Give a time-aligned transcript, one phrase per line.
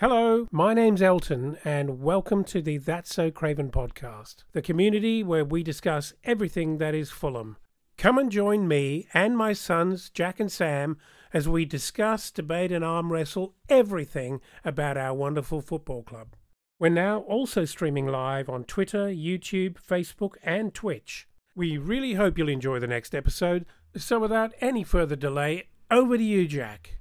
[0.00, 5.42] Hello, my name's Elton, and welcome to the That's So Craven podcast, the community where
[5.42, 7.56] we discuss everything that is Fulham.
[7.96, 10.98] Come and join me and my sons, Jack and Sam,
[11.32, 16.36] as we discuss, debate, and arm wrestle everything about our wonderful football club.
[16.78, 21.26] We're now also streaming live on Twitter, YouTube, Facebook, and Twitch.
[21.54, 23.64] We really hope you'll enjoy the next episode.
[23.96, 26.98] So, without any further delay, over to you, Jack.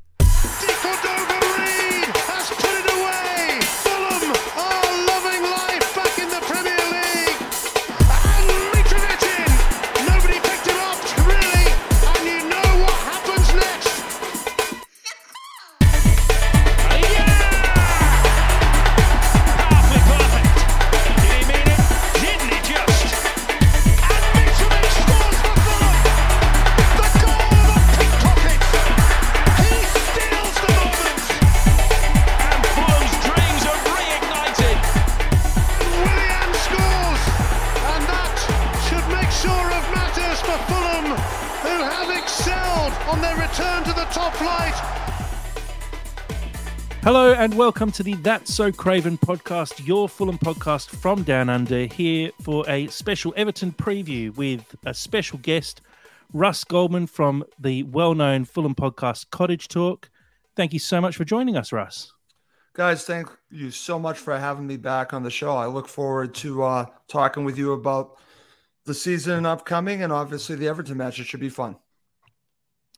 [47.06, 51.86] Hello and welcome to the That's So Craven podcast, your Fulham podcast from Down Under,
[51.86, 55.82] here for a special Everton preview with a special guest,
[56.34, 60.10] Russ Goldman from the well known Fulham podcast Cottage Talk.
[60.56, 62.12] Thank you so much for joining us, Russ.
[62.74, 65.56] Guys, thank you so much for having me back on the show.
[65.56, 68.18] I look forward to uh, talking with you about
[68.86, 71.20] the season upcoming and obviously the Everton match.
[71.20, 71.76] It should be fun.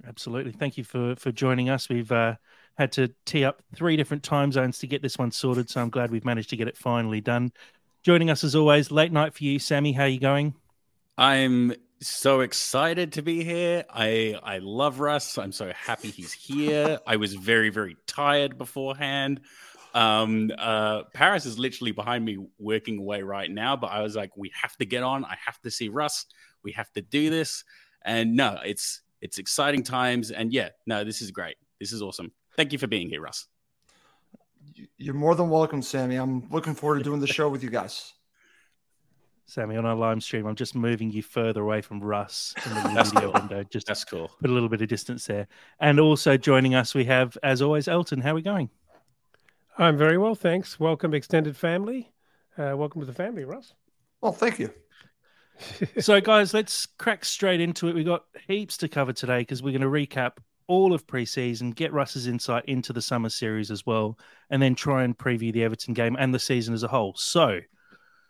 [0.07, 0.53] Absolutely.
[0.53, 1.89] Thank you for for joining us.
[1.89, 2.35] We've uh,
[2.77, 5.69] had to tee up three different time zones to get this one sorted.
[5.69, 7.51] So I'm glad we've managed to get it finally done.
[8.03, 9.91] Joining us as always, late night for you, Sammy.
[9.91, 10.53] How are you going?
[11.17, 13.83] I'm so excited to be here.
[13.89, 15.37] I I love Russ.
[15.37, 16.99] I'm so happy he's here.
[17.07, 19.41] I was very very tired beforehand.
[19.93, 24.37] Um, uh, Paris is literally behind me working away right now, but I was like,
[24.37, 25.25] we have to get on.
[25.25, 26.27] I have to see Russ.
[26.63, 27.63] We have to do this.
[28.05, 30.29] And no, it's it's exciting times.
[30.29, 31.57] And yeah, no, this is great.
[31.79, 32.31] This is awesome.
[32.57, 33.47] Thank you for being here, Russ.
[34.97, 36.15] You're more than welcome, Sammy.
[36.15, 38.13] I'm looking forward to doing the show with you guys.
[39.45, 42.81] Sammy, on our live stream, I'm just moving you further away from Russ in the
[42.95, 43.39] That's video cool.
[43.39, 43.63] window.
[43.63, 44.29] Just That's cool.
[44.41, 45.47] Put a little bit of distance there.
[45.79, 48.21] And also joining us, we have, as always, Elton.
[48.21, 48.69] How are we going?
[49.77, 50.79] I'm very well, thanks.
[50.79, 52.11] Welcome, extended family.
[52.57, 53.73] Uh, welcome to the family, Russ.
[54.19, 54.73] Well, thank you.
[55.99, 57.95] so, guys, let's crack straight into it.
[57.95, 61.93] We've got heaps to cover today because we're going to recap all of preseason, get
[61.93, 64.17] Russ's insight into the summer series as well,
[64.49, 67.13] and then try and preview the Everton game and the season as a whole.
[67.15, 67.59] So,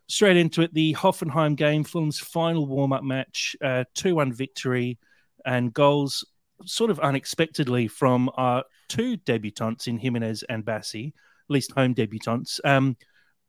[0.08, 4.98] straight into it, the Hoffenheim game, Fulham's final warm up match, uh, 2 1 victory,
[5.46, 6.26] and goals
[6.66, 12.60] sort of unexpectedly from our two debutants in Jimenez and Bassey, at least home debutants.
[12.66, 12.98] Um,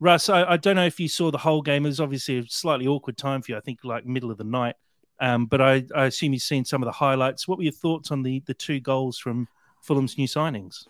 [0.00, 1.84] Russ, I, I, don't know if you saw the whole game.
[1.84, 4.44] It was obviously a slightly awkward time for you, I think, like middle of the
[4.44, 4.76] night.
[5.20, 7.48] Um, but I, I, assume you've seen some of the highlights.
[7.48, 9.48] What were your thoughts on the the two goals from
[9.80, 10.86] Fulham's new signings?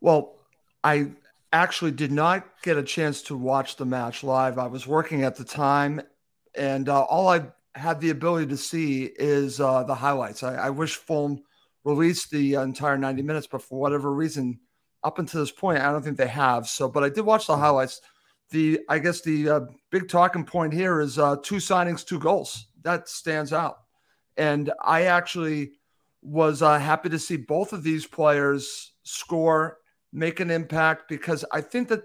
[0.00, 0.36] Well,
[0.82, 1.10] I
[1.52, 4.58] actually did not get a chance to watch the match live.
[4.58, 6.00] I was working at the time,
[6.54, 10.42] and uh, all I had the ability to see is uh, the highlights.
[10.42, 11.42] I, I, wish Fulham
[11.84, 14.58] released the entire 90 minutes, but for whatever reason,
[15.04, 16.66] up until this point, I don't think they have.
[16.68, 18.00] So, but I did watch the highlights.
[18.50, 22.67] The I guess the uh, big talking point here is uh, two signings, two goals
[22.82, 23.78] that stands out.
[24.36, 25.72] And I actually
[26.22, 29.78] was uh, happy to see both of these players score,
[30.12, 32.02] make an impact, because I think that,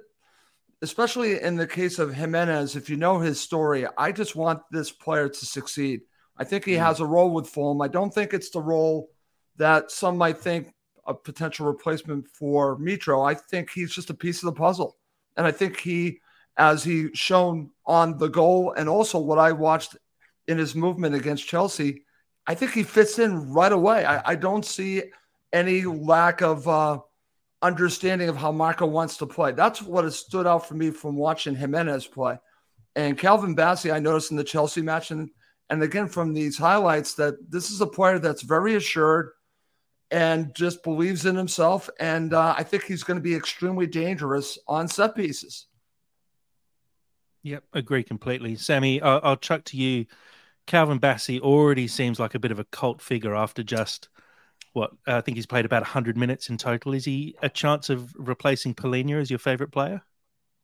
[0.82, 4.92] especially in the case of Jimenez, if you know his story, I just want this
[4.92, 6.02] player to succeed.
[6.38, 6.86] I think he mm.
[6.86, 7.82] has a role with Fulham.
[7.82, 9.10] I don't think it's the role
[9.58, 10.74] that some might think
[11.06, 13.28] a potential replacement for Mitro.
[13.30, 14.98] I think he's just a piece of the puzzle.
[15.38, 16.20] And I think he,
[16.58, 19.98] as he shown on the goal and also what I watched
[20.48, 22.04] in his movement against Chelsea,
[22.46, 24.06] I think he fits in right away.
[24.06, 25.04] I, I don't see
[25.54, 27.00] any lack of uh,
[27.62, 29.54] understanding of how Marco wants to play.
[29.54, 32.38] That's what has stood out for me from watching Jimenez play.
[32.96, 35.30] And Calvin Bassey, I noticed in the Chelsea match, and,
[35.70, 39.32] and again from these highlights, that this is a player that's very assured
[40.12, 41.90] and just believes in himself.
[42.00, 45.68] And uh, I think he's going to be extremely dangerous on set pieces.
[47.44, 48.56] Yep, agree completely.
[48.56, 50.06] Sammy, I'll, I'll chuck to you
[50.66, 54.10] Calvin Bassey already seems like a bit of a cult figure after just
[54.74, 56.94] what I think he's played about 100 minutes in total.
[56.94, 60.02] Is he a chance of replacing Palhinha as your favorite player?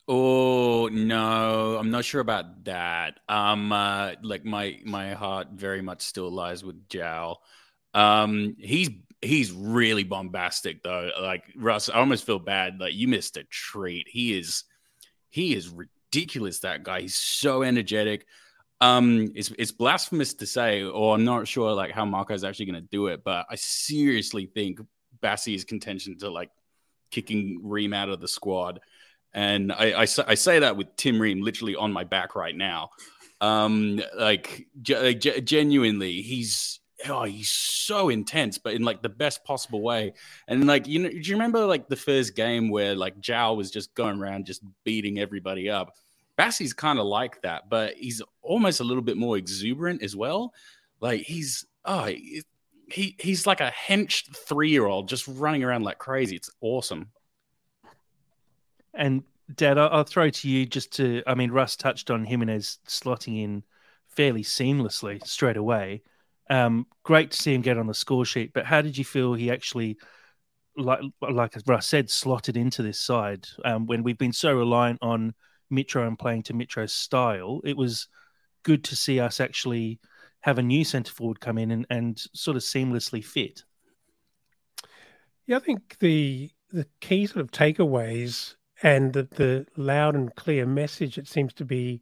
[0.08, 3.20] Oh no, I'm not sure about that.
[3.30, 7.36] Um, uh, like my my heart very much still lies with João.
[7.94, 8.90] Um, he's
[9.22, 11.12] he's really bombastic though.
[11.22, 12.80] Like Russ, I almost feel bad.
[12.80, 14.08] Like you missed a treat.
[14.10, 14.64] He is
[15.30, 16.60] he is ridiculous.
[16.62, 17.02] That guy.
[17.02, 18.26] He's so energetic.
[18.82, 22.68] Um, it's it's blasphemous to say, or I'm not sure like how Marco is actually
[22.68, 24.80] going to do it, but I seriously think
[25.22, 26.50] Bassey's contention to like
[27.12, 28.80] kicking Ream out of the squad,
[29.34, 32.92] and I, I, I say that with Tim Ream literally on my back right now.
[33.42, 39.82] Um, like, like genuinely, he's oh, he's so intense, but in like the best possible
[39.82, 40.14] way.
[40.48, 43.72] And like, you know, do you remember like the first game where like João was
[43.72, 45.94] just going around just beating everybody up?
[46.40, 50.54] Bassey's kind of like that, but he's almost a little bit more exuberant as well.
[51.02, 55.98] Like he's oh he he's like a henched three year old just running around like
[55.98, 56.38] crazy.
[56.38, 57.10] It's awesome.
[58.94, 63.44] And Dad, I'll throw to you just to I mean Russ touched on Jimenez slotting
[63.44, 63.64] in
[64.08, 66.04] fairly seamlessly straight away.
[66.50, 69.34] Um, great to see him get on the score sheet, but how did you feel
[69.34, 69.98] he actually
[70.78, 75.34] like like Russ said, slotted into this side um, when we've been so reliant on
[75.72, 78.08] Mitro and playing to Mitro's style, it was
[78.64, 80.00] good to see us actually
[80.42, 83.64] have a new centre forward come in and, and sort of seamlessly fit.
[85.46, 90.66] Yeah, I think the the key sort of takeaways and the, the loud and clear
[90.66, 92.02] message that seems to be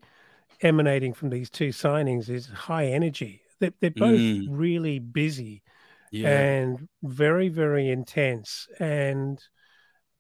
[0.62, 3.42] emanating from these two signings is high energy.
[3.60, 4.48] They're, they're both mm.
[4.50, 5.64] really busy
[6.12, 6.28] yeah.
[6.28, 8.68] and very, very intense.
[8.80, 9.42] And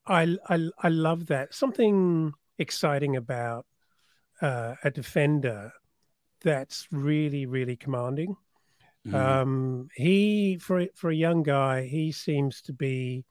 [0.05, 1.53] I, I, I love that.
[1.53, 3.65] Something exciting about
[4.41, 5.71] uh, a defender
[6.43, 8.35] that's really, really commanding.
[9.07, 9.15] Mm-hmm.
[9.15, 13.25] Um, he for for a young guy, he seems to be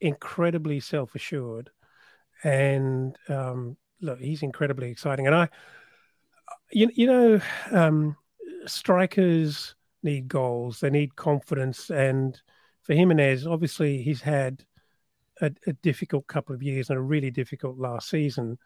[0.00, 1.70] incredibly self assured,
[2.42, 5.26] and um, look, he's incredibly exciting.
[5.26, 5.48] And I,
[6.72, 7.40] you you know,
[7.70, 8.16] um,
[8.66, 12.40] strikers need goals, they need confidence, and
[12.82, 14.64] for Jimenez, obviously, he's had
[15.40, 18.58] a, a, difficult couple of years and a really difficult last season,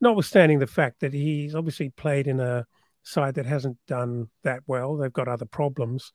[0.00, 2.66] notwithstanding the fact that he's obviously played in a
[3.02, 4.96] side that hasn't done that well.
[4.96, 6.12] They've got other problems.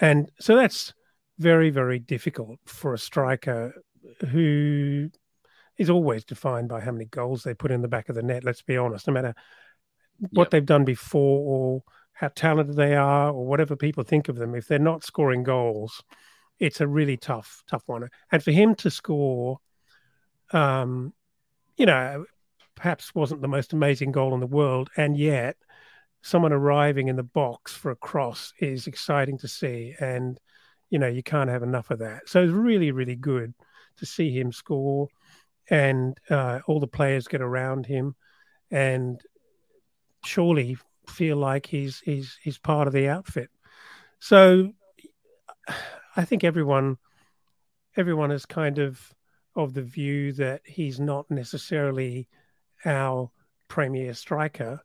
[0.00, 0.94] And so that's
[1.38, 3.74] very, very difficult for a striker
[4.28, 5.10] who
[5.78, 8.44] is always defined by how many goals they put in the back of the net.
[8.44, 9.34] Let's be honest, no matter
[10.30, 10.50] what yep.
[10.50, 11.82] they've done before or
[12.12, 16.02] how talented they are or whatever people think of them, if they're not scoring goals,
[16.62, 18.08] it's a really tough, tough one.
[18.30, 19.58] And for him to score,
[20.52, 21.12] um,
[21.76, 22.24] you know,
[22.76, 25.56] perhaps wasn't the most amazing goal in the world, and yet
[26.22, 30.38] someone arriving in the box for a cross is exciting to see, and
[30.88, 32.28] you know you can't have enough of that.
[32.28, 33.54] So it's really, really good
[33.96, 35.08] to see him score,
[35.68, 38.14] and uh, all the players get around him,
[38.70, 39.20] and
[40.24, 40.76] surely
[41.08, 43.50] feel like he's he's he's part of the outfit.
[44.20, 44.72] So
[46.16, 46.98] I think everyone
[47.96, 49.14] everyone is kind of
[49.54, 52.28] of the view that he's not necessarily
[52.84, 53.30] our
[53.68, 54.80] premier striker,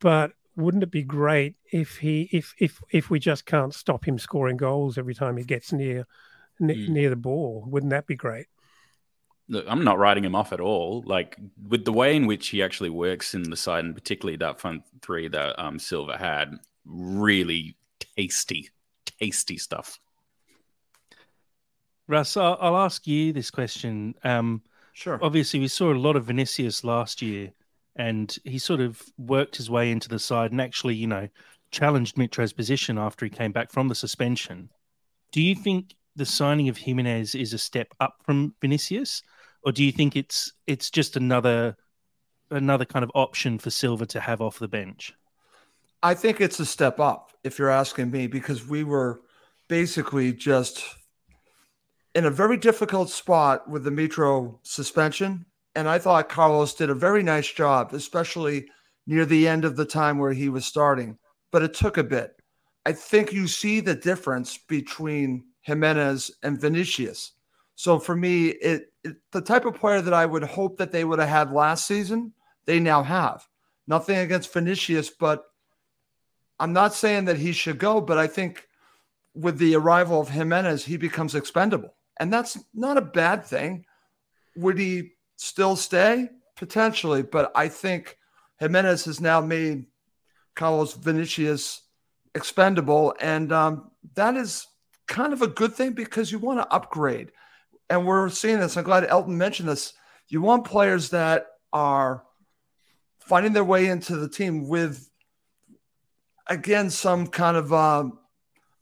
[0.00, 4.18] but wouldn't it be great if he if if if we just can't stop him
[4.18, 6.06] scoring goals every time he gets near
[6.60, 6.88] mm.
[6.88, 7.64] near the ball?
[7.66, 8.46] Wouldn't that be great?
[9.48, 11.02] Look, I'm not writing him off at all.
[11.06, 11.36] Like
[11.68, 14.82] with the way in which he actually works in the side, and particularly that front
[15.02, 16.54] three that um, Silva had,
[16.84, 17.76] really
[18.16, 18.70] tasty,
[19.04, 19.98] tasty stuff.
[22.12, 24.14] Russ, I'll, I'll ask you this question.
[24.22, 24.62] Um,
[24.92, 25.18] sure.
[25.22, 27.52] Obviously, we saw a lot of Vinicius last year
[27.96, 31.28] and he sort of worked his way into the side and actually, you know,
[31.70, 34.68] challenged Mitro's position after he came back from the suspension.
[35.32, 39.22] Do you think the signing of Jimenez is a step up from Vinicius,
[39.64, 41.74] or do you think it's it's just another
[42.50, 45.14] another kind of option for Silva to have off the bench?
[46.02, 49.22] I think it's a step up, if you're asking me, because we were
[49.68, 50.84] basically just
[52.14, 56.94] in a very difficult spot with the Mitro suspension and I thought Carlos did a
[56.94, 58.66] very nice job, especially
[59.06, 61.18] near the end of the time where he was starting.
[61.50, 62.36] But it took a bit.
[62.84, 67.32] I think you see the difference between Jimenez and Vinicius.
[67.74, 71.04] So for me, it, it, the type of player that I would hope that they
[71.04, 72.32] would have had last season,
[72.66, 73.46] they now have.
[73.86, 75.44] Nothing against Vinicius, but
[76.60, 78.68] I'm not saying that he should go, but I think
[79.34, 81.94] with the arrival of Jimenez, he becomes expendable.
[82.18, 83.84] And that's not a bad thing.
[84.56, 86.28] Would he still stay?
[86.56, 88.18] Potentially, but I think
[88.58, 89.86] Jimenez has now made
[90.54, 91.82] Carlos Vinicius
[92.34, 94.66] expendable, and um, that is
[95.08, 97.32] kind of a good thing because you want to upgrade.
[97.90, 98.76] And we're seeing this.
[98.76, 99.94] I'm glad Elton mentioned this.
[100.28, 102.22] You want players that are
[103.20, 105.10] finding their way into the team with,
[106.46, 108.04] again, some kind of, uh,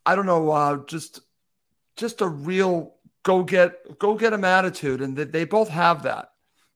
[0.04, 1.20] I don't know, uh, just
[1.96, 6.28] just a real go get go get him attitude, and they both have that.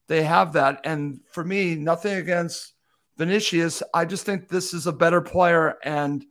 [0.07, 2.73] They have that, and for me, nothing against
[3.17, 3.81] Vinicius.
[3.93, 6.23] I just think this is a better player, and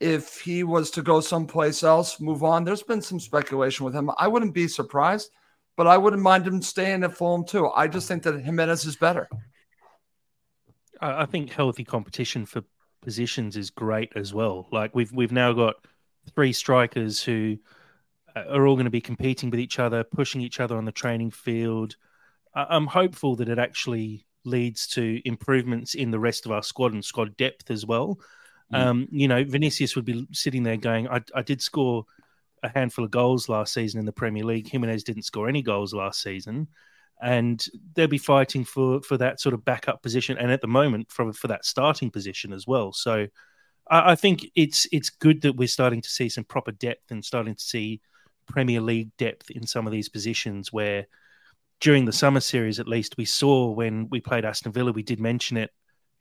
[0.00, 2.64] if he was to go someplace else, move on.
[2.64, 4.10] There's been some speculation with him.
[4.18, 5.30] I wouldn't be surprised,
[5.76, 7.68] but I wouldn't mind him staying at Fulham too.
[7.68, 9.28] I just think that Jimenez is better.
[11.02, 12.62] I think healthy competition for
[13.00, 14.68] positions is great as well.
[14.72, 15.76] Like we've we've now got
[16.34, 17.58] three strikers who
[18.36, 21.30] are all going to be competing with each other, pushing each other on the training
[21.30, 21.96] field.
[22.54, 27.04] I'm hopeful that it actually leads to improvements in the rest of our squad and
[27.04, 28.18] squad depth as well.
[28.72, 28.78] Mm.
[28.78, 32.04] Um, you know, Vinicius would be sitting there going, I, I did score
[32.62, 34.68] a handful of goals last season in the Premier League.
[34.68, 36.68] Jimenez didn't score any goals last season.
[37.22, 37.62] And
[37.94, 41.30] they'll be fighting for for that sort of backup position, and at the moment for
[41.34, 42.94] for that starting position as well.
[42.94, 43.26] So,
[43.90, 47.22] I, I think it's it's good that we're starting to see some proper depth and
[47.22, 48.00] starting to see
[48.50, 51.06] Premier League depth in some of these positions where
[51.80, 55.18] during the summer series, at least, we saw when we played Aston Villa, we did
[55.18, 55.70] mention it.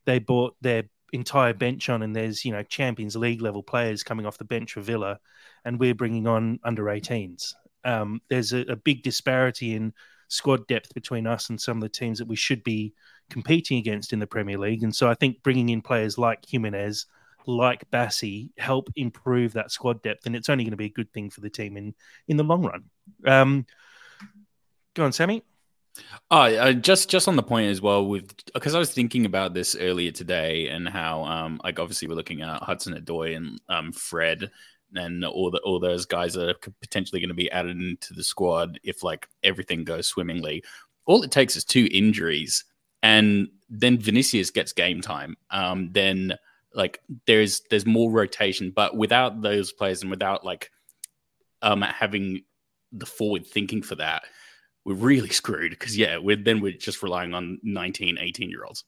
[0.05, 4.25] They brought their entire bench on, and there's you know Champions League level players coming
[4.25, 5.19] off the bench for Villa,
[5.65, 7.53] and we're bringing on under 18s.
[7.83, 9.93] Um, there's a, a, big disparity in
[10.27, 12.93] squad depth between us and some of the teams that we should be
[13.29, 17.05] competing against in the Premier League, and so I think bringing in players like Jimenez,
[17.45, 21.11] like Bassey, help improve that squad depth, and it's only going to be a good
[21.13, 21.93] thing for the team in
[22.27, 22.83] in the long run.
[23.25, 23.65] Um,
[24.93, 25.43] go on, Sammy.
[26.31, 29.75] Uh, just just on the point as well with because I was thinking about this
[29.75, 34.51] earlier today and how um like obviously we're looking at Hudson Odoi and um Fred
[34.95, 38.79] and all the all those guys are potentially going to be added into the squad
[38.83, 40.63] if like everything goes swimmingly.
[41.05, 42.65] All it takes is two injuries
[43.01, 45.35] and then Vinicius gets game time.
[45.49, 46.35] Um then
[46.73, 50.69] like there's there's more rotation but without those players and without like
[51.61, 52.43] um having
[52.91, 54.23] the forward thinking for that
[54.85, 55.71] we're really screwed.
[55.71, 58.83] Because yeah we're then we're just relying on 19 18 year olds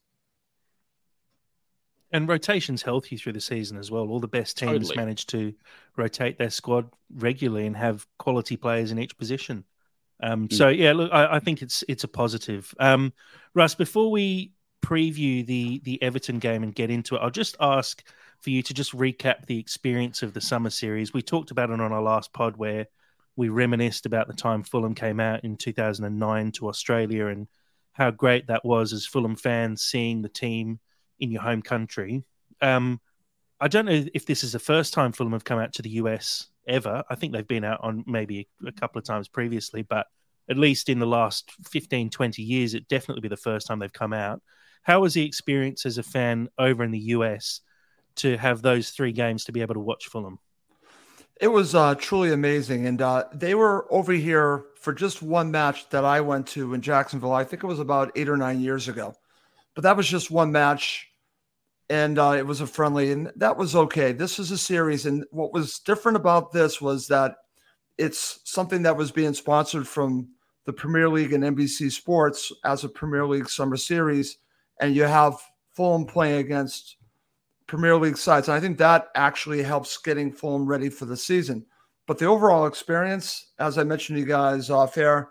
[2.12, 4.10] and rotation's healthy through the season as well.
[4.10, 4.98] All the best teams totally.
[4.98, 5.54] manage to
[5.96, 9.64] rotate their squad regularly and have quality players in each position.
[10.22, 10.54] Um, mm.
[10.54, 12.74] so yeah look I, I, think it's it's a positive.
[12.80, 13.14] Um,
[13.56, 18.04] russ before we preview the the everton game and get into it i'll just ask
[18.40, 21.80] for you to just recap the experience of the summer series we talked about it
[21.80, 22.88] on our last pod where
[23.36, 27.48] we reminisced about the time Fulham came out in 2009 to Australia and
[27.94, 30.80] how great that was as Fulham fans seeing the team
[31.20, 32.24] in your home country.
[32.62, 33.00] Um,
[33.60, 35.92] I don't know if this is the first time Fulham have come out to the
[35.92, 37.04] US ever.
[37.10, 40.08] I think they've been out on maybe a couple of times previously, but
[40.50, 43.94] at least in the last 15, 20 years, it definitely be the first time they've
[43.94, 44.42] come out.
[44.84, 47.62] How was the experience as a fan over in the US
[48.16, 50.40] to have those three games to be able to watch Fulham?
[51.40, 52.86] It was uh, truly amazing.
[52.86, 56.82] And uh, they were over here for just one match that I went to in
[56.82, 57.34] Jacksonville.
[57.34, 59.16] I think it was about eight or nine years ago.
[59.74, 61.08] But that was just one match.
[61.90, 64.14] And uh, it was a friendly, and that was okay.
[64.14, 65.06] This is a series.
[65.06, 67.36] And what was different about this was that
[67.98, 70.30] it's something that was being sponsored from
[70.66, 74.38] the Premier League and NBC Sports as a Premier League summer series.
[74.82, 75.38] And you have
[75.70, 76.98] Fulham playing against
[77.68, 78.50] Premier League sides.
[78.50, 81.66] And I think that actually helps getting Fulham ready for the season.
[82.06, 85.30] But the overall experience, as I mentioned to you guys off air,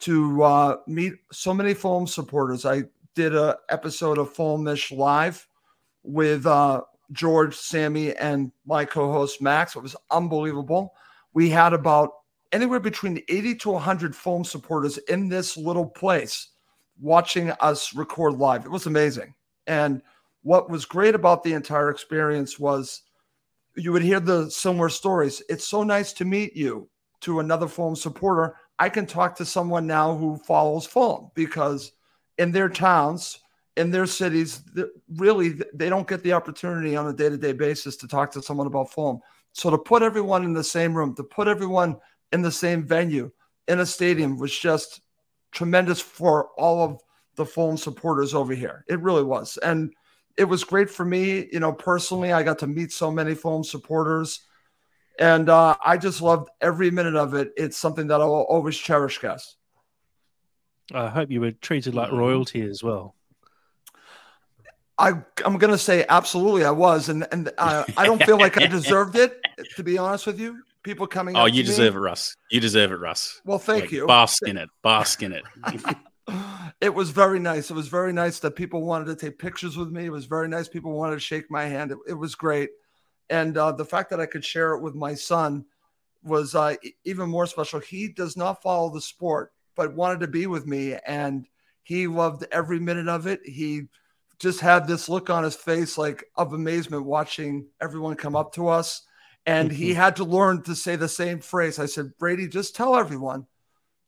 [0.00, 2.64] to uh, meet so many Fulham supporters.
[2.64, 5.46] I did a episode of Fulhamish Live
[6.02, 6.82] with uh,
[7.12, 9.76] George, Sammy, and my co-host Max.
[9.76, 10.94] It was unbelievable.
[11.34, 12.10] We had about
[12.52, 16.48] anywhere between 80 to 100 Fulham supporters in this little place
[17.02, 18.64] watching us record live.
[18.64, 19.34] It was amazing.
[19.66, 20.00] And
[20.42, 23.02] what was great about the entire experience was
[23.76, 25.42] you would hear the similar stories.
[25.48, 26.88] It's so nice to meet you
[27.22, 28.56] to another Fulham supporter.
[28.78, 31.92] I can talk to someone now who follows Fulham because
[32.38, 33.40] in their towns,
[33.76, 34.62] in their cities,
[35.16, 38.92] really they don't get the opportunity on a day-to-day basis to talk to someone about
[38.92, 39.20] Fulham.
[39.52, 41.96] So to put everyone in the same room, to put everyone
[42.32, 43.30] in the same venue
[43.68, 45.00] in a stadium was just
[45.52, 47.00] tremendous for all of
[47.36, 48.84] the Fulham supporters over here.
[48.88, 49.58] It really was.
[49.58, 49.92] And
[50.36, 52.32] it was great for me, you know, personally.
[52.32, 54.40] I got to meet so many Fulham supporters,
[55.18, 57.52] and uh, I just loved every minute of it.
[57.56, 59.56] It's something that I will always cherish, guys.
[60.92, 63.14] I hope you were treated like royalty as well.
[64.98, 65.10] I,
[65.44, 68.66] I'm going to say absolutely I was, and and uh, I don't feel like I
[68.68, 69.38] deserved it.
[69.76, 71.36] To be honest with you, people coming.
[71.36, 72.00] Oh, you deserve me.
[72.00, 72.36] it, Russ.
[72.50, 73.40] You deserve it, Russ.
[73.44, 74.06] Well, thank like, you.
[74.06, 74.68] Bask in it.
[74.82, 75.44] Bask in it.
[76.80, 77.70] it was very nice.
[77.70, 80.06] It was very nice that people wanted to take pictures with me.
[80.06, 80.68] It was very nice.
[80.68, 81.92] People wanted to shake my hand.
[81.92, 82.70] It, it was great.
[83.30, 85.64] And uh, the fact that I could share it with my son
[86.22, 87.80] was uh, even more special.
[87.80, 91.46] He does not follow the sport, but wanted to be with me, and
[91.82, 93.40] he loved every minute of it.
[93.44, 93.84] He
[94.38, 98.68] just had this look on his face, like of amazement, watching everyone come up to
[98.68, 99.02] us.
[99.44, 100.00] And he mm-hmm.
[100.00, 101.78] had to learn to say the same phrase.
[101.78, 103.46] I said, Brady, just tell everyone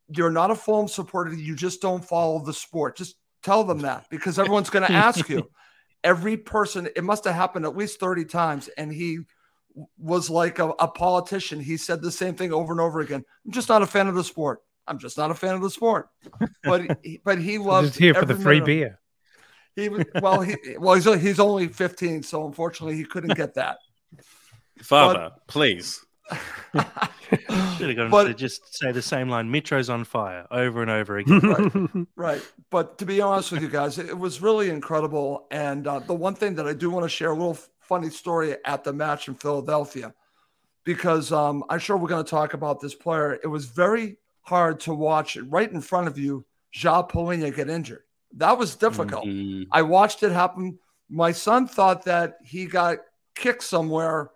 [0.09, 1.35] you're not a Fulham supporter.
[1.35, 2.97] You just don't follow the sport.
[2.97, 5.51] Just tell them that because everyone's going to ask you.
[6.03, 8.69] Every person, it must have happened at least 30 times.
[8.77, 9.21] And he
[9.99, 11.61] was like a, a, politician.
[11.61, 13.25] He said the same thing over and over again.
[13.45, 14.61] I'm just not a fan of the sport.
[14.87, 16.11] I'm just not a fan of the sport.
[16.63, 19.01] But he, but he loves just here for the free beer.
[19.75, 23.79] He well he well he's he's only 15, so unfortunately he couldn't get that.
[24.83, 26.05] Father, but, please.
[27.77, 29.51] Should have gone but, to just say the same line.
[29.51, 31.41] Mitro's on fire over and over again.
[32.17, 32.43] Right, right.
[32.71, 35.47] But to be honest with you guys, it was really incredible.
[35.51, 38.57] And uh, the one thing that I do want to share a little funny story
[38.65, 40.15] at the match in Philadelphia,
[40.85, 43.39] because um, I'm sure we're going to talk about this player.
[43.43, 48.03] It was very hard to watch right in front of you, João Palhinha get injured.
[48.37, 49.27] That was difficult.
[49.27, 49.65] Mm-hmm.
[49.71, 50.79] I watched it happen.
[51.09, 52.99] My son thought that he got
[53.35, 54.31] kicked somewhere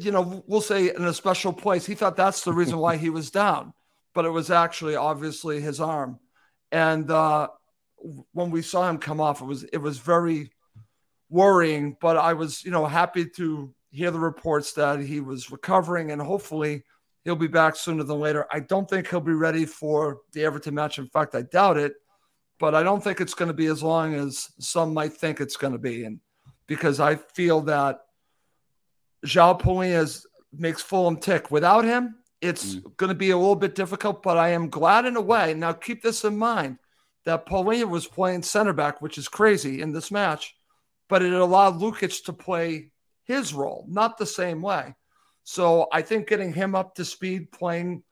[0.00, 1.86] you know, we'll say in a special place.
[1.86, 3.72] He thought that's the reason why he was down,
[4.14, 6.18] but it was actually obviously his arm.
[6.72, 7.48] And uh,
[8.32, 10.50] when we saw him come off, it was it was very
[11.28, 11.96] worrying.
[12.00, 16.20] But I was, you know, happy to hear the reports that he was recovering and
[16.20, 16.82] hopefully
[17.24, 18.46] he'll be back sooner than later.
[18.50, 20.98] I don't think he'll be ready for the Everton match.
[20.98, 21.94] In fact, I doubt it.
[22.60, 25.56] But I don't think it's going to be as long as some might think it's
[25.56, 26.20] going to be, and
[26.68, 27.98] because I feel that
[29.24, 31.50] João Palhinha makes Fulham tick.
[31.50, 32.96] Without him, it's mm.
[32.96, 35.54] going to be a little bit difficult, but I am glad in a way.
[35.54, 36.78] Now, keep this in mind
[37.24, 40.54] that Palhinha was playing center back, which is crazy in this match,
[41.08, 42.90] but it allowed Lukic to play
[43.24, 44.94] his role, not the same way.
[45.44, 48.02] So I think getting him up to speed, playing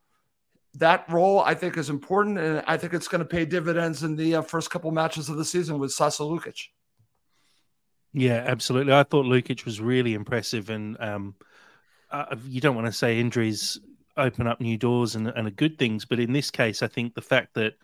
[0.75, 4.17] that role, I think is important, and I think it's going to pay dividends in
[4.17, 6.69] the uh, first couple matches of the season with Sasa Lukic.
[8.13, 8.93] Yeah, absolutely.
[8.93, 11.35] I thought Lukic was really impressive, and um,
[12.11, 13.81] uh, you don't want to say injuries
[14.17, 17.15] open up new doors and, and are good things, but in this case, I think
[17.15, 17.75] the fact that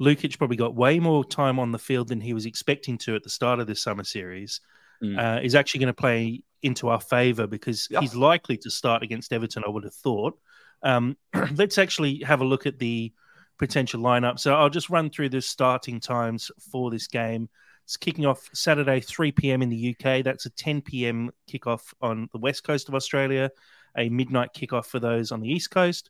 [0.00, 3.22] Lukic probably got way more time on the field than he was expecting to at
[3.22, 4.60] the start of this summer series
[5.02, 5.18] mm.
[5.18, 8.02] uh, is actually going to play into our favor because yep.
[8.02, 9.62] he's likely to start against Everton.
[9.66, 10.38] I would have thought.
[10.82, 11.16] Um,
[11.54, 13.12] let's actually have a look at the
[13.58, 14.38] potential lineup.
[14.38, 17.48] So I'll just run through the starting times for this game.
[17.90, 19.62] It's kicking off Saturday, 3 p.m.
[19.62, 20.22] in the UK.
[20.22, 21.32] That's a 10 p.m.
[21.50, 23.50] kickoff on the west coast of Australia,
[23.98, 26.08] a midnight kickoff for those on the east coast.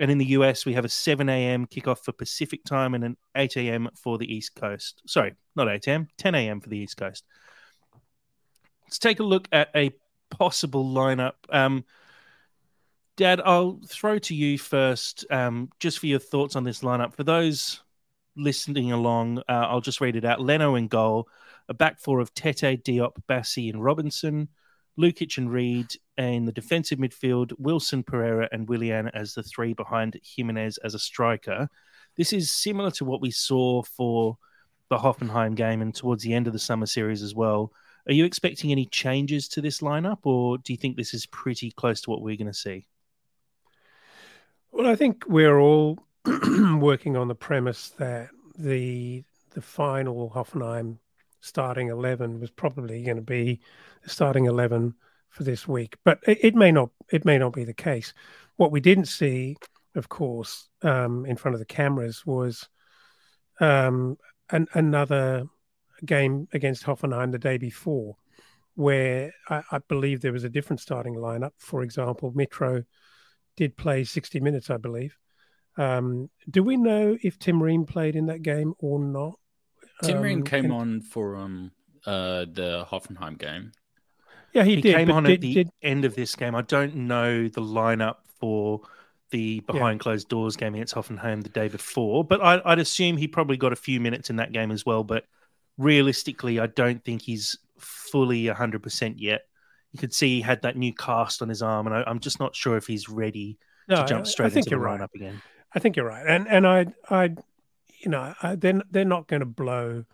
[0.00, 1.66] And in the US, we have a 7 a.m.
[1.66, 3.90] kickoff for Pacific time and an 8 a.m.
[3.94, 5.02] for the East Coast.
[5.06, 6.60] Sorry, not 8 a.m., 10 a.m.
[6.62, 7.26] for the East Coast.
[8.86, 9.90] Let's take a look at a
[10.30, 11.34] possible lineup.
[11.50, 11.84] Um,
[13.18, 17.12] Dad, I'll throw to you first, um, just for your thoughts on this lineup.
[17.12, 17.82] For those
[18.38, 20.40] listening along, uh, I'll just read it out.
[20.40, 21.28] Leno in goal,
[21.68, 24.48] a back four of Tete, Diop, Bassey, and Robinson,
[24.98, 30.18] Lukic and Reed, and the defensive midfield, Wilson, Pereira, and Willian as the three behind
[30.22, 31.68] Jimenez as a striker.
[32.16, 34.38] This is similar to what we saw for
[34.88, 37.72] the Hoffenheim game and towards the end of the summer series as well.
[38.08, 41.70] Are you expecting any changes to this lineup, or do you think this is pretty
[41.70, 42.86] close to what we're going to see?
[44.72, 45.98] Well, I think we're all
[46.80, 50.98] working on the premise that the the final Hoffenheim
[51.40, 53.60] starting eleven was probably going to be
[54.02, 54.94] the starting eleven
[55.30, 58.12] for this week, but it, it, may not it may not be the case.
[58.56, 59.56] What we didn't see,
[59.94, 62.68] of course, um, in front of the cameras was
[63.60, 64.16] um,
[64.50, 65.44] an, another
[66.04, 68.16] game against Hoffenheim the day before,
[68.74, 71.52] where I, I believe there was a different starting lineup.
[71.58, 72.84] For example, Mitro
[73.56, 75.16] did play sixty minutes, I believe.
[75.78, 79.38] Um, do we know if Tim Ream played in that game or not?
[80.02, 80.74] Tim um, Ream came and...
[80.74, 81.70] on for um,
[82.04, 83.72] uh, the Hoffenheim game.
[84.52, 85.70] Yeah, he, he did, came on did, at the did...
[85.82, 86.54] end of this game.
[86.54, 88.80] I don't know the lineup for
[89.30, 90.02] the behind yeah.
[90.02, 93.72] closed doors game against Hoffenheim the day before, but I, would assume he probably got
[93.72, 95.04] a few minutes in that game as well.
[95.04, 95.24] But
[95.76, 99.42] realistically, I don't think he's fully 100% yet.
[99.92, 102.40] You could see he had that new cast on his arm, and I, am just
[102.40, 105.08] not sure if he's ready no, to jump straight into the lineup right.
[105.14, 105.42] again.
[105.74, 107.34] I think you're right, and and I I
[108.00, 110.04] you know I, they're they're not going to blow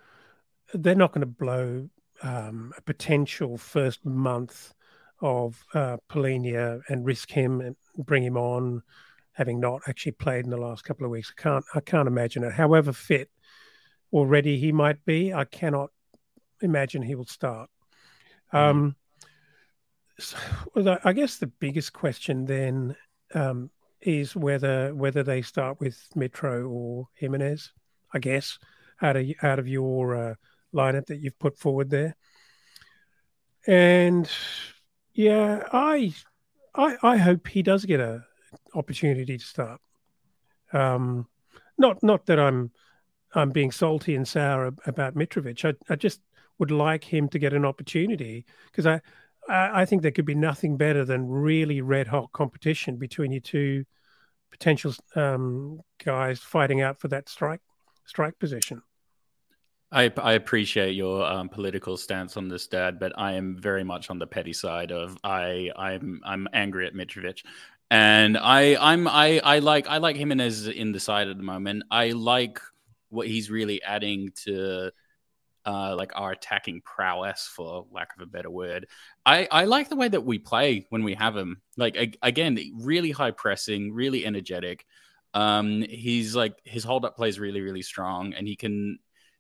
[0.73, 1.89] they're not going to blow
[2.23, 4.75] um, a potential first month
[5.21, 8.83] of uh, Palhinha and risk him and bring him on,
[9.33, 11.33] having not actually played in the last couple of weeks.
[11.37, 12.53] I can't I can't imagine it.
[12.53, 13.31] However fit
[14.13, 15.91] already he might be, I cannot
[16.61, 17.69] imagine he will start.
[18.53, 18.59] Mm.
[18.59, 18.97] Um,
[20.19, 20.37] so,
[20.75, 22.97] well, I guess the biggest question then
[23.35, 23.71] um,
[24.05, 27.73] is whether whether they start with Mitro or Jimenez.
[28.13, 28.59] I guess
[29.03, 30.35] out of out of your uh,
[30.73, 32.17] lineup that you've put forward there,
[33.67, 34.31] and
[35.15, 36.15] yeah, I
[36.75, 38.25] I I hope he does get a
[38.75, 39.81] opportunity to start.
[40.73, 41.27] Um,
[41.79, 42.71] not not that I'm
[43.35, 45.65] I'm being salty and sour about Mitrovic.
[45.65, 46.21] I, I just
[46.59, 49.01] would like him to get an opportunity because I
[49.49, 53.85] I think there could be nothing better than really red hot competition between you two
[54.51, 57.61] potential um, guys fighting out for that strike
[58.07, 58.83] strike position.
[59.91, 64.11] I, I appreciate your um, political stance on this, Dad, but I am very much
[64.11, 67.45] on the petty side of I I'm I'm angry at Mitrovic,
[67.91, 71.85] and I I'm I I like I like Jimenez in the side at the moment.
[71.91, 72.61] I like
[73.11, 74.91] what he's really adding to
[75.67, 78.87] uh, like our attacking prowess, for lack of a better word.
[79.25, 81.63] I, I like the way that we play when we have him.
[81.77, 84.85] Like again, really high pressing, really energetic.
[85.33, 88.99] Um, he's like his hold up play is really really strong, and he can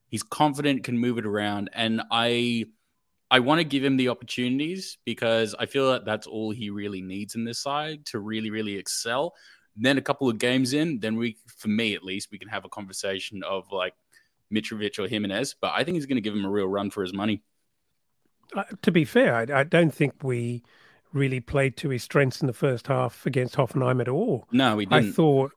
[0.08, 2.66] he's confident, can move it around, and I
[3.30, 7.02] I want to give him the opportunities because I feel that that's all he really
[7.02, 9.34] needs in this side to really really excel.
[9.76, 12.64] Then a couple of games in, then we, for me at least, we can have
[12.64, 13.94] a conversation of like
[14.52, 17.02] Mitrovic or Jimenez, but I think he's going to give him a real run for
[17.02, 17.42] his money.
[18.54, 20.62] Uh, to be fair, I, I, don't think we
[21.12, 24.46] really played to his strengths in the first half against Hoffenheim at all.
[24.52, 25.09] No, we didn't.
[25.09, 25.52] I thought,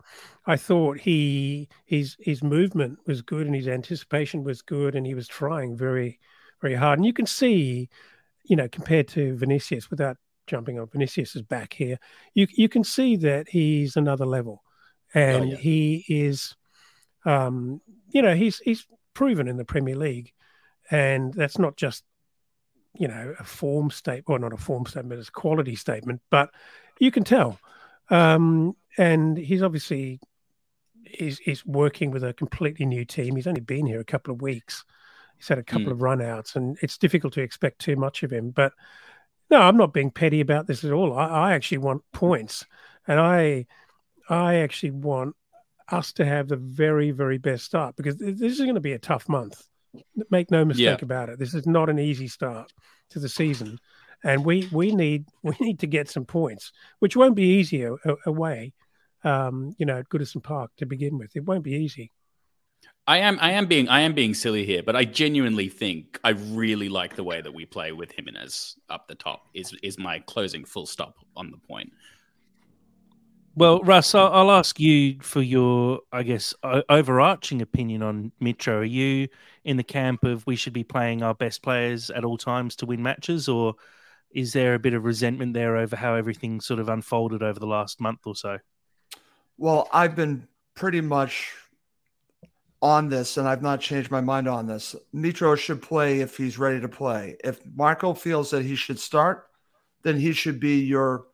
[0.46, 5.14] I thought he his his movement was good and his anticipation was good, and he
[5.14, 6.20] was trying very
[6.62, 7.00] very hard.
[7.00, 7.90] And you can see,
[8.46, 12.00] you know, compared to Vinicius, without jumping on Vinicius's back here,
[12.34, 14.64] you you can see that he's another level,
[15.14, 15.58] oh, and oh, yeah.
[15.58, 16.56] he is
[17.28, 20.32] um, you know, he's he's proven in the Premier League,
[20.90, 22.04] and that's not just
[22.96, 26.50] you know a form statement, or not a form statement, it's a quality statement, but
[27.00, 27.60] you can tell.
[28.10, 30.22] Um, and he's obviously
[31.20, 33.36] is he's working with a completely new team.
[33.36, 34.86] He's only been here a couple of weeks.
[35.38, 35.92] He's had a couple mm.
[35.92, 38.52] of runouts, and it's difficult to expect too much of him.
[38.52, 38.72] But
[39.50, 41.18] no, I'm not being petty about this at all.
[41.18, 42.66] I, I actually want points,
[43.06, 43.66] and I
[44.30, 45.36] I actually want
[45.90, 49.00] us to have the very, very best start because this is going to be a
[49.00, 49.62] tough month.
[50.30, 50.98] Make no mistake yeah.
[51.06, 51.40] about it.
[51.40, 52.72] This is not an easy start
[53.12, 53.80] to the season,
[54.24, 57.88] and we we need we need to get some points, which won't be easy
[58.26, 58.74] away.
[59.24, 62.12] Um, you know, at Goodison Park to begin with, it won't be easy.
[63.08, 66.32] I am I am being I am being silly here, but I genuinely think I
[66.32, 69.48] really like the way that we play with Jimenez up the top.
[69.54, 71.92] Is is my closing full stop on the point.
[73.58, 78.82] Well, Russ, I'll, ask you for your, I guess, overarching opinion on Mitro.
[78.82, 79.30] Are you
[79.64, 82.86] in the camp of we should be playing our best players at all times to
[82.86, 83.74] win matches, or
[84.30, 87.66] is there a bit of resentment there over how everything sort of unfolded over the
[87.66, 88.60] last month or so?
[89.58, 91.52] Well, I've been pretty much
[92.84, 94.96] on this, and I've not changed my mind on this.
[95.16, 97.38] Mitro should play if he's ready to play.
[97.44, 99.48] If Marco feels that he should start,
[100.04, 101.26] then he should be your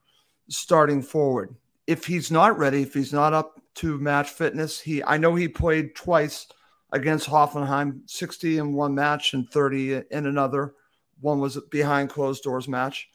[0.47, 1.53] starting forward
[1.87, 5.47] if he's not ready, if he's not up to match fitness, he I know he
[5.47, 6.47] played twice
[6.91, 10.75] against Hoffenheim, 60 in one match and 30 in another.
[11.19, 13.09] One was behind closed doors match.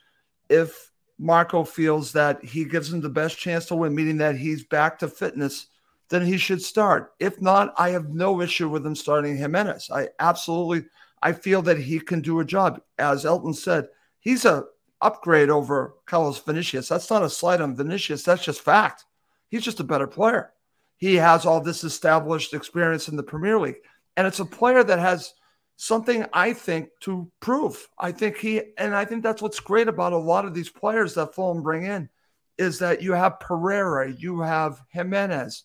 [0.48, 4.64] If Marco feels that he gives him the best chance to win, meaning that he's
[4.64, 5.66] back to fitness,
[6.08, 7.12] then he should start.
[7.20, 9.90] If not, I have no issue with him starting Jimenez.
[9.92, 10.88] I absolutely
[11.22, 12.80] I feel that he can do a job.
[12.98, 13.88] As Elton said,
[14.20, 14.64] he's a
[15.00, 16.88] upgrade over Carlos Vinicius.
[16.88, 18.22] That's not a slight on Vinicius.
[18.22, 19.04] That's just fact.
[19.48, 20.52] He's just a better player.
[20.96, 23.80] He has all this established experience in the Premier League.
[24.16, 25.34] And it's a player that has
[25.76, 27.88] something I think to prove.
[27.98, 31.14] I think he, and I think that's what's great about a lot of these players
[31.14, 32.08] that Fulham bring in
[32.58, 35.62] is that you have Pereira, you have Jimenez,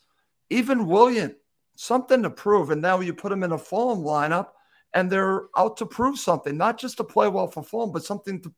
[0.51, 1.35] even Willian,
[1.75, 2.69] something to prove.
[2.69, 4.49] And now you put them in a Fulham lineup
[4.93, 8.39] and they're out to prove something, not just to play well for Fulham, but something
[8.41, 8.53] to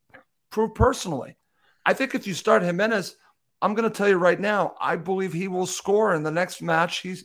[0.50, 1.38] prove personally.
[1.86, 3.16] I think if you start Jimenez,
[3.62, 6.62] I'm going to tell you right now, I believe he will score in the next
[6.62, 7.16] match he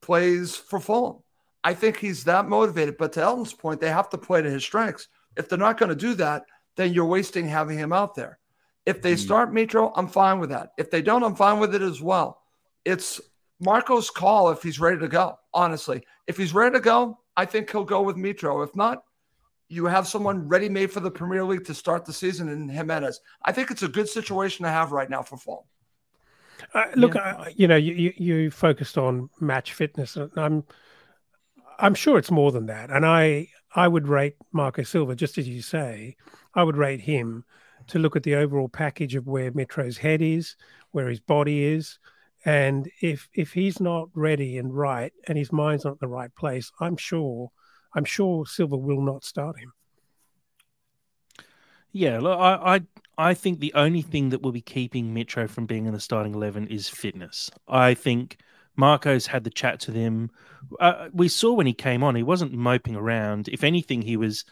[0.00, 1.22] plays for Fulham.
[1.62, 2.96] I think he's that motivated.
[2.96, 5.08] But to Elton's point, they have to play to his strengths.
[5.36, 6.44] If they're not going to do that,
[6.76, 8.38] then you're wasting having him out there.
[8.86, 9.18] If they mm.
[9.18, 10.72] start Mitro, I'm fine with that.
[10.78, 12.40] If they don't, I'm fine with it as well.
[12.84, 13.20] It's
[13.62, 16.02] Marco's call if he's ready to go, honestly.
[16.26, 18.66] If he's ready to go, I think he'll go with Mitro.
[18.66, 19.02] If not,
[19.70, 23.20] you have someone ready made for the Premier League to start the season in Jimenez.
[23.44, 25.64] I think it's a good situation to have right now for Fulham.
[26.74, 27.36] Uh, look, yeah.
[27.38, 30.64] uh, you know, you, you, you focused on match fitness, and I'm
[31.78, 32.90] I'm sure it's more than that.
[32.90, 36.16] And I I would rate Marco Silva just as you say.
[36.54, 37.44] I would rate him
[37.86, 40.56] to look at the overall package of where Mitro's head is,
[40.90, 41.98] where his body is,
[42.44, 46.34] and if if he's not ready and right, and his mind's not in the right
[46.34, 47.52] place, I'm sure
[47.94, 49.72] I'm sure Silva will not start him.
[51.92, 52.80] Yeah, look, I, I
[53.30, 56.34] I think the only thing that will be keeping Mitro from being in the starting
[56.34, 57.50] eleven is fitness.
[57.66, 58.38] I think
[58.78, 60.30] Marco's had the chat to them.
[60.78, 63.48] Uh, we saw when he came on, he wasn't moping around.
[63.48, 64.44] If anything, he was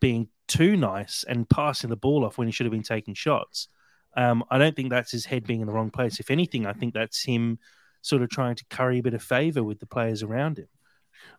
[0.00, 3.68] being too nice and passing the ball off when he should have been taking shots.
[4.16, 6.18] Um, I don't think that's his head being in the wrong place.
[6.18, 7.58] If anything, I think that's him
[8.02, 10.68] sort of trying to curry a bit of favor with the players around him.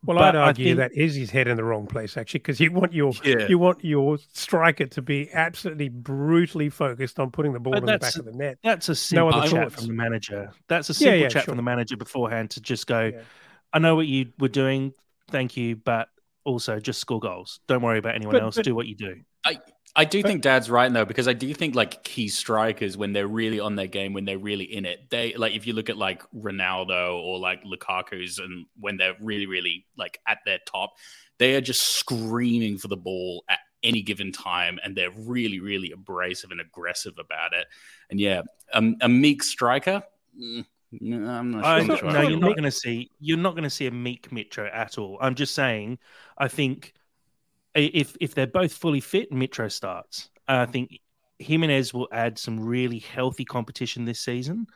[0.04, 0.78] Well, but I'd argue think...
[0.78, 3.48] that is his head in the wrong place, actually, because you want your yeah.
[3.48, 8.00] you want your striker to be absolutely brutally focused on putting the ball in the
[8.00, 8.58] back of the net.
[8.64, 10.52] That's a simple no chat from the manager.
[10.68, 11.52] That's a simple yeah, yeah, chat sure.
[11.52, 13.12] from the manager beforehand to just go,
[13.74, 14.94] "I know what you were doing,
[15.30, 16.10] thank you, but
[16.46, 17.60] also just score goals.
[17.68, 18.56] Don't worry about anyone but, else.
[18.56, 19.60] But, do what you do." I
[19.96, 23.28] I do think Dad's right though, because I do think like key strikers when they're
[23.28, 25.98] really on their game, when they're really in it, they like if you look at
[25.98, 30.94] like Ronaldo or like Lukaku's, and when they're really, really like at their top,
[31.40, 35.92] they are just screaming for the ball at any given time, and they're really, really
[35.92, 37.68] abrasive and aggressive about it.
[38.10, 40.04] And yeah, um, a meek striker.
[40.40, 40.66] Mm,
[41.02, 42.12] no, I'm not, I'm sure.
[42.12, 43.10] No, you're not going to see.
[43.20, 45.18] You're not going to see a meek Mitro at all.
[45.20, 46.00] I'm just saying.
[46.38, 46.94] I think
[47.76, 50.30] if if they're both fully fit, Mitro starts.
[50.48, 51.00] I think
[51.40, 54.68] Jimenez will add some really healthy competition this season,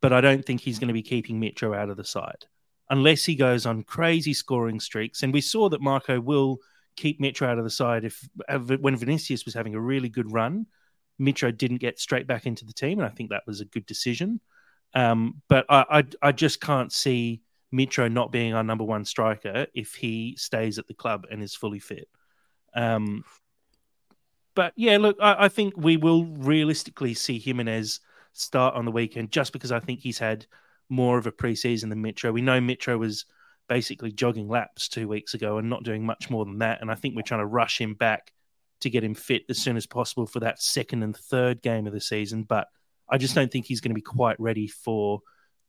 [0.00, 2.46] but I don't think he's going to be keeping Mitro out of the side
[2.90, 5.22] unless he goes on crazy scoring streaks.
[5.22, 6.58] And we saw that Marco will
[6.96, 8.26] keep Mitro out of the side if
[8.80, 10.66] when Vinicius was having a really good run,
[11.20, 13.86] Mitro didn't get straight back into the team, and I think that was a good
[13.86, 14.40] decision.
[14.94, 17.42] Um, but I, I, I just can't see
[17.74, 21.54] Mitro not being our number one striker if he stays at the club and is
[21.54, 22.08] fully fit.
[22.74, 23.24] Um,
[24.54, 28.00] but yeah, look, I, I, think we will realistically see Jimenez
[28.32, 30.46] start on the weekend just because I think he's had
[30.88, 32.32] more of a preseason than Mitro.
[32.32, 33.24] We know Mitro was
[33.68, 36.80] basically jogging laps two weeks ago and not doing much more than that.
[36.80, 38.32] And I think we're trying to rush him back
[38.80, 41.92] to get him fit as soon as possible for that second and third game of
[41.92, 42.44] the season.
[42.44, 42.68] But
[43.08, 45.20] I just don't think he's going to be quite ready for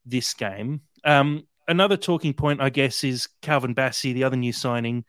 [0.06, 0.82] this game.
[1.04, 5.06] Um, another talking point, I guess, is Calvin Bassey, the other new signing.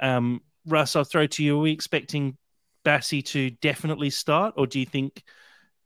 [0.00, 1.56] Um, Russ, I'll throw to you.
[1.58, 2.36] Are we expecting
[2.84, 5.22] Bassey to definitely start, or do you think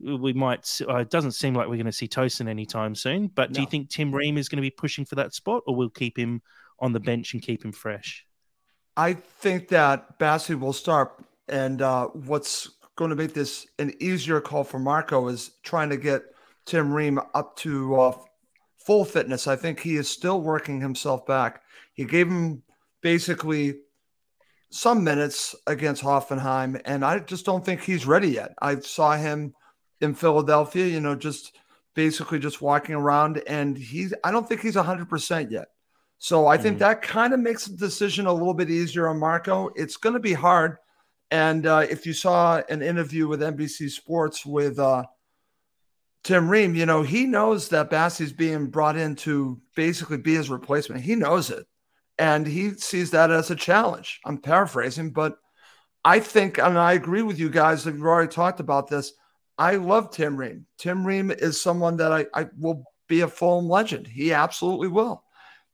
[0.00, 0.80] we might?
[0.88, 3.28] Uh, it doesn't seem like we're going to see Tosin anytime soon.
[3.28, 5.74] But do you think Tim Ream is going to be pushing for that spot, or
[5.74, 6.42] we'll keep him
[6.78, 8.24] on the bench and keep him fresh?
[8.96, 14.40] I think that Bassey will start, and uh, what's going to make this an easier
[14.40, 16.22] call for Marco is trying to get
[16.66, 18.18] Tim Ream up to uh,
[18.84, 19.46] full fitness.
[19.46, 21.62] I think he is still working himself back.
[21.94, 22.62] He gave him
[23.00, 23.76] basically
[24.70, 28.54] some minutes against Hoffenheim, and I just don't think he's ready yet.
[28.60, 29.54] I saw him
[30.00, 31.56] in Philadelphia, you know, just
[31.94, 35.68] basically just walking around, and he's I don't think he's 100% yet.
[36.18, 36.62] So I mm-hmm.
[36.62, 39.70] think that kind of makes the decision a little bit easier on Marco.
[39.74, 40.76] It's going to be hard.
[41.30, 45.04] And uh, if you saw an interview with NBC Sports with uh,
[46.24, 50.50] Tim Ream, you know, he knows that Bassey's being brought in to basically be his
[50.50, 51.02] replacement.
[51.02, 51.66] He knows it
[52.18, 54.20] and he sees that as a challenge.
[54.24, 55.36] I'm paraphrasing, but
[56.04, 57.86] I think, and I agree with you guys.
[57.86, 59.12] We've already talked about this.
[59.56, 60.66] I love Tim Ream.
[60.78, 64.06] Tim Ream is someone that I, I will be a Fulham legend.
[64.06, 65.24] He absolutely will.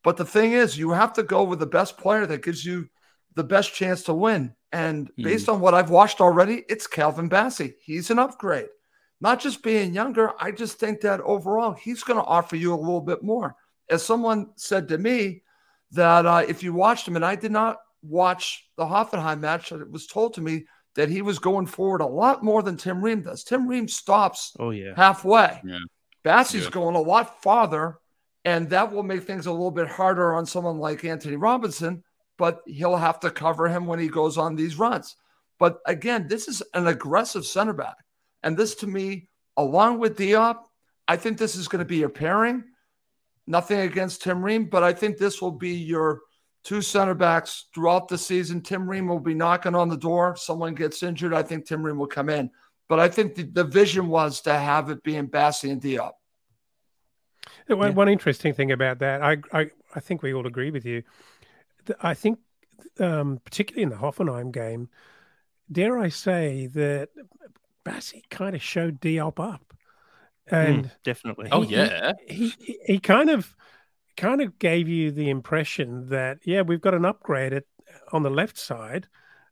[0.02, 2.88] But the thing is, you have to go with the best player that gives you
[3.34, 4.54] the best chance to win.
[4.72, 5.22] And hmm.
[5.22, 5.54] based mm.
[5.54, 7.74] on what I've watched already, it's Calvin Bassey.
[7.80, 8.66] He's an upgrade.
[9.20, 12.76] Not just being younger, I just think that overall he's going to offer you a
[12.76, 13.54] little bit more.
[13.88, 15.43] As someone said to me,
[15.94, 19.90] that uh, if you watched him, and I did not watch the Hoffenheim match, it
[19.90, 23.22] was told to me that he was going forward a lot more than Tim Ream
[23.22, 23.42] does.
[23.44, 24.92] Tim Ream stops oh, yeah.
[24.96, 25.60] halfway.
[25.64, 25.78] Yeah.
[26.22, 26.70] Bassey's yeah.
[26.70, 27.98] going a lot farther,
[28.44, 32.02] and that will make things a little bit harder on someone like Anthony Robinson,
[32.38, 35.16] but he'll have to cover him when he goes on these runs.
[35.58, 37.96] But again, this is an aggressive center back.
[38.42, 40.58] And this to me, along with Diop,
[41.06, 42.64] I think this is going to be a pairing
[43.46, 46.20] Nothing against Tim Ream, but I think this will be your
[46.64, 48.62] two center backs throughout the season.
[48.62, 50.34] Tim Ream will be knocking on the door.
[50.36, 52.50] Someone gets injured, I think Tim Ream will come in.
[52.88, 56.12] But I think the, the vision was to have it being Bassey and Diop.
[57.66, 57.94] One, yeah.
[57.94, 61.02] one interesting thing about that, I, I, I think we all agree with you.
[62.00, 62.38] I think,
[62.98, 64.88] um, particularly in the Hoffenheim game,
[65.70, 67.10] dare I say that
[67.84, 69.73] Bassey kind of showed Diop up.
[70.48, 71.48] Hmm, and mm, definitely.
[71.50, 72.12] Oh yeah.
[72.28, 73.54] He, he, he kind of
[74.16, 77.64] kind of gave you the impression that yeah, we've got an upgrade at,
[78.12, 79.08] on the left side,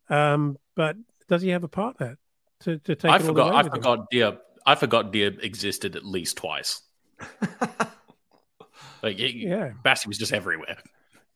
[0.09, 0.97] um, but
[1.29, 2.19] does he have a partner
[2.63, 3.11] to, to take.
[3.11, 3.55] I forgot.
[3.55, 4.39] I forgot Diop.
[4.65, 6.83] I forgot Diop existed at least twice.
[9.03, 10.79] like yeah, Bassey was just everywhere.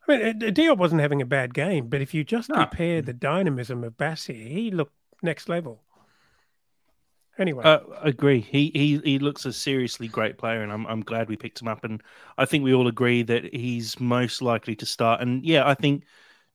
[0.08, 2.56] I mean, Diop wasn't having a bad game, but if you just no.
[2.56, 5.82] compare the dynamism of Bassey, he looked next level.
[7.38, 8.40] Anyway, uh, agree.
[8.40, 11.68] He he he looks a seriously great player, and I'm I'm glad we picked him
[11.68, 11.85] up.
[11.85, 12.03] And
[12.38, 15.20] I think we all agree that he's most likely to start.
[15.20, 16.05] And yeah, I think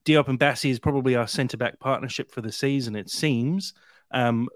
[0.04, 2.96] Diop and Bassey is probably our centre back partnership for the season.
[2.96, 3.74] It seems.
[4.10, 4.48] Um,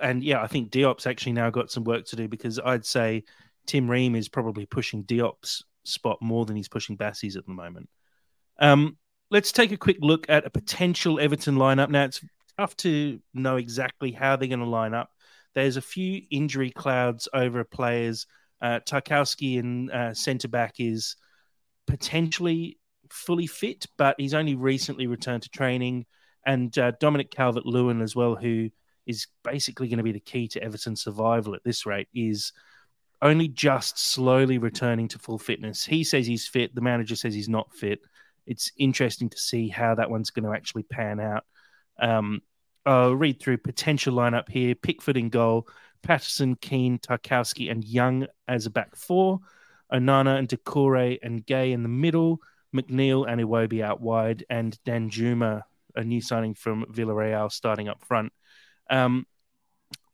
[0.00, 3.24] and yeah, I think Diop's actually now got some work to do because I'd say
[3.66, 7.88] Tim Ream is probably pushing Diop's spot more than he's pushing Bassey's at the moment.
[8.58, 8.96] Um,
[9.30, 11.90] let's take a quick look at a potential Everton lineup.
[11.90, 12.24] Now it's
[12.56, 15.10] tough to know exactly how they're going to line up
[15.54, 18.26] there's a few injury clouds over players.
[18.60, 21.16] Uh, Tarkowski in uh, centre back is
[21.86, 22.78] potentially
[23.10, 26.06] fully fit, but he's only recently returned to training.
[26.46, 28.70] And uh, Dominic Calvert Lewin as well, who
[29.06, 32.52] is basically going to be the key to Everton's survival at this rate, is
[33.20, 35.84] only just slowly returning to full fitness.
[35.84, 36.74] He says he's fit.
[36.74, 38.00] The manager says he's not fit.
[38.46, 41.44] It's interesting to see how that one's going to actually pan out.
[42.00, 42.42] Um,
[42.84, 45.68] I'll read through potential lineup here: Pickford in goal,
[46.02, 49.40] Patterson, Keane, Tarkowski, and Young as a back four.
[49.92, 52.40] Onana and Doucouré and Gueye in the middle.
[52.74, 55.62] McNeil and Iwobi out wide, and Danjuma,
[55.94, 58.32] a new signing from Villarreal, starting up front.
[58.88, 59.26] Um,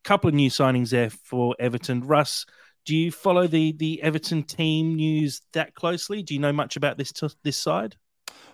[0.05, 2.01] couple of new signings there for Everton.
[2.01, 2.47] Russ,
[2.85, 6.23] do you follow the the Everton team news that closely?
[6.23, 7.97] Do you know much about this t- this side?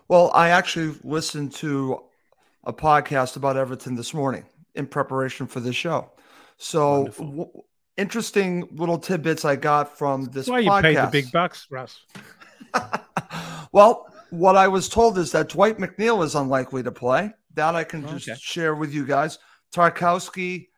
[0.08, 2.02] Well, I actually listened to
[2.66, 6.10] a podcast about Everton this morning in preparation for this show.
[6.56, 7.50] So w-
[7.96, 10.46] interesting little tidbits I got from this.
[10.46, 10.76] That's why podcast.
[10.76, 12.04] you paid the big bucks, Russ.
[13.72, 17.32] well, what I was told is that Dwight McNeil is unlikely to play.
[17.54, 18.38] That I can just okay.
[18.40, 19.38] share with you guys.
[19.72, 20.68] Tarkowski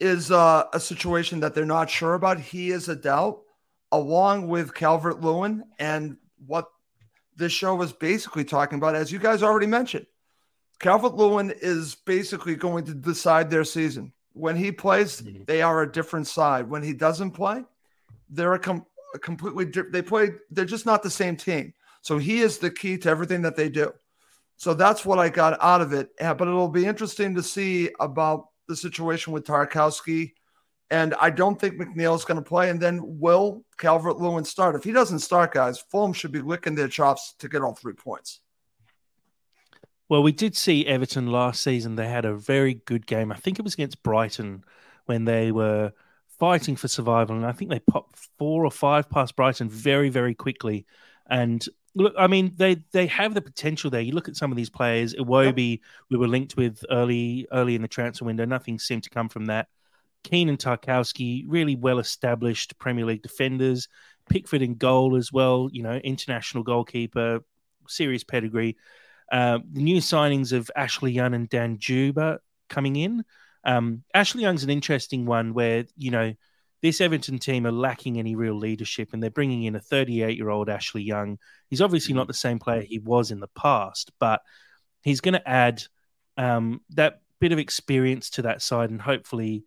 [0.00, 2.40] is uh, a situation that they're not sure about.
[2.40, 3.40] He is a doubt,
[3.92, 6.66] along with Calvert Lewin, and what
[7.36, 10.06] this show was basically talking about, as you guys already mentioned.
[10.80, 14.12] Calvert Lewin is basically going to decide their season.
[14.32, 15.44] When he plays, mm-hmm.
[15.44, 16.70] they are a different side.
[16.70, 17.64] When he doesn't play,
[18.30, 19.92] they're a, com- a completely different.
[19.92, 20.30] They play.
[20.50, 21.74] They're just not the same team.
[22.02, 23.92] So he is the key to everything that they do.
[24.56, 26.10] So that's what I got out of it.
[26.18, 30.34] But it'll be interesting to see about the situation with Tarkowski.
[30.90, 32.70] And I don't think McNeil is going to play.
[32.70, 34.74] And then will Calvert Lewin start?
[34.74, 37.94] If he doesn't start, guys, Fulham should be licking their chops to get all three
[37.94, 38.40] points.
[40.08, 41.96] Well, we did see Everton last season.
[41.96, 43.30] They had a very good game.
[43.30, 44.64] I think it was against Brighton
[45.06, 45.92] when they were
[46.38, 47.36] fighting for survival.
[47.36, 50.86] And I think they popped four or five past Brighton very, very quickly.
[51.28, 51.62] And
[51.94, 54.00] look, I mean, they they have the potential there.
[54.00, 55.14] You look at some of these players.
[55.14, 58.46] Iwobi, we were linked with early early in the transfer window.
[58.46, 59.68] Nothing seemed to come from that.
[60.24, 63.88] Keane and Tarkowski, really well established Premier League defenders.
[64.30, 65.68] Pickford in goal as well.
[65.70, 67.40] You know, international goalkeeper,
[67.88, 68.76] serious pedigree.
[69.30, 72.38] Uh, the new signings of Ashley Young and Danjuma
[72.68, 73.24] coming in.
[73.64, 76.34] Um, Ashley Young's an interesting one where, you know,
[76.80, 80.48] this Everton team are lacking any real leadership and they're bringing in a 38 year
[80.48, 81.38] old Ashley Young.
[81.68, 84.42] He's obviously not the same player he was in the past, but
[85.02, 85.82] he's going to add
[86.36, 89.64] um, that bit of experience to that side and hopefully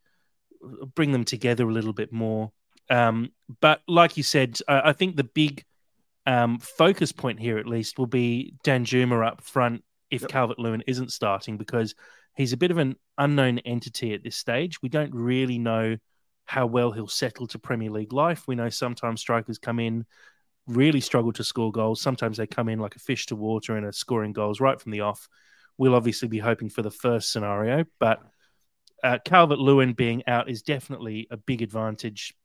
[0.95, 2.52] bring them together a little bit more.
[2.89, 5.65] Um, but like you said, I, I think the big
[6.25, 10.29] um, focus point here, at least, will be Danjuma up front if yep.
[10.29, 11.95] Calvert Lewin isn't starting because
[12.36, 14.81] he's a bit of an unknown entity at this stage.
[14.81, 15.97] We don't really know
[16.45, 18.47] how well he'll settle to Premier League life.
[18.47, 20.05] We know sometimes strikers come in,
[20.67, 22.01] really struggle to score goals.
[22.01, 24.91] Sometimes they come in like a fish to water and are scoring goals right from
[24.91, 25.27] the off.
[25.77, 28.21] We'll obviously be hoping for the first scenario, but
[29.03, 32.36] uh, Calvert Lewin being out is definitely a big advantage.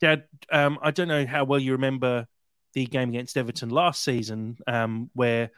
[0.00, 2.26] Dad, um, I don't know how well you remember
[2.74, 5.50] the game against Everton last season, um, where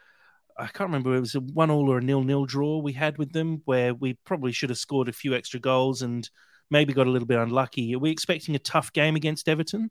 [0.58, 3.18] I can't remember it was a one all or a nil nil draw we had
[3.18, 6.28] with them, where we probably should have scored a few extra goals and
[6.70, 7.94] maybe got a little bit unlucky.
[7.94, 9.90] Are we expecting a tough game against Everton?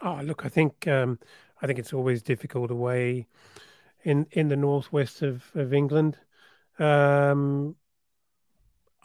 [0.00, 1.18] Oh, look, I think um,
[1.60, 3.26] I think it's always difficult away
[4.04, 6.18] in in the northwest of of England.
[6.78, 7.76] Um,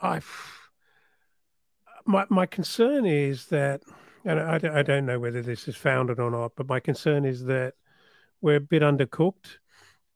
[0.02, 0.22] I
[2.06, 3.82] my my concern is that
[4.26, 7.46] and I, I don't know whether this is founded or not, but my concern is
[7.46, 7.74] that
[8.42, 9.58] we're a bit undercooked,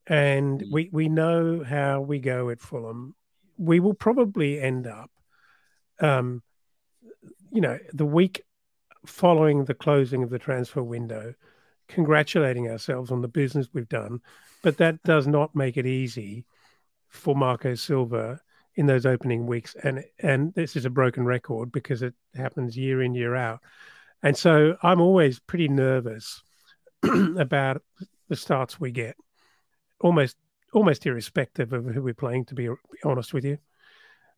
[0.08, 0.72] and mm.
[0.72, 3.16] we we know how we go at Fulham.
[3.58, 5.12] We will probably end up,
[6.00, 6.42] um,
[7.52, 8.44] you know, the week
[9.06, 11.34] following the closing of the transfer window,
[11.88, 14.22] congratulating ourselves on the business we've done,
[14.64, 16.46] but that does not make it easy
[17.10, 18.42] for Marco Silva
[18.76, 23.02] in those opening weeks, and and this is a broken record because it happens year
[23.02, 23.60] in year out,
[24.22, 26.42] and so I'm always pretty nervous
[27.04, 27.82] about
[28.30, 29.16] the starts we get,
[30.00, 30.38] almost
[30.74, 32.46] almost irrespective of who we're playing.
[32.46, 32.70] To be
[33.04, 33.58] honest with you,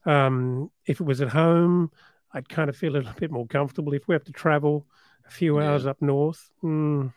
[0.05, 1.91] um, if it was at home,
[2.33, 3.93] I'd kind of feel a little bit more comfortable.
[3.93, 4.85] If we have to travel
[5.27, 5.69] a few yeah.
[5.69, 7.13] hours up north, mm,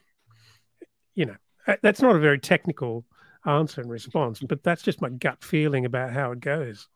[1.14, 1.36] you know,
[1.82, 3.04] that's not a very technical
[3.44, 6.88] answer and response, but that's just my gut feeling about how it goes.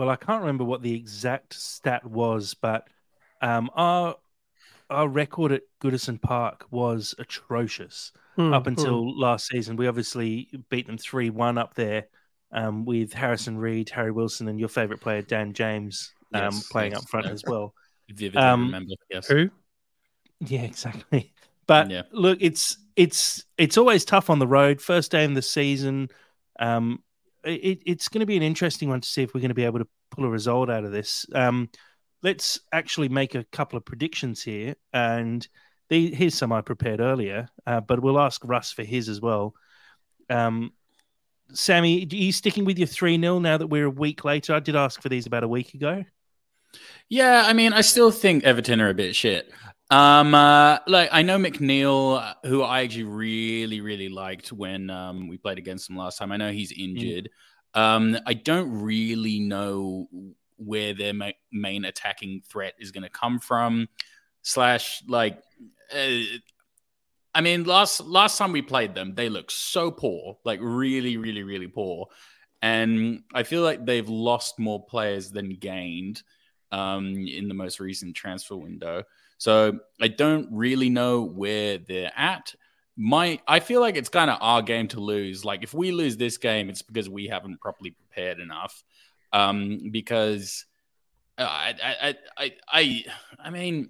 [0.00, 2.88] Well, I can't remember what the exact stat was, but
[3.42, 4.16] um, our
[4.88, 9.12] our record at Goodison Park was atrocious mm, up until mm.
[9.14, 9.76] last season.
[9.76, 12.06] We obviously beat them three one up there
[12.50, 16.92] um, with Harrison Reed, Harry Wilson, and your favorite player Dan James um, yes, playing
[16.92, 17.02] yes.
[17.02, 17.74] up front as well.
[18.34, 19.26] Um, remember, yes.
[19.26, 19.50] Who?
[20.40, 21.34] Yeah, exactly.
[21.66, 22.02] But yeah.
[22.10, 24.80] look, it's it's it's always tough on the road.
[24.80, 26.08] First day of the season.
[26.58, 27.02] Um,
[27.44, 29.64] it, it's going to be an interesting one to see if we're going to be
[29.64, 31.26] able to pull a result out of this.
[31.34, 31.68] Um,
[32.22, 35.46] let's actually make a couple of predictions here, and
[35.88, 39.54] the, here's some I prepared earlier, uh, but we'll ask Russ for his as well.
[40.28, 40.72] Um,
[41.52, 44.54] Sammy, are you sticking with your 3 0 now that we're a week later?
[44.54, 46.04] I did ask for these about a week ago.
[47.08, 49.50] Yeah, I mean, I still think Everton are a bit shit.
[49.90, 55.36] Um, uh, like I know McNeil, who I actually really, really liked when um, we
[55.36, 56.30] played against him last time.
[56.30, 56.78] I know he's mm.
[56.78, 57.30] injured.
[57.74, 57.80] Mm.
[57.80, 60.08] Um, I don't really know
[60.56, 63.88] where their ma- main attacking threat is going to come from.
[64.42, 65.42] Slash, like,
[65.94, 66.22] uh,
[67.34, 71.42] I mean, last last time we played them, they looked so poor, like really, really,
[71.42, 72.06] really poor.
[72.62, 76.22] And I feel like they've lost more players than gained
[76.70, 79.04] um, in the most recent transfer window.
[79.40, 82.54] So I don't really know where they're at.
[82.98, 85.46] My, I feel like it's kind of our game to lose.
[85.46, 88.84] Like if we lose this game, it's because we haven't properly prepared enough.
[89.32, 90.66] Um, because
[91.38, 93.04] uh, I, I, I, I,
[93.42, 93.88] I mean,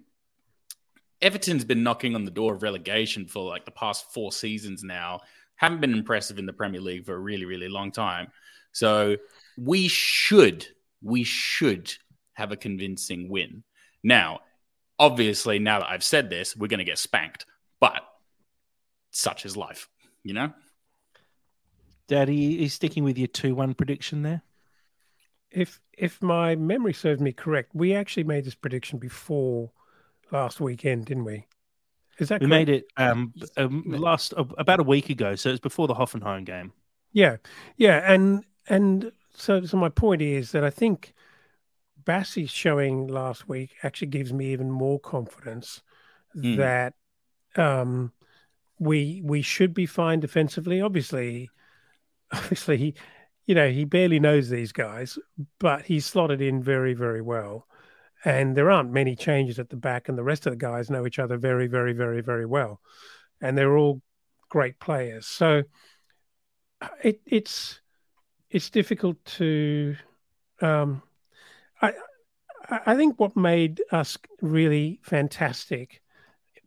[1.21, 5.19] Everton's been knocking on the door of relegation for like the past four seasons now.
[5.57, 8.29] Haven't been impressive in the Premier League for a really, really long time.
[8.71, 9.17] So
[9.59, 10.65] we should,
[11.03, 11.93] we should
[12.35, 13.65] have a convincing win.
[14.05, 14.43] Now,
[15.01, 17.47] obviously, now that I've said this, we're going to get spanked,
[17.81, 18.03] but
[19.11, 19.89] such is life,
[20.23, 20.53] you know?
[22.07, 24.43] Daddy, is sticking with your 2 1 prediction there?
[25.51, 29.73] If if my memory serves me correct, we actually made this prediction before
[30.31, 31.47] last weekend, didn't we?
[32.19, 32.69] Is that we correct?
[32.69, 36.45] made it um, um, last uh, about a week ago, so it's before the Hoffenheim
[36.45, 36.73] game.
[37.13, 37.39] Yeah,
[37.77, 41.15] yeah, and and so so my point is that I think
[42.05, 45.83] Bassey's showing last week actually gives me even more confidence
[46.37, 46.57] mm.
[46.57, 46.95] that
[47.57, 48.13] um,
[48.79, 50.81] we we should be fine defensively.
[50.81, 51.51] Obviously,
[52.33, 52.95] obviously, he,
[53.47, 55.19] you know, he barely knows these guys,
[55.59, 57.67] but he's slotted in very, very well.
[58.25, 61.07] And there aren't many changes at the back, and the rest of the guys know
[61.07, 62.81] each other very, very, very, very well,
[63.41, 64.03] and they're all
[64.51, 65.27] great players.
[65.27, 65.63] So
[67.03, 67.81] it, it's
[68.51, 69.97] it's difficult to
[70.61, 71.03] um,
[71.81, 71.93] I
[72.71, 76.03] I think what made us really fantastic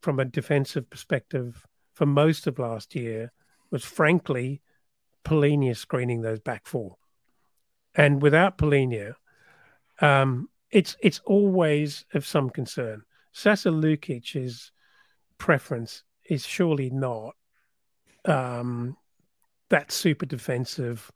[0.02, 3.32] from a defensive perspective for most of last year
[3.72, 4.62] was frankly
[5.24, 6.98] Palhinha screening those back four.
[7.96, 9.14] And without Palhinha,
[10.02, 13.04] um, it's it's always of some concern.
[13.32, 14.72] Sasa Lukic's
[15.38, 17.36] preference is surely not
[18.26, 18.98] um,
[19.70, 21.12] that super defensive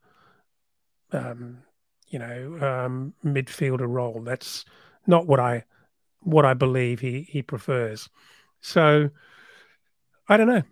[1.12, 1.62] um,
[2.08, 4.22] you know, um, midfielder role.
[4.22, 4.64] That's
[5.06, 5.64] not what I
[6.20, 8.08] what I believe he he prefers.
[8.60, 9.10] So
[10.28, 10.62] I don't know.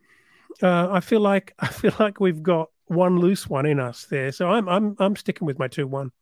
[0.62, 4.32] Uh, I feel like I feel like we've got one loose one in us there.
[4.32, 6.12] So I'm I'm I'm sticking with my two one.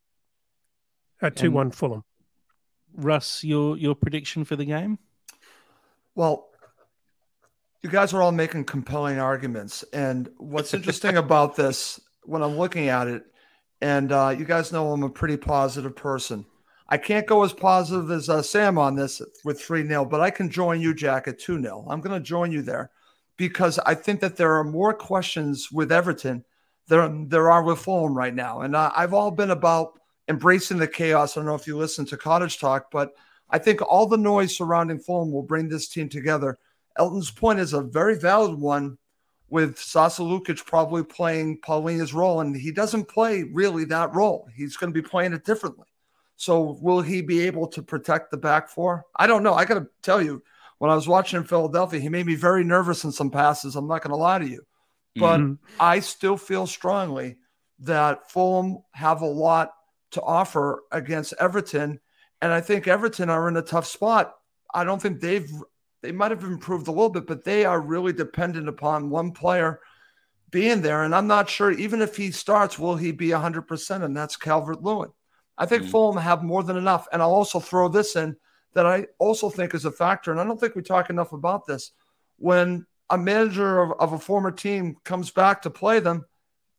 [1.23, 2.05] Uh, two one Fulham.
[2.97, 4.99] Russ, your your prediction for the game?
[6.15, 6.49] Well,
[7.83, 12.89] you guys are all making compelling arguments, and what's interesting about this when I'm looking
[12.89, 13.25] at it
[13.85, 16.47] and uh, you guys know I'm a pretty positive person.
[16.89, 20.31] I can't go as positive as uh, Sam on this with 3 0, but I
[20.31, 21.87] can join you, Jack, at 2 0.
[21.91, 22.93] I'm going to join you there
[23.37, 26.47] because I think that there are more questions with Everton
[26.89, 28.63] than there are with Fulham right now.
[28.63, 31.37] And uh, I've all been about embracing the chaos.
[31.37, 33.11] I don't know if you listen to Cottage Talk, but
[33.51, 36.59] I think all the noise surrounding Fulham will bring this team together.
[36.99, 38.97] Elton's point is a very valid one
[39.55, 44.49] with Sasa Lukic probably playing Palhinha's role, and he doesn't play really that role.
[44.53, 45.87] He's going to be playing it differently.
[46.35, 49.05] So will he be able to protect the back four?
[49.15, 49.55] I don't know.
[49.55, 50.43] I got to tell you,
[50.79, 53.77] when I was watching in Philadelphia, he made me very nervous in some passes.
[53.77, 54.67] I'm not going to lie to you,
[55.15, 55.55] but mm-hmm.
[55.79, 57.37] I still feel strongly
[57.79, 59.71] that Fulham have a lot
[60.11, 62.01] to offer against Everton.
[62.43, 64.35] And I think Everton are in a tough spot.
[64.75, 65.49] I don't think they've
[66.05, 69.81] they might have improved a little bit, but they are really dependent upon one player
[70.51, 71.03] being there.
[71.03, 74.05] And I'm not sure, even if he starts, will he be 100%?
[74.05, 75.09] And that's Calvert Lewin.
[75.57, 75.93] I think mm-hmm.
[75.93, 77.09] Fulham have more than enough.
[77.11, 78.37] And I'll also throw this in
[78.75, 80.31] that I also think is a factor.
[80.31, 81.93] And I don't think we talk enough about this.
[82.37, 86.27] When a manager of, of a former team comes back to play them,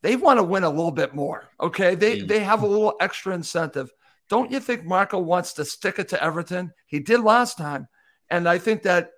[0.04, 1.50] they want to win a little bit more.
[1.60, 1.96] Okay.
[1.96, 2.28] They, mm-hmm.
[2.28, 3.92] they have a little extra incentive.
[4.30, 6.74] Don't you think Marco wants to stick it to Everton?
[6.86, 7.88] He did last time.
[8.30, 9.12] And I think that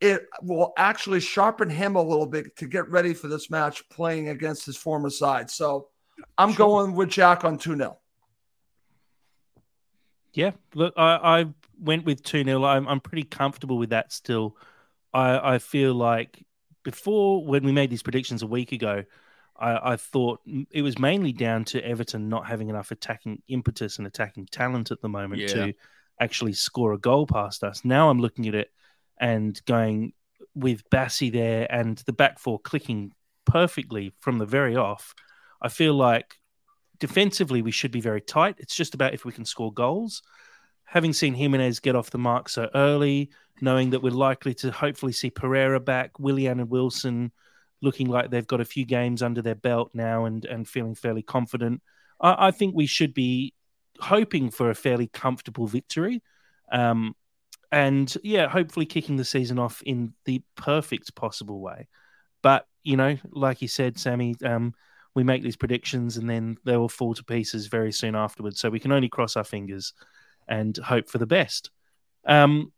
[0.00, 4.28] it will actually sharpen him a little bit to get ready for this match playing
[4.28, 5.50] against his former side.
[5.50, 5.88] So
[6.38, 6.66] I'm sure.
[6.66, 7.98] going with Jack on 2 0.
[10.32, 11.46] Yeah, look, I, I
[11.78, 12.64] went with 2 0.
[12.64, 14.56] I'm, I'm pretty comfortable with that still.
[15.12, 16.44] I, I feel like
[16.82, 19.04] before, when we made these predictions a week ago,
[19.58, 20.40] I, I thought
[20.70, 25.02] it was mainly down to Everton not having enough attacking impetus and attacking talent at
[25.02, 25.48] the moment yeah.
[25.48, 25.74] to
[26.18, 27.84] actually score a goal past us.
[27.84, 28.70] Now I'm looking at it
[29.20, 30.12] and going
[30.54, 33.12] with Bassey there and the back four clicking
[33.44, 35.14] perfectly from the very off,
[35.62, 36.34] I feel like
[36.98, 38.56] defensively we should be very tight.
[38.58, 40.22] It's just about if we can score goals.
[40.84, 45.12] Having seen Jimenez get off the mark so early, knowing that we're likely to hopefully
[45.12, 47.30] see Pereira back, Willian and Wilson
[47.82, 51.22] looking like they've got a few games under their belt now and, and feeling fairly
[51.22, 51.80] confident,
[52.20, 53.54] I, I think we should be
[54.00, 56.22] hoping for a fairly comfortable victory.
[56.72, 57.14] Um,
[57.72, 61.88] and yeah, hopefully kicking the season off in the perfect possible way.
[62.42, 64.74] But you know, like you said, Sammy, um,
[65.14, 68.60] we make these predictions and then they will fall to pieces very soon afterwards.
[68.60, 69.92] So we can only cross our fingers
[70.48, 71.70] and hope for the best.
[72.26, 72.72] Um,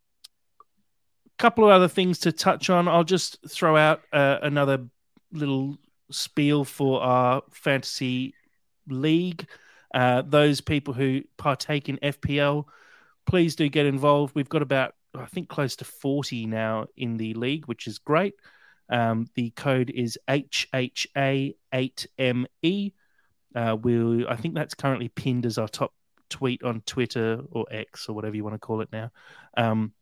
[1.38, 2.86] couple of other things to touch on.
[2.86, 4.86] I'll just throw out uh, another
[5.32, 5.76] little
[6.11, 8.34] spiel for our fantasy
[8.88, 9.47] league.
[9.93, 12.64] Uh, those people who partake in FPL
[13.27, 14.35] please do get involved.
[14.35, 18.35] We've got about, I think, close to 40 now in the league, which is great.
[18.89, 21.55] Um, the code is HHA8ME.
[23.55, 25.93] Uh, we'll, I think that's currently pinned as our top
[26.31, 29.11] tweet on Twitter or X or whatever you want to call it now.
[29.57, 29.93] Um,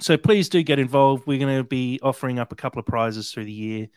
[0.00, 1.26] so please do get involved.
[1.26, 3.88] We're going to be offering up a couple of prizes through the year.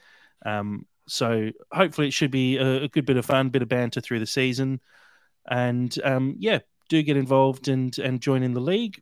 [0.45, 4.01] Um, so hopefully it should be a, a, good bit of fun, bit of banter
[4.01, 4.81] through the season.
[5.49, 6.59] And um, yeah,
[6.89, 9.01] do get involved and and join in the league.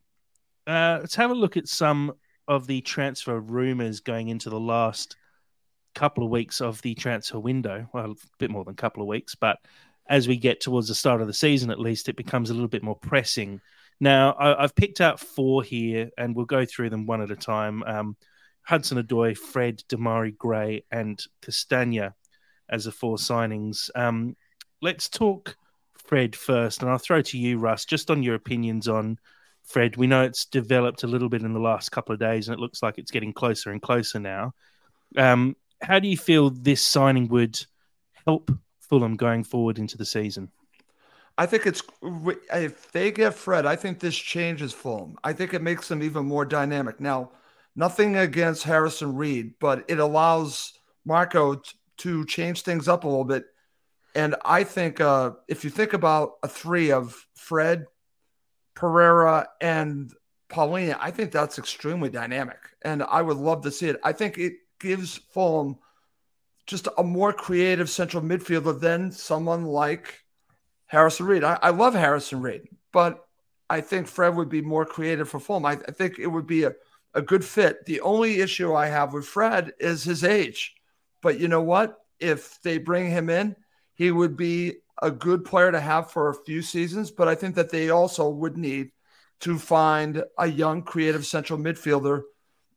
[0.66, 2.14] Uh, let's have a look at some
[2.48, 5.16] of the transfer rumors going into the last
[5.96, 7.88] couple of weeks of the transfer window.
[7.94, 9.58] Well, a bit more than a couple of weeks, but
[10.08, 12.68] as we get towards the start of the season, at least, it becomes a little
[12.68, 13.62] bit more pressing.
[14.00, 17.36] Now, I, have picked out four here, and we'll go through them one at a
[17.36, 17.84] time.
[17.84, 18.18] Um,
[18.64, 22.16] Hudson Odoi, Fred, Demarai Gray, and Castagna
[22.70, 23.90] as the four signings.
[23.96, 24.36] Um,
[24.82, 25.56] let's talk
[26.06, 29.18] Fred first, and I'll throw to you, Russ, just on your opinions on
[29.64, 29.96] Fred.
[29.96, 32.60] We know it's developed a little bit in the last couple of days, and it
[32.60, 34.54] looks like it's getting closer and closer now.
[35.18, 37.60] Um, how do you feel this signing would
[38.26, 40.52] help Fulham going forward into the season?
[41.38, 41.82] I think it's
[42.54, 45.18] if they get Fred, I think this changes Fulham.
[45.24, 47.00] I think it makes them even more dynamic.
[47.00, 47.32] Now,
[47.76, 50.74] nothing against Harrison Reed, but it allows
[51.06, 53.46] Marco t- to change things up a little bit
[54.16, 57.86] and I think uh, if you think about a three of Fred,
[58.76, 60.14] Pereira, and
[60.50, 62.60] Palhinha, I think that's extremely dynamic.
[62.84, 64.00] And I would love to see it.
[64.04, 65.78] I think it gives Fulham
[66.68, 70.24] just a more creative central midfielder than someone like
[70.86, 71.44] Harrison Reed.
[71.44, 73.26] I, I love Harrison Reed, but
[73.70, 75.66] I think Fred would be more creative for Fulham.
[75.66, 76.74] I, I think it would be a,
[77.16, 77.86] a good fit.
[77.86, 80.76] The only issue I have with Fred is his age.
[81.22, 81.98] But you know what?
[82.20, 83.56] If they bring him in,
[83.96, 87.56] he would be a good player to have for a few seasons, but I think
[87.56, 88.92] that they also would need
[89.42, 92.22] to find a young creative central midfielder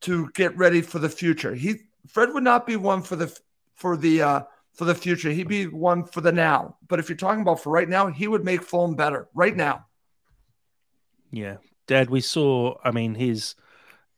[0.00, 1.54] to get ready for the future.
[1.54, 1.76] He
[2.08, 3.36] Fred would not be one for the
[3.74, 4.42] for the uh
[4.74, 5.30] for the future.
[5.30, 6.76] He'd be one for the now.
[6.86, 9.86] But if you're talking about for right now, he would make Fulham better right now.
[11.30, 11.56] Yeah.
[11.86, 13.54] Dad, we saw I mean his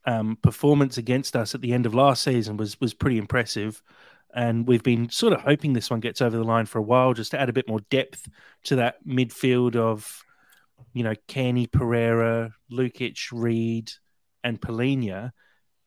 [0.05, 3.83] um, performance against us at the end of last season was was pretty impressive
[4.33, 7.13] and we've been sort of hoping this one gets over the line for a while,
[7.13, 8.27] just to add a bit more depth
[8.65, 10.23] to that midfield of,
[10.93, 13.91] you know, Kenny Pereira, Lukic, Reed,
[14.43, 15.31] and Palhinha.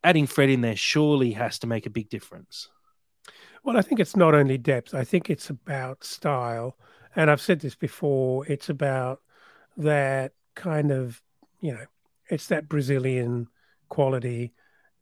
[0.03, 2.69] Adding Fred in there surely has to make a big difference.
[3.63, 4.93] Well, I think it's not only depth.
[4.93, 6.77] I think it's about style,
[7.15, 8.45] and I've said this before.
[8.47, 9.21] It's about
[9.77, 11.21] that kind of,
[11.61, 11.85] you know,
[12.29, 13.47] it's that Brazilian
[13.87, 14.53] quality,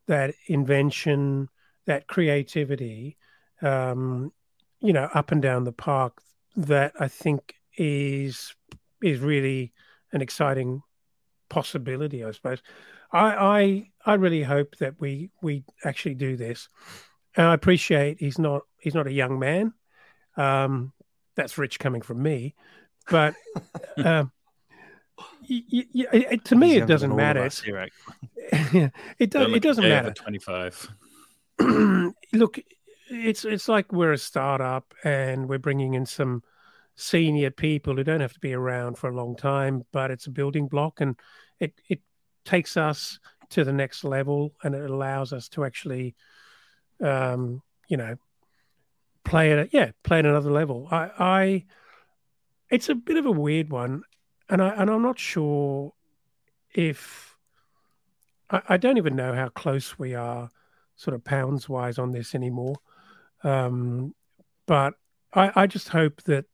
[0.08, 1.50] that invention,
[1.88, 3.18] that creativity
[3.62, 4.32] um,
[4.80, 6.22] you know, up and down the park
[6.56, 8.56] that I think is
[9.02, 9.74] is really
[10.14, 10.82] an exciting
[11.50, 12.62] possibility, I suppose.
[13.12, 16.68] I I, I really hope that we we actually do this.
[17.38, 19.74] And I appreciate he's not he's not a young man.
[20.38, 20.94] Um,
[21.36, 22.56] that's rich coming from me,
[23.10, 23.36] but
[23.98, 24.32] um,
[25.50, 27.40] y- y- y- to me it doesn't matter.
[27.64, 27.88] Here,
[29.20, 30.12] it, do- it doesn't matter.
[30.12, 30.90] Twenty five.
[32.34, 32.60] Look,
[33.12, 36.44] it's it's like we're a startup and we're bringing in some
[36.96, 40.32] senior people who don't have to be around for a long time, but it's a
[40.32, 41.18] building block and
[41.60, 42.00] it it
[42.46, 46.16] takes us to the next level and it allows us to actually
[47.04, 48.16] um, you know
[49.26, 50.88] play at yeah play at another level.
[50.90, 51.66] I, I
[52.70, 54.04] it's a bit of a weird one,
[54.50, 55.94] and I and I'm not sure
[56.74, 57.36] if
[58.50, 60.50] I, I don't even know how close we are,
[60.96, 62.76] sort of pounds wise, on this anymore.
[63.44, 64.14] Um,
[64.68, 64.94] but
[65.34, 66.46] I, I just hope that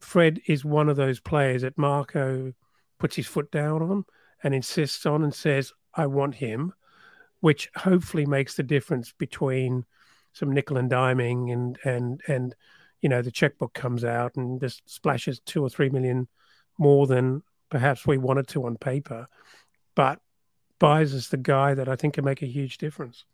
[0.00, 2.52] Fred is one of those players that Marco
[2.98, 4.04] puts his foot down on
[4.42, 6.72] and insists on and says, I want him,
[7.40, 9.84] which hopefully makes the difference between
[10.32, 12.54] some nickel and diming and and and
[13.00, 16.26] you know the checkbook comes out and just splashes two or three million
[16.78, 19.28] more than perhaps we wanted to on paper,
[19.94, 20.20] but
[20.78, 23.24] buys us the guy that I think can make a huge difference.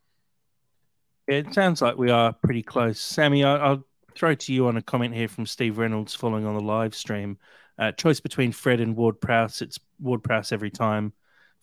[1.31, 2.99] It sounds like we are pretty close.
[2.99, 3.85] Sammy, I'll
[4.17, 7.39] throw to you on a comment here from Steve Reynolds following on the live stream.
[7.79, 9.63] Uh, choice between Fred and Ward Prowse.
[9.63, 11.13] It's Ward Prowse every time.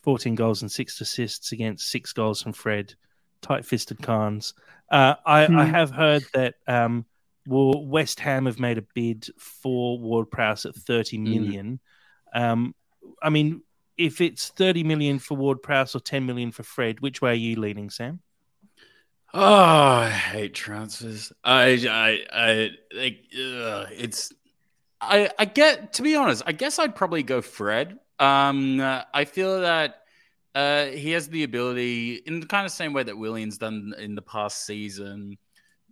[0.03, 2.93] 14 goals and six assists against six goals from Fred.
[3.41, 4.53] Tight fisted Khans.
[4.89, 5.57] Uh, I, hmm.
[5.57, 7.05] I, have heard that um,
[7.45, 11.25] West Ham have made a bid for Ward Prowse at 30 hmm.
[11.25, 11.79] Mm.
[12.33, 12.73] Um,
[13.21, 13.63] I mean,
[13.97, 17.33] if it's 30 million for Ward Prowse or 10 million for Fred, which way are
[17.33, 18.21] you leaning, Sam?
[19.33, 21.31] Oh, I hate transfers.
[21.43, 23.19] I, I, I like.
[23.33, 24.33] Ugh, it's.
[25.01, 25.93] I, I get.
[25.93, 27.99] To be honest, I guess I'd probably go Fred.
[28.19, 28.79] Um,
[29.13, 30.01] I feel that
[30.55, 34.15] uh, he has the ability, in the kind of same way that Willian's done in
[34.15, 35.37] the past season,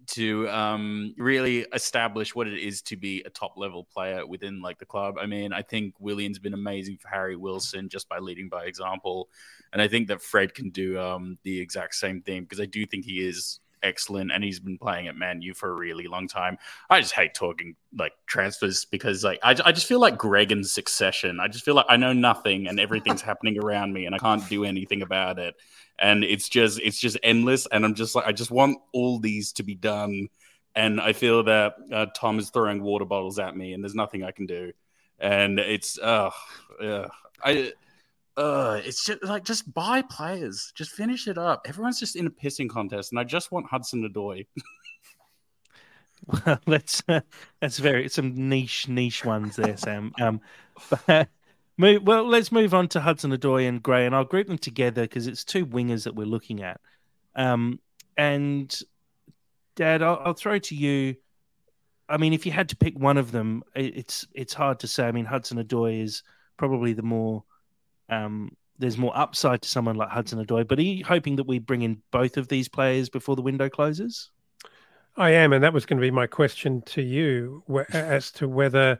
[0.08, 4.80] to um, really establish what it is to be a top level player within like
[4.80, 5.16] the club.
[5.20, 9.30] I mean, I think Willian's been amazing for Harry Wilson just by leading by example,
[9.76, 12.86] and I think that Fred can do um, the exact same thing because I do
[12.86, 16.30] think he is excellent and he's been playing at Man U for a really long
[16.30, 16.58] time.
[16.90, 20.64] I just hate talking like transfers because like I, I just feel like Greg in
[20.64, 21.42] succession.
[21.42, 24.48] I just feel like I know nothing and everything's happening around me and I can't
[24.48, 25.56] do anything about it.
[26.00, 29.52] And it's just it's just endless and I'm just like I just want all these
[29.54, 30.30] to be done.
[30.74, 34.24] And I feel that uh, Tom is throwing water bottles at me and there's nothing
[34.24, 34.72] I can do.
[35.20, 36.32] And it's uh
[36.80, 37.08] yeah.
[37.44, 37.74] I
[38.38, 41.66] uh, it's just like just buy players, just finish it up.
[41.68, 44.46] Everyone's just in a pissing contest, and I just want Hudson Odoi.
[46.28, 47.22] well, that's uh,
[47.62, 50.12] that's very some niche niche ones there, Sam.
[50.20, 50.42] Um,
[50.90, 51.30] but,
[51.78, 55.04] move, well, let's move on to Hudson Odoi and Gray, and I'll group them together
[55.04, 56.82] because it's two wingers that we're looking at.
[57.36, 57.80] Um,
[58.18, 58.78] and
[59.76, 61.16] Dad, I'll, I'll throw to you.
[62.08, 65.08] I mean, if you had to pick one of them, it's it's hard to say.
[65.08, 66.22] I mean, Hudson Odoi is
[66.58, 67.46] probably the more
[68.10, 70.68] um, there's more upside to someone like Hudson Odoi.
[70.68, 73.70] But are you hoping that we bring in both of these players before the window
[73.70, 74.32] closes?
[75.18, 79.00] I am, and that was going to be my question to you as to whether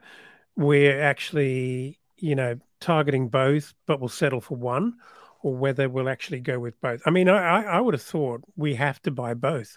[0.56, 4.94] we're actually, you know, targeting both, but we'll settle for one,
[5.42, 7.02] or whether we'll actually go with both.
[7.04, 9.76] I mean, I, I would have thought we have to buy both,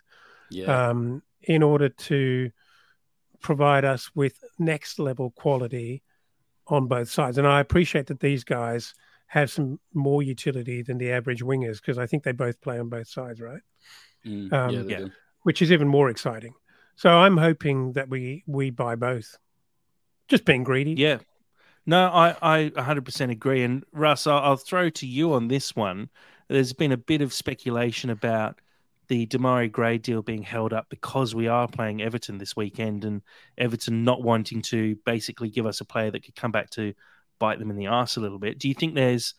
[0.49, 0.89] yeah.
[0.89, 2.51] um, in order to
[3.41, 6.03] provide us with next level quality
[6.67, 7.37] on both sides.
[7.37, 8.93] And I appreciate that these guys
[9.29, 12.89] have some more utility than the average wingers because I think they both play on
[12.89, 13.61] both sides, right?
[14.25, 15.05] Mm, um, yeah, yeah.
[15.43, 16.53] which is even more exciting.
[16.95, 19.37] So I'm hoping that we we buy both.
[20.27, 20.93] Just being greedy.
[20.93, 21.19] Yeah.
[21.85, 23.63] No, I, I 100% agree.
[23.63, 26.09] And Russ, I'll, I'll throw to you on this one.
[26.47, 28.59] There's been a bit of speculation about
[29.07, 33.23] the Demarai Gray deal being held up because we are playing Everton this weekend and
[33.57, 36.93] Everton not wanting to basically give us a player that could come back to
[37.39, 38.59] bite them in the ass a little bit.
[38.59, 39.33] Do you think there's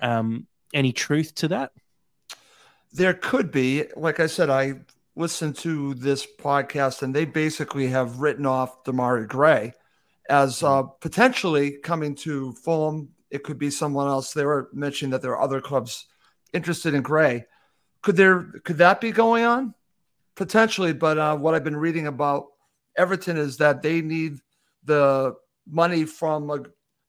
[0.00, 1.72] um, any truth to that?
[2.92, 3.84] There could be.
[3.96, 4.74] Like I said, I
[5.16, 9.72] listened to this podcast and they basically have written off Demarai Gray
[10.28, 13.10] as uh, potentially coming to Fulham.
[13.30, 14.32] It could be someone else.
[14.32, 16.06] They were mentioning that there are other clubs
[16.52, 17.46] interested in Gray.
[18.02, 19.74] Could there could that be going on?
[20.36, 22.46] Potentially, but uh, what I've been reading about
[22.96, 24.38] Everton is that they need
[24.84, 25.34] the
[25.66, 26.62] money from a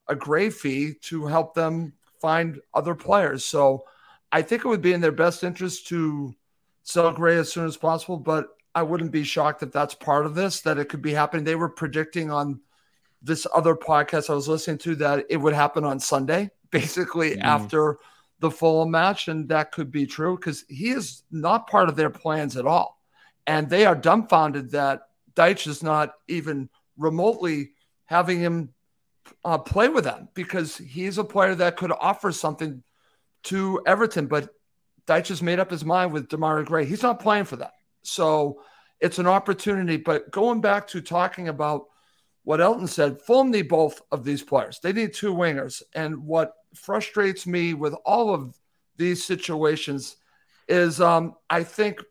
[0.09, 3.45] a grave fee to help them find other players.
[3.45, 3.85] So
[4.31, 6.33] I think it would be in their best interest to
[6.83, 10.35] sell Gray as soon as possible, but I wouldn't be shocked if that's part of
[10.35, 11.43] this, that it could be happening.
[11.43, 12.61] They were predicting on
[13.21, 17.43] this other podcast I was listening to that it would happen on Sunday, basically mm.
[17.43, 17.97] after
[18.39, 22.11] the Fulham match, and that could be true because he is not part of their
[22.11, 23.01] plans at all,
[23.47, 25.01] and they are dumbfounded that
[25.33, 27.71] Dyche is not even remotely
[28.05, 28.73] having him
[29.45, 32.83] uh, play with them because he's a player that could offer something
[33.43, 34.49] to Everton, but
[35.05, 36.85] Dyche has made up his mind with Demarai Gray.
[36.85, 37.73] He's not playing for that.
[38.03, 38.61] so
[38.99, 39.97] it's an opportunity.
[39.97, 41.85] But going back to talking about
[42.43, 44.79] what Elton said, Fulham need both of these players.
[44.81, 45.81] They need two wingers.
[45.93, 48.57] And what frustrates me with all of
[48.95, 50.15] these situations
[50.67, 52.01] is um, I think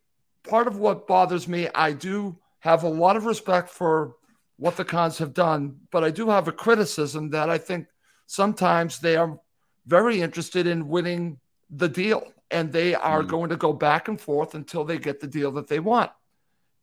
[0.49, 4.16] part of what bothers me, I do have a lot of respect for
[4.59, 7.89] what the Khans have done, but I do have a criticism that I think
[8.27, 9.39] sometimes they are
[9.87, 11.39] very interested in winning
[11.71, 13.29] the deal and they are mm.
[13.29, 16.11] going to go back and forth until they get the deal that they want.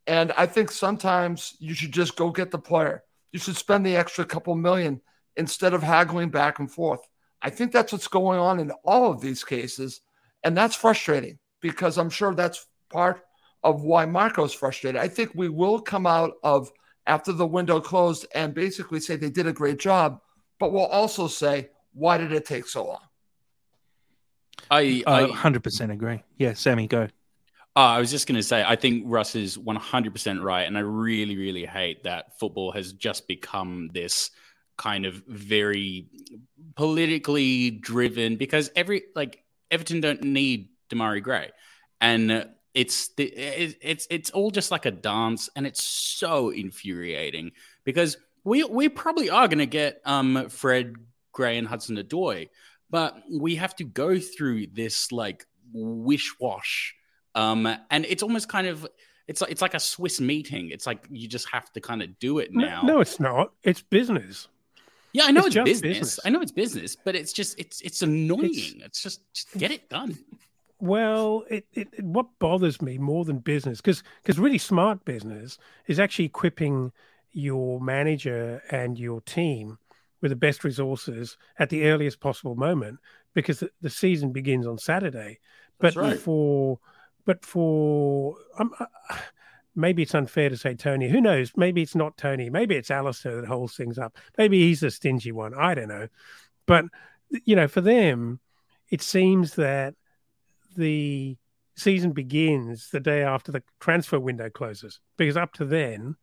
[0.06, 3.04] And I think sometimes you should just go get the player
[3.34, 5.02] you should spend the extra couple million
[5.36, 7.02] instead of haggling back and forth.
[7.42, 10.00] I think that's what's going on in all of these cases.
[10.44, 13.22] And that's frustrating because I'm sure that's part
[13.64, 15.02] of why Marco's frustrated.
[15.02, 16.72] I think we will come out of
[17.06, 20.22] after the window closed and basically say they did a great job,
[20.60, 23.02] but we'll also say, why did it take so long?
[24.72, 26.24] I, I 100% agree.
[26.38, 27.08] Yeah, Sammy, go.
[27.76, 30.64] Uh, I was just going to say, I think Russ is 100% right.
[30.64, 34.32] And I really, really hate that football has just become this
[34.78, 36.08] kind of very
[36.76, 41.52] politically driven because every, like, Everton don't need Demarai Gray.
[42.00, 47.52] And it's the, it's it's all just like a dance and it's so infuriating
[47.84, 50.96] because we we probably are going to get um Fred
[51.32, 52.50] Gray and Hudson Odoi
[52.90, 56.96] but we have to go through this like wish wash
[57.36, 58.88] um, and it's almost kind of
[59.28, 60.70] it's like it's like a Swiss meeting.
[60.70, 62.82] It's like you just have to kind of do it now.
[62.84, 63.54] No, no it's not.
[63.64, 64.48] It's business.
[65.14, 66.00] Yeah, I know it's, it's business.
[66.00, 66.20] business.
[66.26, 68.52] I know it's business, but it's just it's it's annoying.
[68.52, 70.18] It's, it's just, just get it done.
[70.84, 75.58] Well, it, it, what bothers me more than business, because because really smart business
[75.88, 76.92] is actually equipping
[77.32, 79.78] your manager and your team
[80.20, 83.00] with the best resources at the earliest possible moment,
[83.34, 85.40] because the, the season begins on Saturday.
[85.80, 86.20] But right.
[86.20, 86.80] for
[87.24, 88.86] but for um, uh,
[89.78, 91.08] maybe it's unfair to say Tony.
[91.08, 91.54] Who knows?
[91.56, 92.50] Maybe it's not Tony.
[92.50, 94.18] Maybe it's Alistair that holds things up.
[94.38, 95.54] Maybe he's a stingy one.
[95.54, 96.10] I don't know.
[96.66, 96.88] But
[97.46, 98.42] you know, for them,
[98.90, 99.96] it seems that
[100.76, 101.38] the
[101.76, 106.16] season begins the day after the transfer window closes because up to then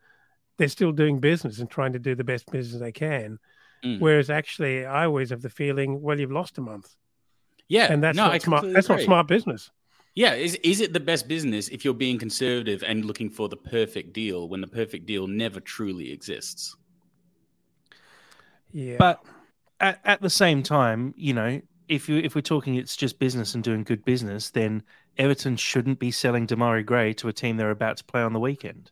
[0.59, 3.39] they're still doing business and trying to do the best business they can.
[3.85, 3.99] Mm.
[3.99, 6.95] Whereas actually, I always have the feeling, well, you've lost a month.
[7.67, 8.73] Yeah, and that's no, not smart.
[8.73, 9.71] That's not smart business.
[10.15, 13.57] Yeah, is is it the best business if you're being conservative and looking for the
[13.57, 16.77] perfect deal when the perfect deal never truly exists?
[18.73, 18.97] Yeah.
[18.99, 19.25] But
[19.79, 23.55] at, at the same time, you know, if you if we're talking it's just business
[23.55, 24.83] and doing good business, then
[25.19, 28.41] Everton shouldn't be selling Demarai Gray to a team they're about to play on the
[28.41, 28.91] weekend.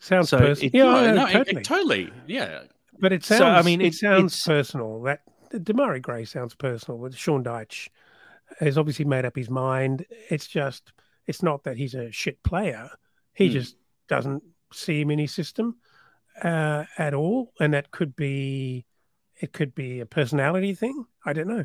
[0.00, 0.70] Sounds so personal.
[0.74, 1.40] yeah, no, no, totally.
[1.40, 2.12] It, it, totally.
[2.26, 2.62] Yeah.
[2.98, 5.02] But it sounds so, I mean it, it sounds personal.
[5.02, 5.20] That
[5.52, 7.88] Demarai Gray sounds personal with Sean Dyche
[8.58, 10.04] has obviously made up his mind.
[10.28, 10.92] It's just,
[11.26, 12.90] it's not that he's a shit player.
[13.32, 13.52] He mm.
[13.52, 13.76] just
[14.08, 14.42] doesn't
[14.72, 15.76] see him in his system
[16.42, 18.86] uh, at all, and that could be,
[19.40, 21.04] it could be a personality thing.
[21.24, 21.64] I don't know.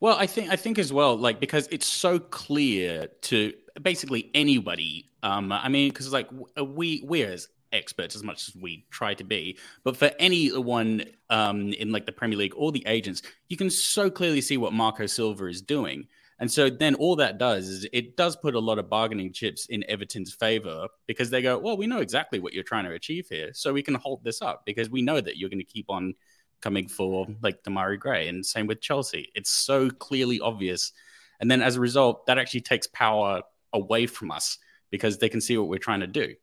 [0.00, 5.10] Well, I think I think as well, like because it's so clear to basically anybody.
[5.22, 9.24] Um, I mean, because like we we as experts as much as we try to
[9.24, 9.58] be.
[9.84, 14.10] But for anyone um, in like the Premier League or the agents, you can so
[14.10, 16.06] clearly see what Marco Silva is doing.
[16.40, 19.66] And so then all that does is it does put a lot of bargaining chips
[19.66, 23.26] in Everton's favor because they go, well, we know exactly what you're trying to achieve
[23.28, 23.50] here.
[23.54, 26.14] So we can hold this up because we know that you're going to keep on
[26.60, 28.28] coming for like Demarai Gray.
[28.28, 29.30] And same with Chelsea.
[29.34, 30.92] It's so clearly obvious.
[31.40, 33.42] And then as a result, that actually takes power
[33.72, 34.58] away from us
[34.90, 36.34] because they can see what we're trying to do.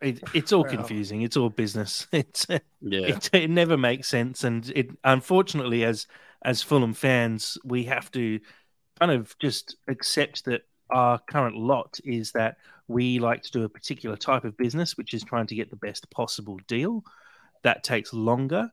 [0.00, 1.22] It, it's all confusing.
[1.22, 2.06] It's all business.
[2.12, 2.60] It's yeah.
[2.80, 6.06] It, it, never makes sense, and it unfortunately, as
[6.44, 8.40] as Fulham fans, we have to
[9.00, 12.56] kind of just accept that our current lot is that
[12.88, 15.76] we like to do a particular type of business, which is trying to get the
[15.76, 17.04] best possible deal.
[17.62, 18.70] That takes longer,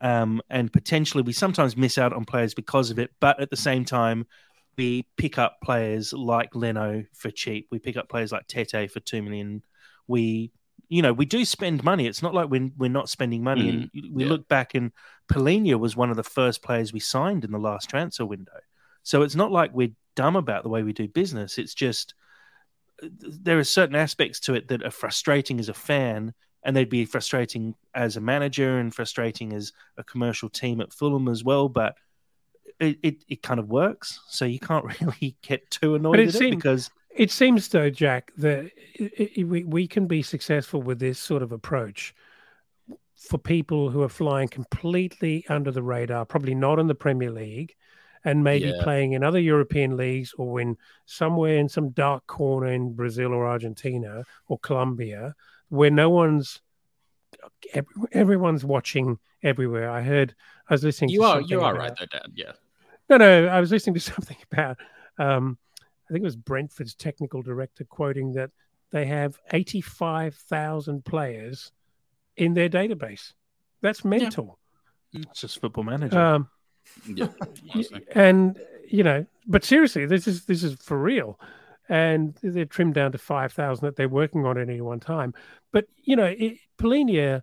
[0.00, 3.10] um, and potentially we sometimes miss out on players because of it.
[3.20, 4.26] But at the same time,
[4.76, 7.66] we pick up players like Leno for cheap.
[7.70, 9.64] We pick up players like Tete for two million.
[10.06, 10.52] We
[10.88, 12.06] you know, we do spend money.
[12.06, 13.72] It's not like we're, we're not spending money.
[13.72, 14.30] Mm, and we yeah.
[14.30, 14.92] look back, and
[15.30, 18.58] Palhinha was one of the first players we signed in the last transfer window.
[19.02, 21.58] So it's not like we're dumb about the way we do business.
[21.58, 22.14] It's just
[23.00, 26.88] uh, there are certain aspects to it that are frustrating as a fan and they'd
[26.88, 31.68] be frustrating as a manager and frustrating as a commercial team at Fulham as well.
[31.68, 31.94] But
[32.80, 36.50] it, it, it kind of works, so you can't really get too annoyed with it
[36.50, 41.20] because it seems though, Jack, that it, it, we we can be successful with this
[41.20, 42.12] sort of approach
[43.14, 47.76] for people who are flying completely under the radar, probably not in the Premier League,
[48.28, 48.82] and maybe yeah.
[48.82, 50.76] playing in other European leagues or in
[51.06, 55.34] somewhere in some dark corner in Brazil or Argentina or Colombia,
[55.70, 56.60] where no one's
[58.12, 59.88] everyone's watching everywhere.
[59.90, 60.34] I heard
[60.68, 61.08] I was listening.
[61.08, 62.32] You are you are about, right though, Dad.
[62.34, 62.52] Yeah.
[63.08, 64.76] No, no, I was listening to something about.
[65.18, 68.50] Um, I think it was Brentford's technical director quoting that
[68.92, 71.72] they have eighty-five thousand players
[72.36, 73.32] in their database.
[73.80, 74.58] That's mental.
[75.12, 75.22] Yeah.
[75.30, 76.18] It's just football manager.
[76.18, 76.50] Um,
[77.06, 77.28] yeah,
[78.14, 78.58] and
[78.88, 81.38] you know, but seriously, this is this is for real,
[81.88, 85.34] and they're trimmed down to five thousand that they're working on at any one time.
[85.72, 87.42] But you know, it, Palhinha,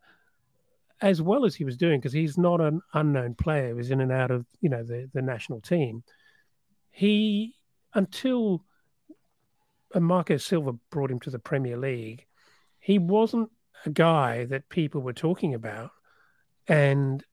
[1.02, 4.02] as well as he was doing, because he's not an unknown player, he was in
[4.02, 6.04] and out of you know the the national team.
[6.92, 7.56] He
[7.94, 8.64] until
[9.94, 12.26] Marco Silva brought him to the Premier League,
[12.80, 13.50] he wasn't
[13.86, 15.92] a guy that people were talking about
[16.68, 17.24] and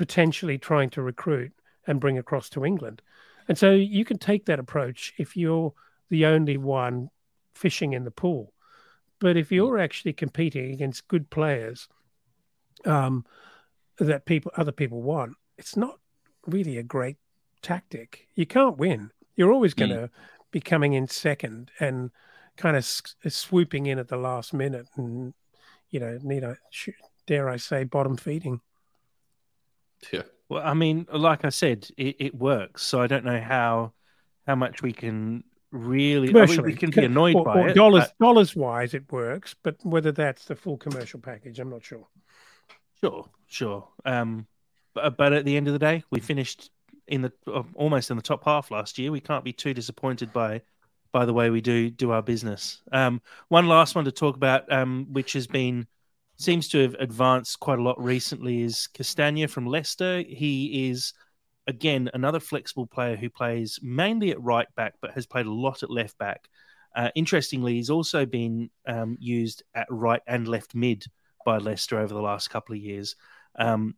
[0.00, 1.52] potentially trying to recruit
[1.86, 3.02] and bring across to England.
[3.48, 5.74] And so you can take that approach if you're
[6.08, 7.10] the only one
[7.54, 8.54] fishing in the pool.
[9.18, 11.86] But if you're actually competing against good players
[12.86, 13.26] um,
[13.98, 15.98] that people other people want, it's not
[16.46, 17.18] really a great
[17.60, 18.26] tactic.
[18.34, 19.10] You can't win.
[19.36, 20.10] You're always going to mm.
[20.50, 22.10] be coming in second and
[22.56, 25.34] kind of swooping in at the last minute and
[25.90, 26.56] you know, need a
[27.26, 28.62] dare I say, bottom feeding.
[30.12, 30.22] Yeah.
[30.48, 32.82] Well, I mean, like I said, it, it works.
[32.82, 33.92] So I don't know how
[34.46, 36.28] how much we can really.
[36.28, 37.74] I mean, we can be annoyed or, by or it.
[37.74, 38.24] Dollars but...
[38.24, 42.06] dollars wise, it works, but whether that's the full commercial package, I'm not sure.
[43.00, 43.88] Sure, sure.
[44.04, 44.46] Um,
[44.94, 46.70] but, but at the end of the day, we finished
[47.06, 49.12] in the uh, almost in the top half last year.
[49.12, 50.62] We can't be too disappointed by
[51.12, 52.82] by the way we do do our business.
[52.92, 55.86] Um, one last one to talk about, um, which has been
[56.40, 60.22] seems to have advanced quite a lot recently, is Castagna from Leicester.
[60.26, 61.12] He is
[61.66, 65.82] again another flexible player who plays mainly at right back, but has played a lot
[65.82, 66.48] at left back.
[66.96, 71.04] Uh, interestingly, he's also been um, used at right and left mid
[71.44, 73.16] by Leicester over the last couple of years.
[73.58, 73.94] Um,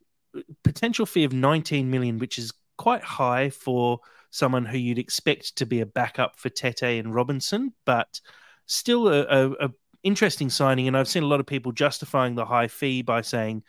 [0.64, 5.66] potential fee of 19 million, which is quite high for someone who you'd expect to
[5.66, 8.20] be a backup for Tete and Robinson, but
[8.66, 9.70] still a, a, a
[10.02, 10.88] interesting signing.
[10.88, 13.62] And I've seen a lot of people justifying the high fee by saying,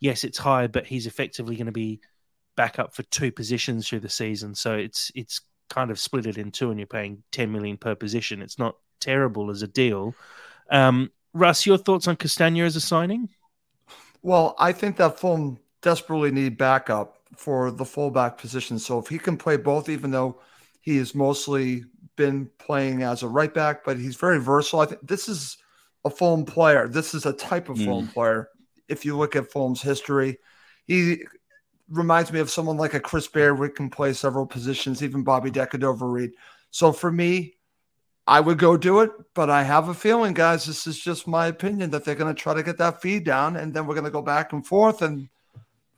[0.00, 2.00] yes, it's high, but he's effectively going to be
[2.56, 4.54] backup for two positions through the season.
[4.54, 7.94] So it's it's kind of split it in two, and you're paying 10 million per
[7.94, 8.42] position.
[8.42, 10.14] It's not terrible as a deal.
[10.70, 13.28] Um, Russ, your thoughts on Castagna as a signing?
[14.22, 18.78] Well, I think that Fulham desperately need backup for the fullback position.
[18.78, 20.40] So if he can play both, even though
[20.80, 21.84] he has mostly
[22.16, 24.80] been playing as a right back, but he's very versatile.
[24.80, 25.58] I think this is
[26.06, 26.88] a Fulham player.
[26.88, 27.84] This is a type of mm.
[27.84, 28.48] Fulham player.
[28.88, 30.38] If you look at Fulham's history,
[30.86, 31.24] he
[31.88, 35.50] reminds me of someone like a Chris Baird who can play several positions, even Bobby
[35.50, 36.32] De Cordova-Reid.
[36.70, 37.54] So for me,
[38.26, 41.46] I would go do it, but I have a feeling, guys, this is just my
[41.46, 44.04] opinion that they're going to try to get that feed down, and then we're going
[44.04, 45.28] to go back and forth, and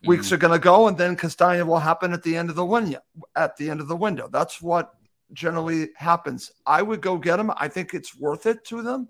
[0.04, 0.32] Weeks mm.
[0.32, 3.00] are going to go, and then Castagna will happen at the end of the window.
[3.34, 4.94] At the end of the window, that's what
[5.32, 6.52] generally happens.
[6.66, 7.50] I would go get him.
[7.56, 9.09] I think it's worth it to them.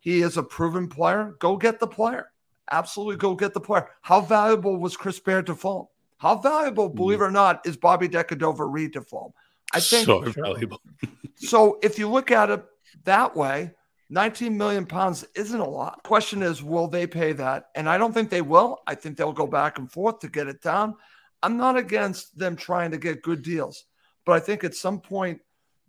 [0.00, 1.36] He is a proven player.
[1.38, 2.32] Go get the player.
[2.70, 3.88] Absolutely, go get the player.
[4.02, 5.86] How valuable was Chris Baird to Fulham?
[6.18, 6.94] How valuable, mm.
[6.94, 9.32] believe it or not, is Bobby De Cordova-Reid to Fulham?
[9.72, 10.80] I think so valuable.
[11.36, 12.64] so if you look at it
[13.04, 13.72] that way,
[14.10, 16.02] 19 million pounds isn't a lot.
[16.02, 17.66] Question is, will they pay that?
[17.76, 18.78] And I don't think they will.
[18.86, 20.96] I think they'll go back and forth to get it down.
[21.42, 23.84] I'm not against them trying to get good deals,
[24.26, 25.40] but I think at some point,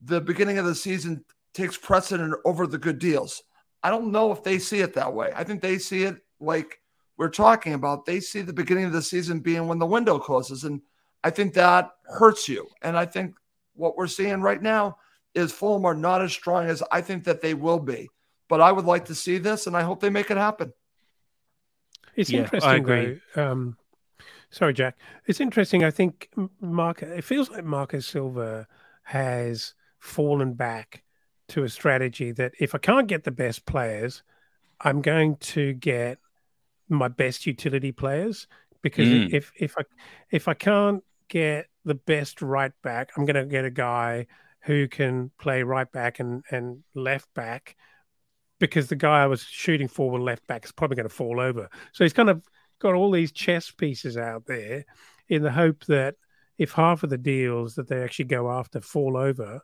[0.03, 3.41] the beginning of the season takes precedent over the good deals.
[3.83, 5.31] I don't know if they see it that way.
[5.35, 6.79] I think they see it like
[7.17, 8.05] we're talking about.
[8.05, 10.63] They see the beginning of the season being when the window closes.
[10.63, 10.81] And
[11.23, 12.67] I think that hurts you.
[12.81, 13.35] And I think
[13.73, 14.97] what we're seeing right now
[15.33, 18.09] is Fulham are not as strong as I think that they will be.
[18.47, 20.73] But I would like to see this, and I hope they make it happen.
[22.15, 23.21] It's yeah, interesting, I agree.
[23.33, 23.77] Though, um,
[24.49, 24.97] sorry, Jack.
[25.25, 25.85] It's interesting.
[25.85, 26.29] I think
[26.59, 27.01] Mark.
[27.01, 28.67] It feels like Marcus Silva
[29.03, 31.03] has fallen back
[31.51, 34.23] to a strategy that if I can't get the best players,
[34.79, 36.17] I'm going to get
[36.89, 38.47] my best utility players
[38.81, 39.33] because mm.
[39.33, 39.83] if if I
[40.31, 44.27] if I can't get the best right back, I'm going to get a guy
[44.61, 47.75] who can play right back and, and left back
[48.59, 51.39] because the guy I was shooting for with left back is probably going to fall
[51.39, 51.69] over.
[51.93, 52.43] So he's kind of
[52.79, 54.85] got all these chess pieces out there
[55.27, 56.15] in the hope that
[56.57, 59.61] if half of the deals that they actually go after fall over,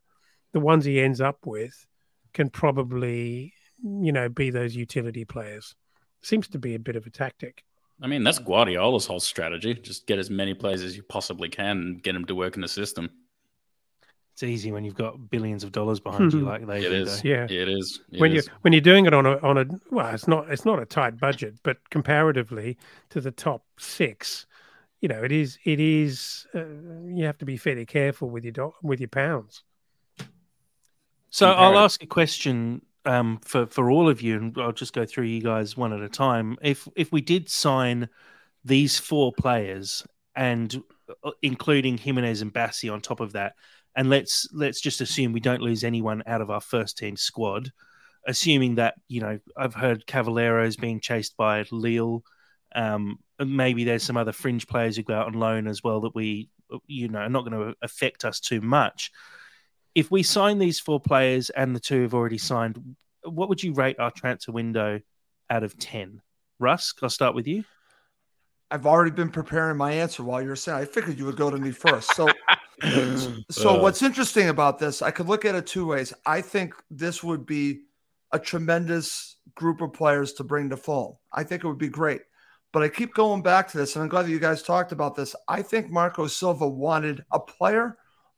[0.58, 1.86] the ones he ends up with
[2.34, 3.54] can probably,
[3.84, 5.76] you know, be those utility players.
[6.24, 7.64] Seems to be a bit of a tactic.
[8.02, 9.76] I mean, that's Guardiola's whole strategy.
[9.76, 12.62] Just get as many players as you possibly can and get them to work in
[12.62, 13.10] the system.
[14.34, 16.46] It's easy when you've got billions of dollars behind you, Mhm.
[16.46, 16.96] like they It do.
[16.96, 17.22] is.
[17.22, 17.30] though.
[17.30, 17.44] Yeah.
[17.50, 18.02] It is.
[18.12, 18.46] It when is.
[18.48, 20.86] you when you're doing it on a on a well, it's not it's not a
[20.86, 22.78] tight budget, but comparatively
[23.10, 24.46] to the top six,
[25.02, 26.66] you know, it is it is uh,
[27.16, 29.64] you have to be fairly careful with your do- with your pounds.
[31.30, 35.06] So I'll ask a question um, for for all of you, and I'll just go
[35.06, 36.58] through you guys one at a time.
[36.62, 38.10] If if we did sign
[38.64, 40.06] these four players,
[40.36, 40.84] and
[41.24, 43.54] uh, including Jimenez and Bassey on top of that,
[43.96, 47.72] and let's let's just assume we don't lose anyone out of our first team squad,
[48.26, 52.24] assuming that you know I've heard Cavaleiro's being chased by Lille.
[52.76, 56.16] Um, maybe there's some other fringe players who go out on loan as well that
[56.16, 56.50] we
[56.86, 59.12] you know are not going to affect us too much
[59.98, 63.74] if we sign these four players and the two have already signed, what would you
[63.74, 65.00] rate our transfer window
[65.50, 66.22] out of 10?
[66.60, 67.64] Russ, I'll start with you.
[68.70, 70.78] I've already been preparing my answer while you were saying.
[70.78, 72.16] I figured you would go to me first.
[72.16, 72.28] So,
[73.50, 73.82] so Uh.
[73.82, 75.02] what's interesting about this?
[75.02, 76.14] I could look at it two ways.
[76.28, 77.82] I think this would be
[78.32, 81.18] a tremendous group of players to bring to Fulham.
[81.34, 82.22] I think it would be great.
[82.72, 85.16] But I keep going back to this, and I'm glad that you guys talked about
[85.16, 85.36] this.
[85.48, 87.98] I think Marco Silva wanted a player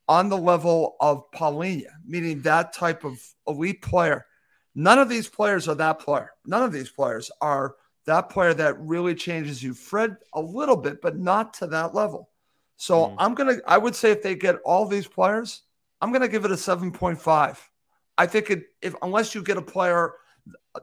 [0.09, 4.25] on the level of Palhinha, meaning that type of elite player.
[4.73, 6.31] None of these players are that player.
[6.45, 9.75] None of these players are that player that really changes you.
[9.75, 12.29] Fred a little bit, but not to that level.
[12.75, 13.15] So Mm.
[13.19, 13.57] I'm gonna.
[13.67, 15.63] I would say if they get all these players,
[16.01, 17.69] I'm gonna give it a 7.5.
[18.17, 20.13] I think it if unless you get a player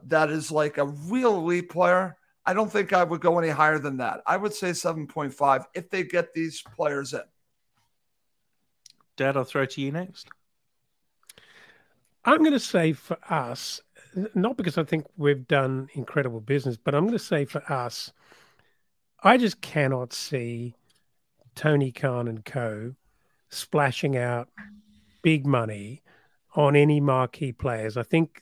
[0.03, 3.79] that is like a real elite player, I don't think I would go any higher
[3.79, 4.21] than that.
[4.25, 7.21] I would say 7.5 if they get these players in.
[9.17, 10.29] Dad, I'll throw to you next.
[12.23, 13.81] I'm going to say for us,
[14.35, 18.11] not because I think we've done incredible business, but I'm going to say for us,
[19.23, 20.75] I just cannot see
[21.55, 22.93] Tony Khan and co
[23.49, 24.49] splashing out
[25.21, 26.03] big money
[26.55, 27.97] on any marquee players.
[27.97, 28.41] I think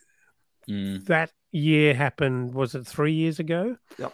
[0.67, 1.05] Mm.
[1.05, 3.78] that year happened, was it three years ago?
[3.99, 4.13] Yep.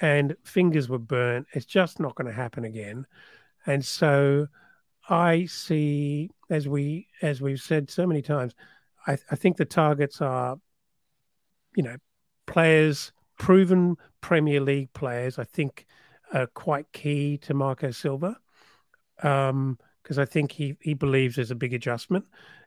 [0.00, 1.48] And fingers were burnt.
[1.54, 3.04] It's just not going to happen again.
[3.66, 4.46] And so
[5.08, 8.54] I see, as we as we've said so many times,
[9.06, 10.56] I, I think the targets are,
[11.76, 11.96] you know,
[12.46, 15.38] players, proven Premier League players.
[15.38, 15.86] I think
[16.32, 18.36] are quite key to Marco Silva,
[19.22, 22.24] um, because I think he he believes there's a big adjustment,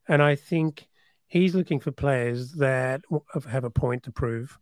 [0.07, 0.87] and I think
[1.27, 3.01] he's looking for players that
[3.49, 4.59] have a point to prove,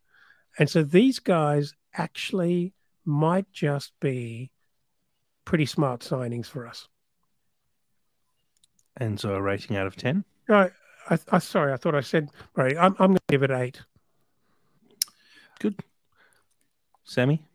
[0.59, 2.73] and so these guys actually
[3.05, 4.51] might just be
[5.45, 6.87] pretty smart signings for us.
[8.97, 10.23] And so a rating out of 10.
[10.49, 10.69] no
[11.09, 12.75] I, I sorry, I thought I said right.
[12.77, 13.81] I'm I'm going to give it eight.
[15.59, 15.79] Good.
[17.03, 17.45] Sammy?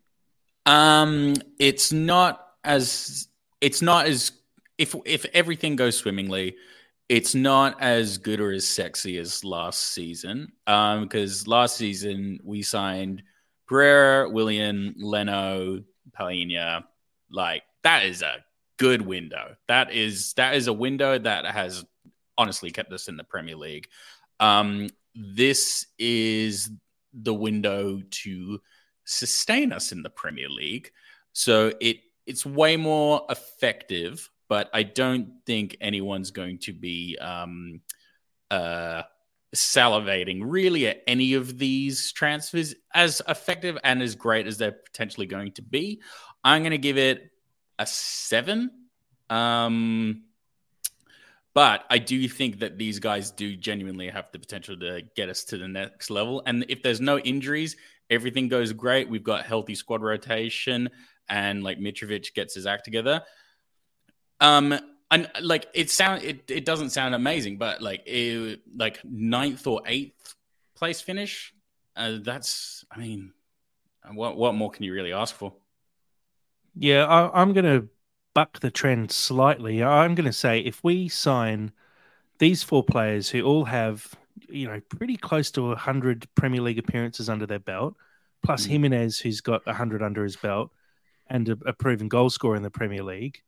[0.67, 3.29] Um, it's not as
[3.61, 4.33] it's not as
[4.77, 6.57] if if everything goes swimmingly,
[7.09, 10.53] it's not as good or as sexy as last season.
[10.67, 13.23] Um, because last season we signed
[13.67, 15.83] Pereira, Willian, Leno,
[16.19, 16.85] Palhinha.
[17.31, 18.45] Like that is a
[18.79, 19.57] good window.
[19.67, 21.85] That is that is a window that has
[22.39, 23.89] honestly kept us in the Premier League.
[24.41, 26.71] Um, this is
[27.13, 28.61] the window to
[29.05, 30.91] sustain us in the Premier League.
[31.33, 37.81] So it it's way more effective, but I don't think anyone's going to be um,
[38.51, 39.03] uh,
[39.55, 45.27] salivating really at any of these transfers as effective and as great as they're potentially
[45.27, 46.03] going to be.
[46.45, 47.31] I'm going to give it
[47.79, 48.71] a seven.
[49.31, 50.25] Um,
[51.55, 55.45] but I do think that these guys do genuinely have the potential to get us
[55.45, 56.43] to the next level.
[56.47, 57.77] And if there's no injuries,
[58.11, 59.09] everything goes great.
[59.09, 60.91] We've got healthy squad rotation,
[61.29, 63.23] and like Mitrovic gets his act together.
[64.41, 64.79] Um,
[65.11, 69.83] and like it sound it, it doesn't sound amazing, but like it, like ninth or
[69.87, 70.35] eighth
[70.77, 71.53] place finish.
[71.97, 73.33] Uh, that's I mean,
[74.13, 75.55] what what more can you really ask for?
[76.79, 77.89] Yeah, I, I'm going to
[78.35, 79.83] buck the trend slightly.
[79.83, 81.73] I'm going to say if we sign
[82.39, 84.15] these four players who all have,
[84.49, 87.97] you know, pretty close to 100 Premier League appearances under their belt,
[88.45, 88.71] plus Mm.
[88.71, 90.71] Jimenez, who's got 100 under his belt
[91.29, 93.43] and a, a proven goal scorer in the Premier League,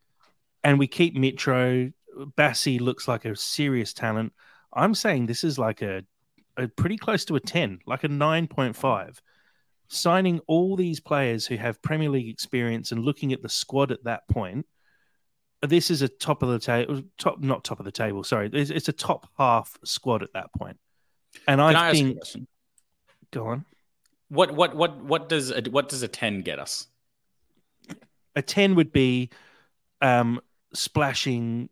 [0.65, 1.93] and we keep Mitro,
[2.37, 4.33] Bassey looks like a serious talent.
[4.73, 6.03] I'm saying this is like a
[6.57, 9.21] a pretty close to a 10, like a 9.5.
[9.93, 14.05] Signing all these players who have Premier League experience and looking at the squad at
[14.05, 14.67] that point,
[15.63, 18.25] this is a top of the table, top not top of the table.
[18.25, 20.79] Sorry, it's, it's a top half squad at that point.
[21.47, 22.19] And I, I think,
[23.31, 23.65] go on.
[24.29, 26.87] What what what what does a, what does a ten get us?
[28.37, 29.31] A ten would be
[30.01, 30.41] um,
[30.73, 31.69] splashing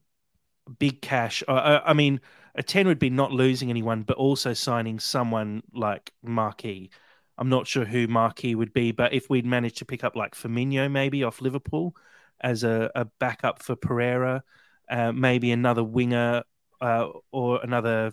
[0.78, 1.42] big cash.
[1.46, 2.20] Uh, I mean,
[2.54, 6.90] a 10 would be not losing anyone, but also signing someone like Marquis.
[7.38, 10.34] I'm not sure who Marquis would be, but if we'd managed to pick up like
[10.34, 11.94] Firmino maybe off Liverpool
[12.40, 14.42] as a, a backup for Pereira,
[14.90, 16.42] uh, maybe another winger
[16.80, 18.12] uh, or another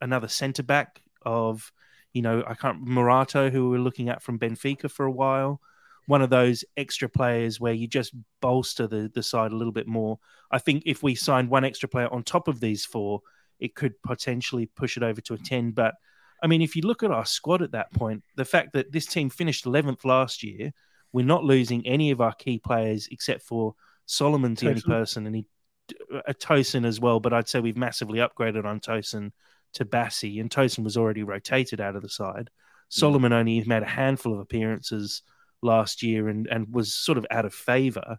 [0.00, 1.72] another centre back of,
[2.12, 5.60] you know, I can't Morato who we were looking at from Benfica for a while
[6.06, 9.86] one of those extra players where you just bolster the, the side a little bit
[9.86, 10.18] more.
[10.50, 13.20] I think if we signed one extra player on top of these four,
[13.60, 15.70] it could potentially push it over to a 10.
[15.70, 15.94] But
[16.42, 19.06] I mean, if you look at our squad at that point, the fact that this
[19.06, 20.72] team finished 11th last year,
[21.12, 23.74] we're not losing any of our key players except for
[24.06, 25.46] Solomon's the only person, and he
[26.26, 27.20] a Tosin as well.
[27.20, 29.30] But I'd say we've massively upgraded on Tosin
[29.74, 32.50] to Bassey, and Tosin was already rotated out of the side.
[32.50, 32.98] Mm.
[32.98, 35.22] Solomon only made a handful of appearances
[35.62, 38.18] last year and, and was sort of out of favour.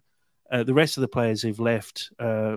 [0.50, 2.56] Uh, the rest of the players who've left, uh,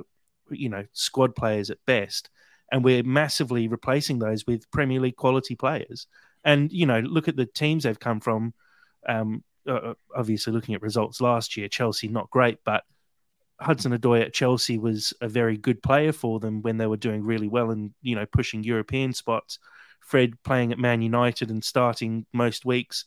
[0.50, 2.30] you know, squad players at best,
[2.72, 6.08] and we're massively replacing those with Premier League quality players.
[6.44, 8.54] And you know, look at the teams they've come from.
[9.08, 12.84] Um, uh, obviously, looking at results last year, Chelsea not great, but
[13.60, 17.24] Hudson Odoi at Chelsea was a very good player for them when they were doing
[17.24, 19.60] really well and you know pushing European spots.
[20.00, 23.04] Fred playing at Man United and starting most weeks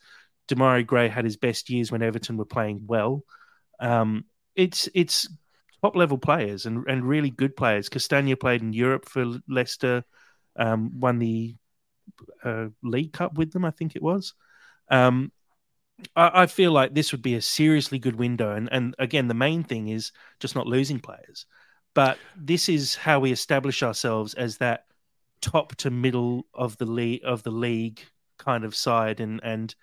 [0.51, 3.25] Demarai Gray had his best years when Everton were playing well.
[3.79, 4.25] Um,
[4.57, 5.29] it's it's
[5.83, 7.89] top level players and, and really good players.
[7.89, 10.05] Castagne played in Europe for Leicester,
[10.57, 11.57] um, won the
[12.45, 14.35] uh, League Cup with them, I think it was.
[14.91, 15.33] Um,
[16.17, 18.55] I, I, feel like this would be a seriously good window.
[18.55, 21.47] And, and again, the main thing is just not losing players.
[21.95, 24.85] But this is how we establish ourselves as that
[25.41, 28.01] top to middle of the league of the league
[28.39, 29.75] kind of side and and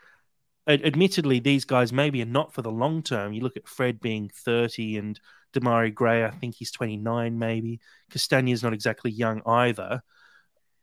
[0.67, 3.33] admittedly, these guys maybe are not for the long term.
[3.33, 5.19] You look at Fred being 30 and
[5.53, 7.79] Demarai Gray, I think he's 29 maybe.
[8.13, 10.01] is not exactly young either.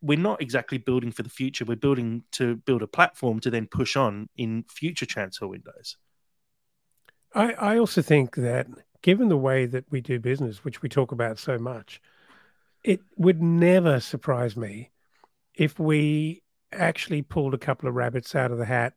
[0.00, 1.64] We're not exactly building for the future.
[1.64, 5.96] We're building to build a platform to then push on in future transfer windows.
[7.34, 8.66] I, I also think that
[9.02, 12.00] given the way that we do business, which we talk about so much,
[12.82, 14.90] it would never surprise me
[15.54, 16.42] if we
[16.72, 18.94] actually pulled a couple of rabbits out of the hat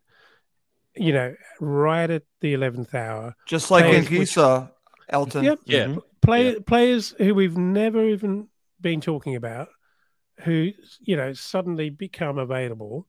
[0.99, 4.72] you know, right at the eleventh hour, just like in Giza,
[5.10, 5.43] Elton.
[5.43, 5.60] Yep.
[5.66, 5.86] Yeah.
[5.86, 5.99] Mm-hmm.
[6.22, 6.60] Play, yeah.
[6.66, 8.47] Players who we've never even
[8.82, 9.70] been talking about,
[10.41, 13.08] who you know suddenly become available,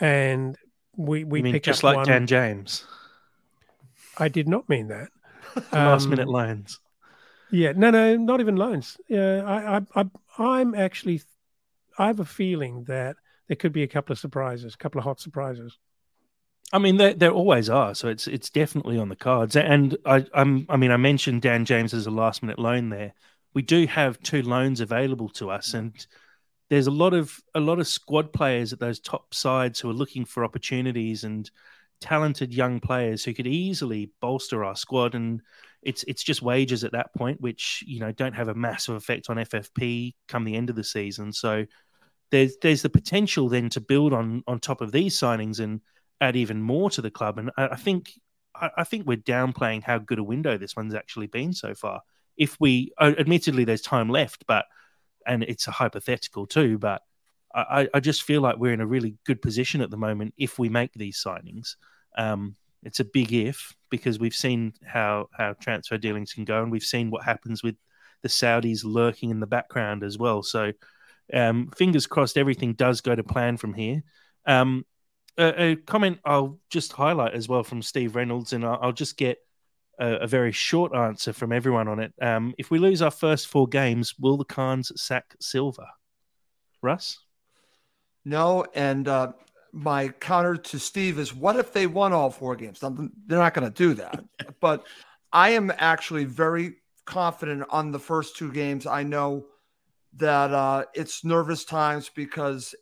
[0.00, 0.56] and
[0.96, 2.06] we we pick just up like one...
[2.06, 2.86] Dan James.
[4.16, 5.08] I did not mean that.
[5.72, 6.80] Last um, minute loans.
[7.50, 8.96] Yeah, no, no, not even loans.
[9.08, 10.04] Yeah, I, I, I,
[10.38, 11.22] I'm actually,
[11.98, 13.16] I have a feeling that
[13.46, 15.78] there could be a couple of surprises, a couple of hot surprises.
[16.74, 17.94] I mean, there, there always are.
[17.94, 19.54] So it's it's definitely on the cards.
[19.54, 23.14] And I, I'm, I mean, I mentioned Dan James as a last minute loan there.
[23.54, 25.94] We do have two loans available to us, and
[26.70, 29.94] there's a lot of a lot of squad players at those top sides who are
[29.94, 31.48] looking for opportunities and
[32.00, 35.14] talented young players who could easily bolster our squad.
[35.14, 35.42] And
[35.80, 39.30] it's it's just wages at that point, which you know don't have a massive effect
[39.30, 41.32] on FFP come the end of the season.
[41.32, 41.66] So
[42.32, 45.80] there's there's the potential then to build on on top of these signings and
[46.20, 47.38] add even more to the club.
[47.38, 48.12] And I, I think
[48.54, 52.02] I, I, think we're downplaying how good a window this one's actually been so far.
[52.36, 54.66] If we, admittedly, there's time left, but
[55.26, 57.02] and it's a hypothetical too, but
[57.54, 60.58] I, I just feel like we're in a really good position at the moment if
[60.58, 61.76] we make these signings.
[62.18, 66.70] Um, it's a big if because we've seen how how transfer dealings can go, and
[66.70, 67.76] we've seen what happens with
[68.22, 70.42] the Saudis lurking in the background as well.
[70.42, 70.72] So,
[71.32, 74.02] um, fingers crossed, everything does go to plan from here.
[74.46, 74.84] Um,
[75.38, 79.16] a, a, comment I'll just highlight as well from Steve Reynolds, and I'll, I'll just
[79.16, 79.38] get
[79.98, 82.12] a, a, very short answer from everyone on it.
[82.20, 85.86] Um, if we lose our first four games, will the Khans sack Silva?
[86.82, 87.18] Russ?
[88.24, 89.32] No, and uh,
[89.72, 92.80] my counter to Steve is what if they won all four games?
[92.80, 94.24] They're not going to do that.
[94.60, 94.86] but
[95.32, 98.86] I am actually very confident on the first two games.
[98.86, 99.46] I know
[100.16, 102.74] that uh, it's nervous times because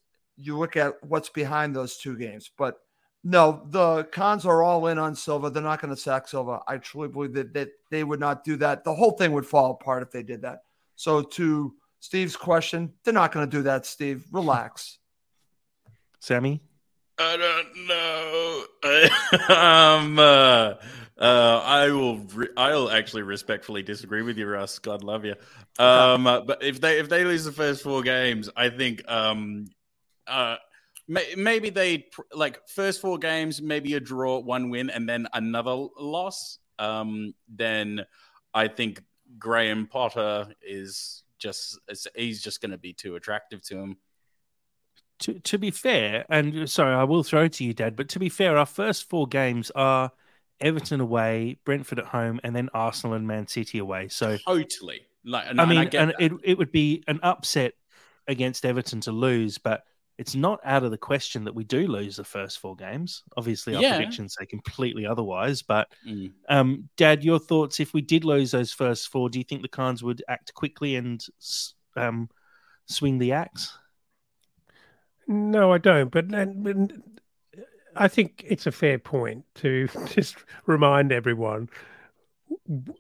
[0.43, 2.51] you look at what's behind those two games.
[2.57, 2.79] But
[3.25, 5.51] no, the Khans are all in on Silva.
[5.51, 6.61] They're not going to sack Silva.
[6.67, 8.85] I truly believe that, that they would not do that.
[8.85, 10.63] The whole thing would fall apart if they did that.
[10.97, 14.27] So to Steve's question, they're not going to do that, Steve.
[14.33, 14.99] Relax.
[16.21, 16.61] Sammy?
[17.19, 18.65] I don't know.
[19.55, 20.75] um, uh,
[21.19, 22.19] uh, I will.
[22.19, 24.81] Re- I'll actually respectfully disagree with you, Russ.
[24.81, 25.37] God love you.
[25.79, 29.67] Um, uh, but if they if they lose the first four games, I think um,
[30.27, 30.57] uh,
[31.09, 35.27] may- maybe they pr- like first four games, maybe a draw, one win, and then
[35.33, 36.59] another loss.
[36.79, 38.05] Um, then
[38.55, 39.03] I think
[39.39, 41.79] Graham Potter is just
[42.15, 43.97] he's just going to be too attractive to him.
[45.21, 48.19] To, to be fair, and sorry, I will throw it to you, Dad, but to
[48.19, 50.11] be fair, our first four games are
[50.61, 54.09] Everton away, Brentford at home, and then Arsenal and Man City away.
[54.09, 57.75] So totally, like I mean, and, and it it would be an upset
[58.27, 59.85] against Everton to lose, but
[60.19, 63.23] it's not out of the question that we do lose the first four games.
[63.37, 63.97] Obviously, our Yeah.
[63.97, 65.63] predictions say completely otherwise.
[65.63, 66.33] But Mm.
[66.49, 67.81] um, Dad, your thoughts?
[67.81, 70.97] If we did lose those first four, do you think the Khans would act quickly
[70.97, 71.25] and
[71.97, 72.29] um,
[72.87, 73.77] swing the axe?
[75.27, 76.11] No, I don't.
[76.11, 76.77] But, but
[77.97, 80.37] I think it's a fair point to just
[80.67, 81.69] remind everyone,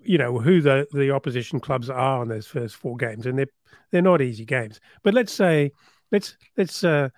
[0.02, 3.46] you know, who the, the opposition clubs are on those first four games, and they're
[3.90, 4.80] they're not easy games.
[5.02, 5.72] But let's say
[6.12, 7.08] let's let's uh,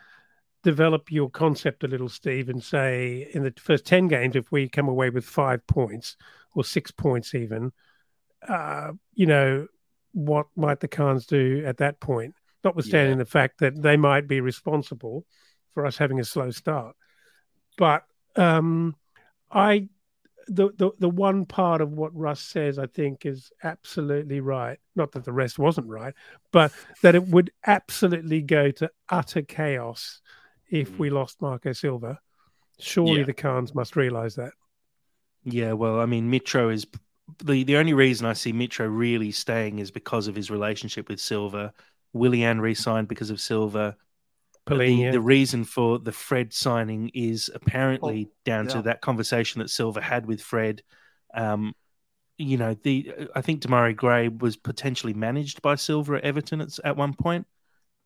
[0.63, 4.69] develop your concept a little, Steve, and say in the first ten games, if we
[4.69, 6.17] come away with five points
[6.55, 7.73] or six points, even,
[8.49, 9.67] uh, you know,
[10.13, 12.35] what might the Khans do at that point?
[12.63, 15.27] Notwithstanding the fact that they might be responsible
[15.75, 16.97] for us having a slow start.
[17.77, 18.05] But
[18.37, 18.97] um,
[19.51, 19.89] I,
[20.49, 24.79] the, the the one part of what Russ says, I think, is absolutely right.
[24.97, 26.15] Not that the rest wasn't right,
[26.53, 26.73] but
[27.03, 30.21] that it would absolutely go to utter chaos
[30.69, 30.99] if Mm.
[30.99, 32.21] we lost Marco Silva.
[32.79, 33.27] Surely Yeah.
[33.27, 34.53] the Khans must realise that.
[35.45, 36.87] Yeah, well, I mean, Mitro is
[37.43, 41.21] the the only reason I see Mitro really staying is because of his relationship with
[41.21, 41.73] Silva.
[42.13, 43.97] Willian re-signed because of Silva.
[44.67, 45.13] The, Palhinha.
[45.13, 50.27] the reason for the Fred signing is apparently down to that conversation that Silva had
[50.27, 50.83] with Fred.
[51.35, 51.75] Um,
[52.39, 56.79] you know, the I think Demarai Gray was potentially managed by Silva at Everton at,
[56.85, 57.47] at one point.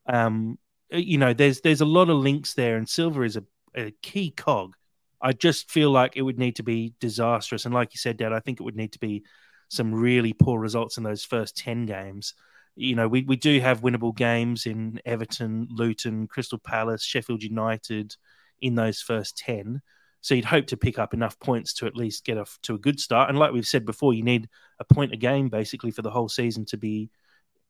[0.05, 0.59] Um,
[0.91, 3.43] you know, there's there's a lot of links there, and Silva is a,
[3.75, 4.75] a key cog.
[5.21, 8.33] I just feel like it would need to be disastrous, and like you said, Dad,
[8.33, 9.23] I think it would need to be
[9.69, 12.33] some really poor results in those first ten games.
[12.79, 18.15] You know, we, we do have winnable games in Everton, Luton, Crystal Palace, Sheffield United
[18.61, 19.81] in those first 10.
[20.21, 22.79] So you'd hope to pick up enough points to at least get off to a
[22.79, 23.29] good start.
[23.29, 24.47] And like we've said before, you need
[24.79, 27.09] a point a game basically for the whole season to be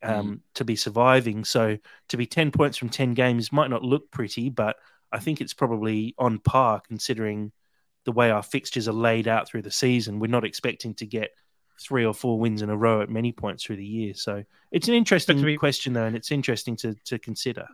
[0.02, 1.44] um, to be surviving.
[1.44, 1.77] So
[2.10, 4.77] to be 10 points from 10 games might not look pretty, but
[5.11, 7.52] I think it's probably on par considering
[8.06, 10.19] the way our fixtures are laid out through the season.
[10.19, 11.31] We're not expecting to get
[11.80, 14.14] three or four wins in a row at many points through the year.
[14.14, 17.68] So it's an interesting be- question, though, and it's interesting to to consider.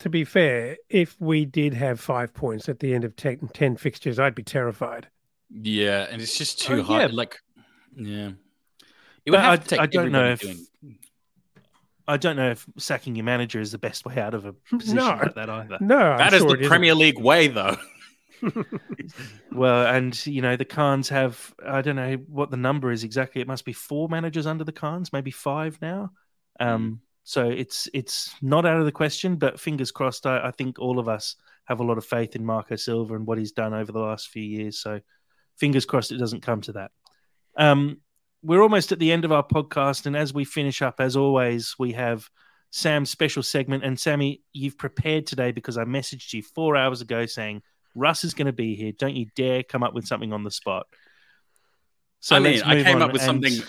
[0.00, 3.76] to be fair, if we did have five points at the end of 10, 10
[3.76, 5.08] fixtures, I'd be terrified.
[5.50, 7.10] Yeah, and it's just too Oh, hard.
[7.10, 7.16] yeah.
[7.16, 7.40] Like,
[7.96, 8.30] yeah,
[9.26, 10.66] it would have I- to take I don't know if- doing-
[12.06, 14.96] I don't know if sacking your manager is the best way out of a position
[14.96, 15.08] No.
[15.08, 15.76] like that either.
[15.80, 16.70] No, I'm That is sure the it isn't.
[16.70, 17.76] Premier League way, though.
[19.52, 23.40] Well, and you know the Khans have I don't know what the number is exactly.
[23.40, 26.10] It must be four managers under the Khans, maybe five now.
[26.60, 30.26] Um, so it's it's not out of the question, but fingers crossed.
[30.26, 33.26] I, I think all of us have a lot of faith in Marco Silva and
[33.26, 34.78] what he's done over the last few years.
[34.78, 35.00] So
[35.56, 36.90] fingers crossed it doesn't come to that.
[37.56, 37.98] Um,
[38.42, 41.74] we're almost at the end of our podcast, and as we finish up, as always,
[41.78, 42.28] we have
[42.70, 43.84] Sam's special segment.
[43.84, 47.62] And Sammy, you've prepared today because I messaged you four hours ago saying
[47.94, 48.92] Russ is going to be here.
[48.92, 50.86] Don't you dare come up with something on the spot.
[52.20, 53.66] So I mean, I came up with and- something.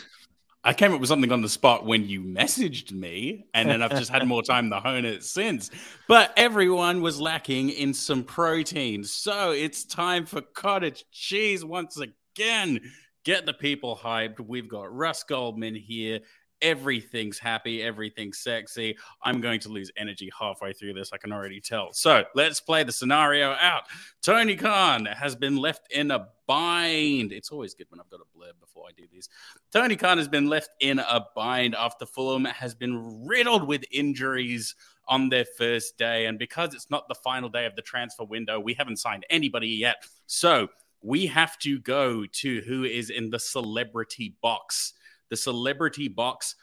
[0.61, 3.91] I came up with something on the spot when you messaged me, and then I've
[3.91, 5.71] just had more time to hone it since.
[6.09, 12.81] But everyone was lacking in some protein, so it's time for cottage cheese once again.
[13.23, 14.41] Get the people hyped.
[14.41, 16.19] We've got Russ Goldman here.
[16.61, 18.97] Everything's happy, everything's sexy.
[19.23, 21.93] I'm going to lose energy halfway through this, I can already tell.
[21.93, 23.83] So let's play the scenario out.
[24.21, 27.31] Tony Khan has been left in a bind.
[27.31, 29.29] It's always good when I've got a blurb before I do these.
[29.71, 34.75] Tony Khan has been left in a bind after Fulham has been riddled with injuries
[35.07, 36.27] on their first day.
[36.27, 39.67] And because it's not the final day of the transfer window, we haven't signed anybody
[39.67, 40.03] yet.
[40.27, 40.69] So
[41.01, 44.93] we have to go to who is in the celebrity box.
[45.29, 46.55] The celebrity box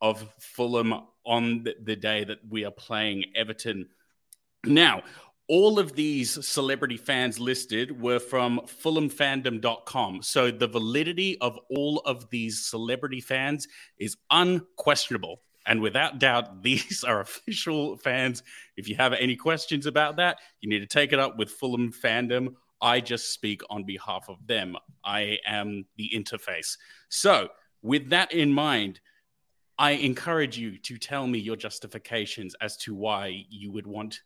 [0.00, 0.94] of Fulham
[1.24, 3.88] on the- day that we are playing Everton.
[4.64, 5.02] Now,
[5.48, 10.22] all of these celebrity fans listed were from fulhamfandom.com.
[10.22, 13.68] So the validity of all of these celebrity fans
[13.98, 15.42] is unquestionable.
[15.66, 18.42] And without doubt, these are official fans.
[18.76, 21.92] If you have any questions about that, you need to take it up with Fulham
[21.92, 22.54] fandom.
[22.80, 24.76] I just speak on behalf of them.
[25.04, 26.76] I am the interface.
[27.08, 27.48] So,
[27.82, 29.00] with that in mind,
[29.78, 34.20] I encourage you to tell me your justifications as to why you would want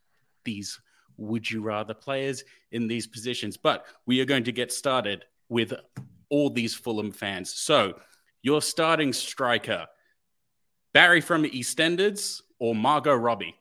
[0.45, 0.79] these
[1.19, 3.57] would you rather players in these positions.
[3.57, 5.73] But we are going to get started with
[6.29, 7.55] all these Fulham fans.
[7.55, 7.95] So,
[8.43, 9.87] your starting striker,
[10.93, 13.57] Barry from EastEnders or Margot Robbie?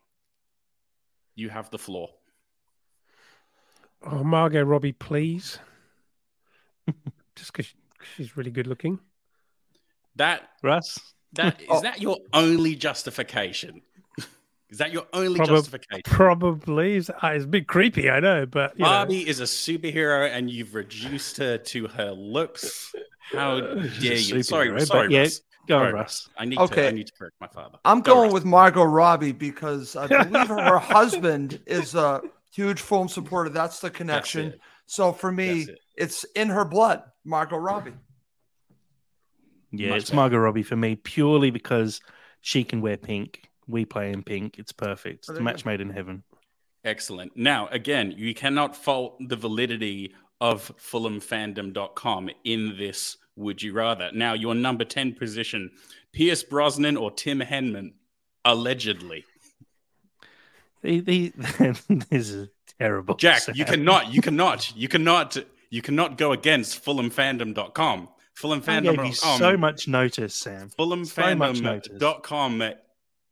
[1.35, 2.09] You have the floor.
[4.03, 5.59] Oh, Margot Robbie, please.
[7.35, 7.73] Just because
[8.15, 8.99] she's really good looking.
[10.17, 10.99] That Russ?
[11.33, 11.81] that is Oh.
[11.81, 13.81] that your only justification?
[14.69, 16.01] is that your only Probab- justification?
[16.05, 16.95] Probably.
[16.97, 18.89] It's, uh, it's a bit creepy, I know, but you know.
[18.89, 22.93] Barbie is a superhero, and you've reduced her to her looks.
[23.31, 23.83] How dare
[24.13, 24.43] you?
[24.43, 25.41] Sorry, sorry, but yeah, Russ.
[25.67, 26.29] Go Sorry, on, Russ.
[26.37, 26.87] I need to.
[26.87, 27.79] I need to correct my father.
[27.83, 28.33] I'm Go, going Russ.
[28.35, 32.21] with Margot Robbie because I believe her husband is a
[32.53, 33.49] huge Fulham supporter.
[33.49, 34.49] That's the connection.
[34.49, 34.59] it.
[34.85, 35.79] So for me, it.
[35.97, 37.93] it's in her blood, Margot Robbie.
[39.77, 40.13] Yeah, it's.
[40.13, 42.01] Margot Robbie for me purely because
[42.41, 43.49] she can wear pink.
[43.67, 44.59] We play in pink.
[44.59, 45.25] It's perfect.
[45.27, 46.23] Oh, it's Oh, a match made in heaven.
[46.83, 47.35] Excellent.
[47.35, 54.11] Now, again, you cannot fault the validity of FulhamFandom.com in this Would You Rather.
[54.13, 55.71] Now, your number 10 position,
[56.13, 57.93] Pierce Brosnan or Tim Henman,
[58.43, 59.25] allegedly.
[60.83, 61.33] The, the,
[62.11, 62.49] this is
[62.79, 63.15] terrible.
[63.15, 63.55] Jack, Sam.
[63.55, 65.37] you cannot, you cannot, you cannot,
[65.71, 68.09] you cannot go against FulhamFandom.com.
[68.37, 69.39] I gave you FulhamFandom.com.
[69.39, 70.69] so much notice, Sam.
[70.77, 71.89] So much notice.
[71.89, 72.63] FulhamFandom.com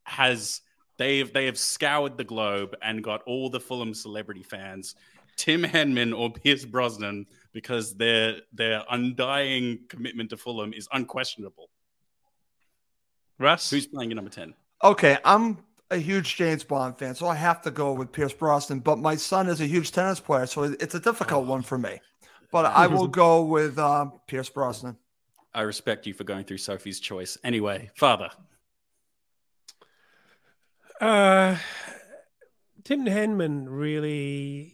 [0.06, 0.62] has
[0.98, 4.96] they've they have scoured the globe and got all the Fulham celebrity fans,
[5.36, 11.70] Tim Henman or Pierce Brosnan, because their their undying commitment to Fulham is unquestionable.
[13.40, 14.54] Russ, Who's playing your number ten?
[14.84, 15.58] Okay, I'm
[15.92, 18.80] a huge James Bond fan, so I have to go with Pierce Brosnan.
[18.80, 21.50] But my son is a huge tennis player, so it's a difficult oh.
[21.50, 22.00] one for me.
[22.54, 24.96] But I will go with uh, Pierce Brosnan.
[25.56, 27.36] I respect you for going through Sophie's choice.
[27.44, 28.30] Anyway, father.
[31.02, 31.58] Uh,
[32.84, 34.72] Tim Henman really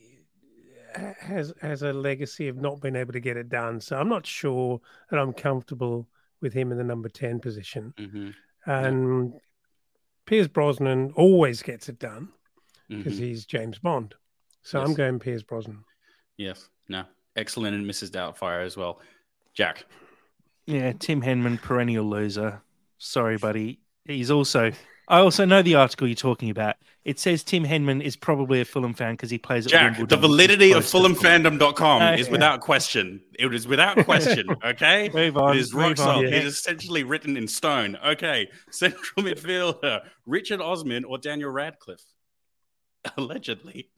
[1.22, 3.80] has has a legacy of not being able to get it done.
[3.80, 6.06] So I'm not sure that I'm comfortable
[6.41, 7.93] with him in the number ten position.
[7.97, 8.34] Mhm,
[8.65, 9.39] And
[10.26, 12.27] Pierce Brosnan always gets it done
[12.89, 13.23] because mhm.
[13.23, 14.15] he's James Bond.
[14.64, 15.85] So I'm going Pierce Brosnan.
[16.35, 17.06] Yes, no,
[17.39, 18.09] excellent, and Mrs.
[18.11, 18.99] Doubtfire as well.
[19.53, 19.85] Jack.
[20.65, 22.61] yeah, Tim Henman, perennial loser.
[22.97, 23.79] Sorry, buddy.
[24.05, 24.71] He's also.
[25.07, 26.75] I also know the article you're talking about.
[27.03, 29.99] It says Tim Henman is probably a Fulham fan because he plays at Jack, the
[30.01, 31.15] Wimbledon, is validity of Fulham.
[31.15, 32.31] FulhamFandom.com Uh, is yeah.
[32.31, 33.19] without question.
[33.39, 34.45] It is without question.
[34.63, 35.09] Okay.
[35.11, 35.55] Move on.
[35.55, 36.29] It is rock solid.
[36.29, 36.35] Yeah.
[36.37, 37.97] It is essentially written in stone.
[38.05, 38.49] Okay.
[38.71, 42.03] Central midfielder, Richard Osman or Daniel Radcliffe?
[43.17, 43.89] Allegedly.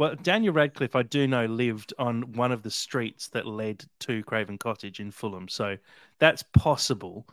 [0.00, 4.22] Well, Daniel Radcliffe, I do know, lived on one of the streets that led to
[4.22, 5.76] Craven Cottage in Fulham, so
[6.18, 7.28] that's possible.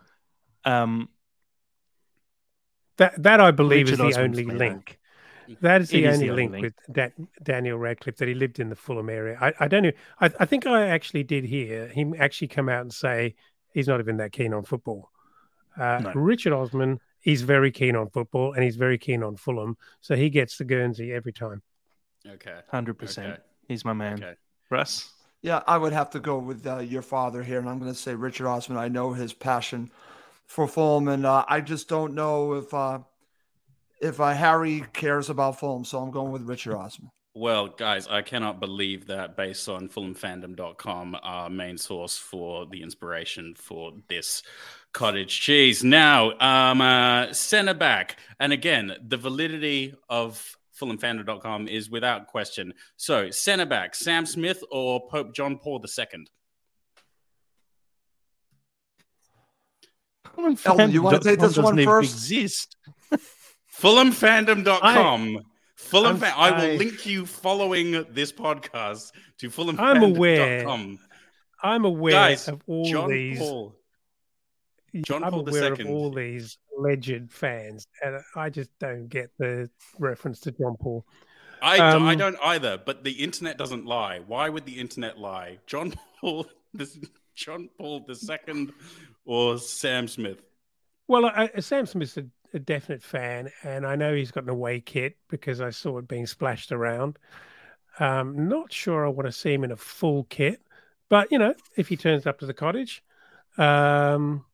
[0.65, 1.07] Um,
[2.97, 4.99] That that I believe Richard is the Osman's only made link.
[5.61, 6.63] That is the is only the link link.
[6.65, 9.37] with that Daniel Radcliffe that he lived in the Fulham area.
[9.39, 9.93] I, I don't know.
[10.19, 13.35] I, I think I actually did hear him actually come out and say
[13.73, 15.09] he's not even that keen on football.
[15.79, 16.11] Uh, No.
[16.15, 20.29] Richard Osman, he's very keen on football and he's very keen on Fulham, so he
[20.29, 21.61] gets the Guernsey every time.
[22.33, 22.59] Okay.
[22.69, 23.33] hundred percent.
[23.33, 23.41] Okay.
[23.67, 24.35] He's my man, Okay.
[24.69, 25.11] Russ.
[25.41, 27.97] Yeah, I would have to go with uh, your father here, and I'm going to
[27.97, 28.77] say Richard Osman.
[28.77, 29.91] I know his passion
[30.45, 32.99] for Fulham, and uh, I just don't know if uh,
[34.01, 37.09] if uh, Harry cares about Fulham, so I'm going with Richard Osman.
[37.35, 43.53] Well, guys, I cannot believe that based on FulhamFandom.com, our main source for the inspiration
[43.55, 44.41] for this
[44.91, 45.83] cottage cheese.
[45.83, 52.73] Now, um, uh, centre back, and again, the validity of FulhamFandom.com is without question.
[52.95, 56.25] So, centre back, Sam Smith or Pope John Paul II?
[60.65, 61.99] Elton, you wanna take this Doesn't even?
[61.99, 62.75] Exist.
[63.79, 65.39] FulhamFandom.com.
[65.75, 69.49] Fulham, I'm- fan, I will link you following this podcast to
[69.79, 70.67] I'm aware.
[71.63, 73.39] I'm aware Guys, of all John these.
[73.39, 73.75] Paul.
[75.05, 79.69] John I'm Paul aware of all these alleged fans, and I just don't get the
[79.99, 81.05] reference to John Paul.
[81.61, 84.19] I, I Um, don't either, but the internet doesn't lie.
[84.19, 85.59] Why would the internet lie?
[85.65, 86.99] John Paul, this,
[87.35, 88.67] John Paul II,
[89.25, 90.41] or Sam Smith?
[91.07, 94.49] Well, I, I- Sam Smith's a, a definite fan, and I know he's got an
[94.49, 97.17] away kit because I saw it being splashed around.
[97.99, 100.61] Um, not sure I want to see him in a full kit,
[101.09, 103.03] but you know, if he turns up to the cottage,
[103.57, 104.45] um,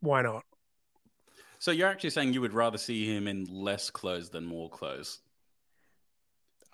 [0.00, 0.44] why not?
[1.58, 5.20] So you're actually saying you would rather see him in less clothes than more clothes?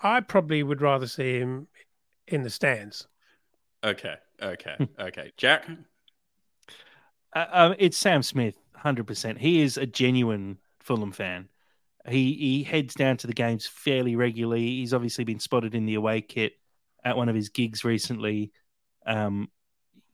[0.03, 1.69] I probably would rather see him
[2.29, 3.07] in the stands.
[3.83, 5.33] Okay, okay, okay.
[5.37, 5.67] Jack?
[7.35, 9.39] Uh, uh, it's Sam Smith, 100%.
[9.39, 11.49] He is a genuine Fulham fan.
[12.07, 14.67] He he heads down to the games fairly regularly.
[14.67, 16.53] He's obviously been spotted in the away kit
[17.03, 18.53] at one of his gigs recently.
[19.07, 19.49] Um,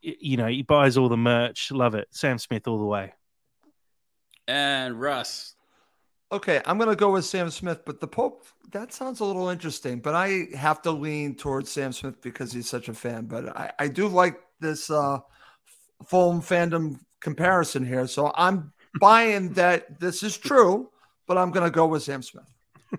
[0.02, 1.70] you know, he buys all the merch.
[1.70, 2.08] Love it.
[2.10, 3.12] Sam Smith all the way.
[4.48, 5.54] And Russ.
[6.32, 9.48] Okay, I'm going to go with Sam Smith, but the Pope, that sounds a little
[9.48, 9.98] interesting.
[9.98, 13.26] But I have to lean towards Sam Smith because he's such a fan.
[13.26, 15.18] But I, I do like this uh,
[16.06, 18.06] Fulham fandom comparison here.
[18.06, 20.90] So I'm buying that this is true,
[21.26, 22.44] but I'm going to go with Sam Smith.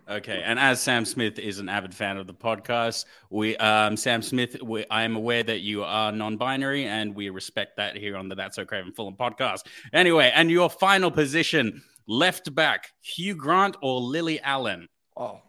[0.09, 4.21] Okay, and as Sam Smith is an avid fan of the podcast, we um, Sam
[4.21, 8.29] Smith, we, I am aware that you are non-binary, and we respect that here on
[8.29, 9.63] the That's So Craven Fulham podcast.
[9.93, 14.87] Anyway, and your final position, left back, Hugh Grant or Lily Allen?
[15.17, 15.41] Oh,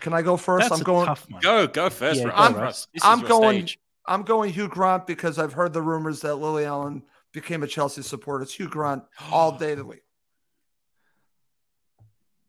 [0.00, 0.68] can I go first?
[0.68, 1.14] That's I'm going.
[1.40, 2.88] Go, go first, Yeah, go, I'm- Russ.
[2.92, 3.78] This I'm your going- stage.
[4.06, 7.02] I'm going Hugh Grant because I've heard the rumors that Lily Allen
[7.32, 8.42] became a Chelsea supporter.
[8.42, 10.02] It's Hugh Grant all day of the week.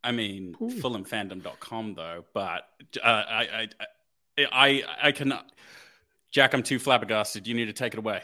[0.04, 0.70] I mean, Ooh.
[0.70, 2.68] FulhamFandom.com though, but
[3.04, 3.68] uh, I,
[4.38, 5.52] I, I, I cannot.
[6.32, 7.48] Jack, I'm too flabbergasted.
[7.48, 8.24] You need to take it away.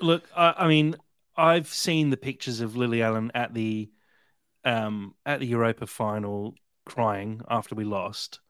[0.00, 0.96] Look, I, I mean,
[1.36, 3.90] I've seen the pictures of Lily Allen at the
[4.64, 6.54] um, at the Europa final
[6.84, 8.40] crying after we lost.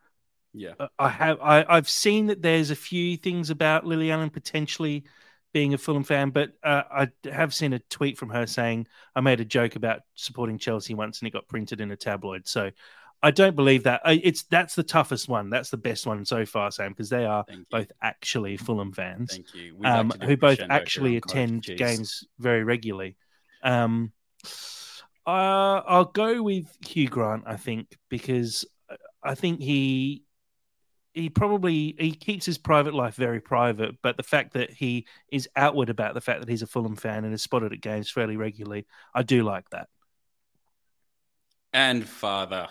[0.52, 0.72] Yeah.
[0.78, 5.04] Uh, I have I, I've seen that there's a few things about Lily Allen potentially
[5.52, 9.20] being a Fulham fan, but uh, I have seen a tweet from her saying I
[9.20, 12.46] made a joke about supporting Chelsea once and it got printed in a tabloid.
[12.46, 12.70] So
[13.22, 14.00] I don't believe that.
[14.06, 15.50] It's that's the toughest one.
[15.50, 19.54] That's the best one so far, Sam, because they are both actually Fulham fans Thank
[19.54, 19.76] you.
[19.78, 23.16] Like um, do who both actually attend games very regularly.
[23.62, 24.12] Um,
[25.26, 28.64] uh, I'll go with Hugh Grant, I think, because
[29.22, 30.24] I think he
[31.12, 35.48] he probably he keeps his private life very private, but the fact that he is
[35.56, 38.36] outward about the fact that he's a Fulham fan and is spotted at games fairly
[38.36, 39.88] regularly, I do like that.
[41.72, 42.68] And father.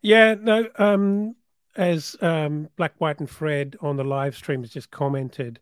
[0.00, 0.68] Yeah, no.
[0.76, 1.36] Um,
[1.76, 5.60] as um, Black, White, and Fred on the live stream has just commented,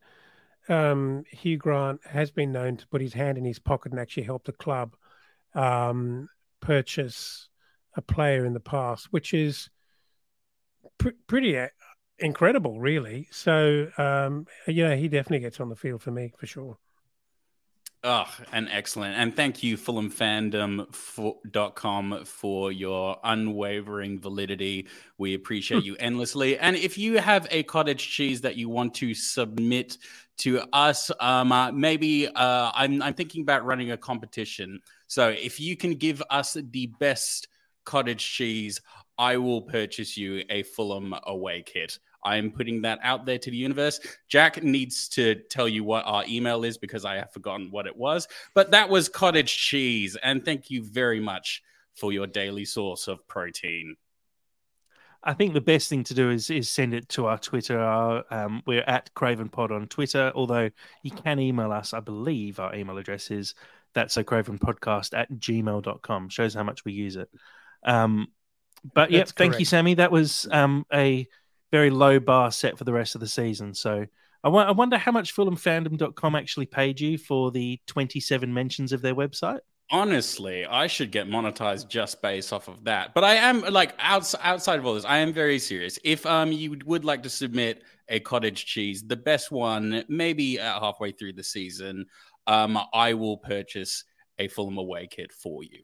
[0.69, 4.23] um, Hugh Grant has been known to put his hand in his pocket and actually
[4.23, 4.97] help the club
[5.55, 6.29] um,
[6.61, 7.49] purchase
[7.95, 9.69] a player in the past, which is
[11.01, 11.67] pr- pretty uh,
[12.19, 13.27] incredible, really.
[13.33, 14.47] So, um,
[14.85, 16.79] know, he definitely gets on the field for me for sure.
[18.03, 19.15] Oh, and excellent.
[19.17, 24.89] And thank you, FulhamFandom.com, for your unwavering validity.
[25.19, 26.59] We appreciate you endlessly.
[26.59, 29.99] And if you have a cottage cheese that you want to submit
[30.39, 34.81] to us, um, uh, maybe uh, I'm, I'm thinking about running a competition.
[35.07, 37.49] So if you can give us the best
[37.85, 38.81] cottage cheese,
[39.21, 41.99] I will purchase you a Fulham away kit.
[42.25, 44.01] I am putting that out there to the universe.
[44.29, 47.95] Jack needs to tell you what our email is because I have forgotten what it
[47.95, 48.29] was.
[48.55, 50.17] But that was cottage cheese.
[50.23, 51.63] And thank you very much
[51.95, 53.97] for your daily source of protein.
[55.23, 57.79] I think the best thing to do is is send it to our Twitter.
[57.79, 60.71] Our, um, we're at Craven Pod on Twitter, although
[61.03, 61.93] you can email us.
[61.93, 63.55] I believe our email address is
[63.93, 66.31] that's a Craven podcast at gmail.com.
[66.31, 67.29] Shows how much we use it.
[67.85, 68.29] Um,
[68.95, 69.65] but yeah, thank you.
[69.65, 69.95] Sammy.
[69.95, 71.27] That was um, a
[71.71, 73.75] very low bar set for the rest of the season.
[73.75, 74.07] So
[74.43, 79.61] I wonder how much FulhamFandom.com actually paid you for the 27 mentions of their website.
[79.93, 83.13] Honestly, I should get monetized just based off of that.
[83.13, 85.99] But I am like outs- outside of all this, I am very serious.
[86.05, 90.81] If um you would like to submit a cottage cheese, the best one, maybe uh,
[90.81, 92.07] halfway through the season,
[92.47, 94.05] um, I will purchase
[94.39, 95.83] a Fulham away kit for you.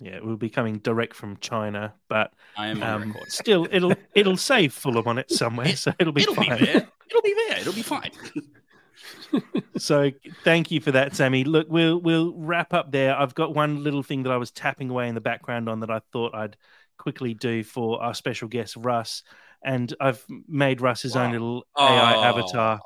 [0.00, 4.36] Yeah, it will be coming direct from China, but I am um, still, it'll it'll
[4.36, 6.56] say Fulham on it somewhere, so it'll be It'll fine.
[6.58, 6.88] be there.
[7.10, 7.58] It'll be there.
[7.58, 8.10] It'll be fine.
[9.76, 10.10] so
[10.44, 11.42] thank you for that, Sammy.
[11.44, 13.16] Look, we'll we'll wrap up there.
[13.18, 15.90] I've got one little thing that I was tapping away in the background on that
[15.90, 16.56] I thought I'd
[16.96, 19.22] quickly do for our special guest Russ,
[19.64, 22.22] and I've made Russ his own little AI Oh.
[22.22, 22.80] avatar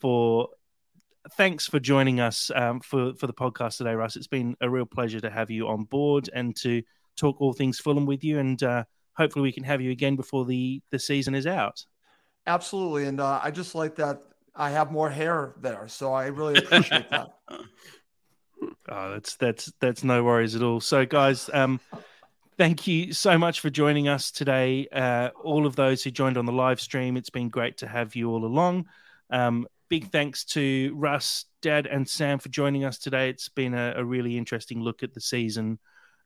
[0.00, 0.48] for.
[1.36, 4.16] Thanks for joining us um, for for the podcast today, Russ.
[4.16, 6.82] It's been a real pleasure to have you on board and to
[7.16, 8.84] talk all things Fulham with you, and uh,
[9.16, 11.84] hopefully we can have you again before the the season is out.
[12.46, 13.06] Absolutely.
[13.06, 14.22] And uh, I just like that
[14.54, 15.88] I have more hair there.
[15.88, 17.34] So I really appreciate that.
[18.88, 20.80] Oh, that's that's that's no worries at all.
[20.80, 21.80] So, guys, um,
[22.58, 24.86] thank you so much for joining us today.
[24.92, 28.14] Uh, all of those who joined on the live stream, it's been great to have
[28.14, 28.86] you all along.
[29.30, 33.28] Um, big thanks to Russ, Dad, and Sam for joining us today.
[33.28, 35.78] It's been a, a really interesting look at the season,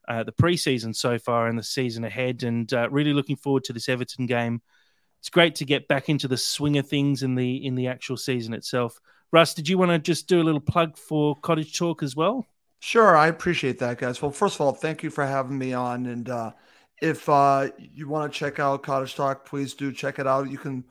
[0.07, 3.73] uh, the preseason so far, and the season ahead, and uh, really looking forward to
[3.73, 4.63] this Everton game.
[5.19, 8.19] It's great to get back into the swing of things in the in the actual
[8.19, 9.01] season itself.
[9.33, 12.47] Russ, did you want to just do a little plug for Cottage Talk as well?
[12.81, 14.21] Sure, I appreciate that, guys.
[14.21, 16.05] Well, first of all, thank you for having me on.
[16.05, 16.53] And uh,
[17.01, 20.51] if uh, you want to check out Cottage Talk, please do check it out.
[20.51, 20.85] You can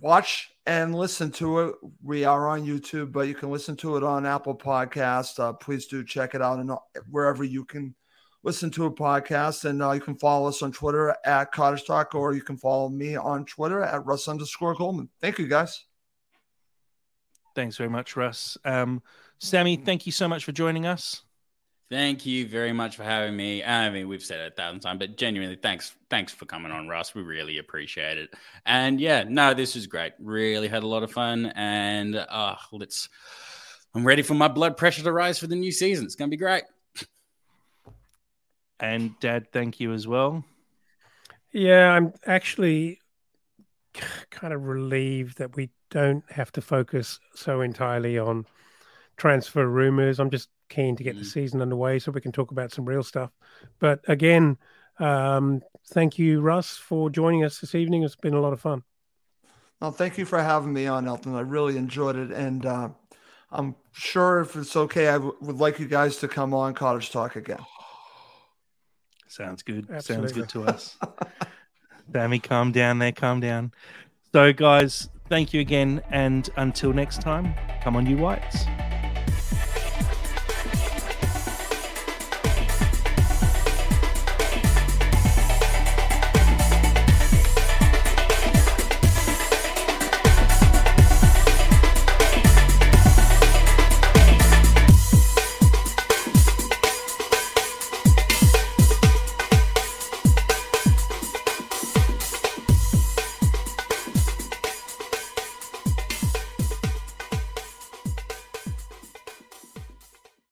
[0.00, 1.74] watch and listen to it.
[2.02, 5.38] We are on YouTube, but you can listen to it on Apple Podcast.
[5.38, 6.70] Uh, please do check it out and
[7.10, 7.94] wherever you can
[8.42, 9.64] listen to a podcast.
[9.64, 12.88] And uh, you can follow us on Twitter at Cottage Talk, or you can follow
[12.88, 15.08] me on Twitter at Russ underscore Goldman.
[15.20, 15.84] Thank you, guys.
[17.54, 18.56] Thanks very much, Russ.
[18.64, 19.02] Um,
[19.38, 21.23] Sammy, thank you so much for joining us.
[21.94, 23.62] Thank you very much for having me.
[23.62, 26.88] I mean, we've said it a thousand times, but genuinely, thanks, thanks for coming on,
[26.88, 27.14] Russ.
[27.14, 28.34] We really appreciate it.
[28.66, 30.12] And yeah, no, this was great.
[30.18, 33.08] Really had a lot of fun, and uh, let's.
[33.94, 36.04] I'm ready for my blood pressure to rise for the new season.
[36.04, 36.64] It's going to be great.
[38.80, 40.44] And Dad, thank you as well.
[41.52, 42.98] Yeah, I'm actually
[44.30, 48.46] kind of relieved that we don't have to focus so entirely on
[49.16, 50.18] transfer rumors.
[50.18, 51.20] I'm just keen to get mm.
[51.20, 53.30] the season underway so we can talk about some real stuff.
[53.78, 54.58] But again,
[54.98, 58.02] um, thank you, Russ, for joining us this evening.
[58.02, 58.82] It's been a lot of fun.
[59.80, 61.34] Well, thank you for having me on, Elton.
[61.34, 62.30] I really enjoyed it.
[62.30, 62.88] And uh,
[63.50, 67.10] I'm sure if it's okay, I w- would like you guys to come on Cottage
[67.10, 67.58] Talk again.
[69.28, 69.88] Sounds good.
[69.90, 70.28] Absolutely.
[70.28, 70.96] Sounds good to us.
[72.12, 73.72] Sammy, calm down there, calm down.
[74.32, 76.02] So, guys, thank you again.
[76.10, 78.64] And until next time, come on, you whites.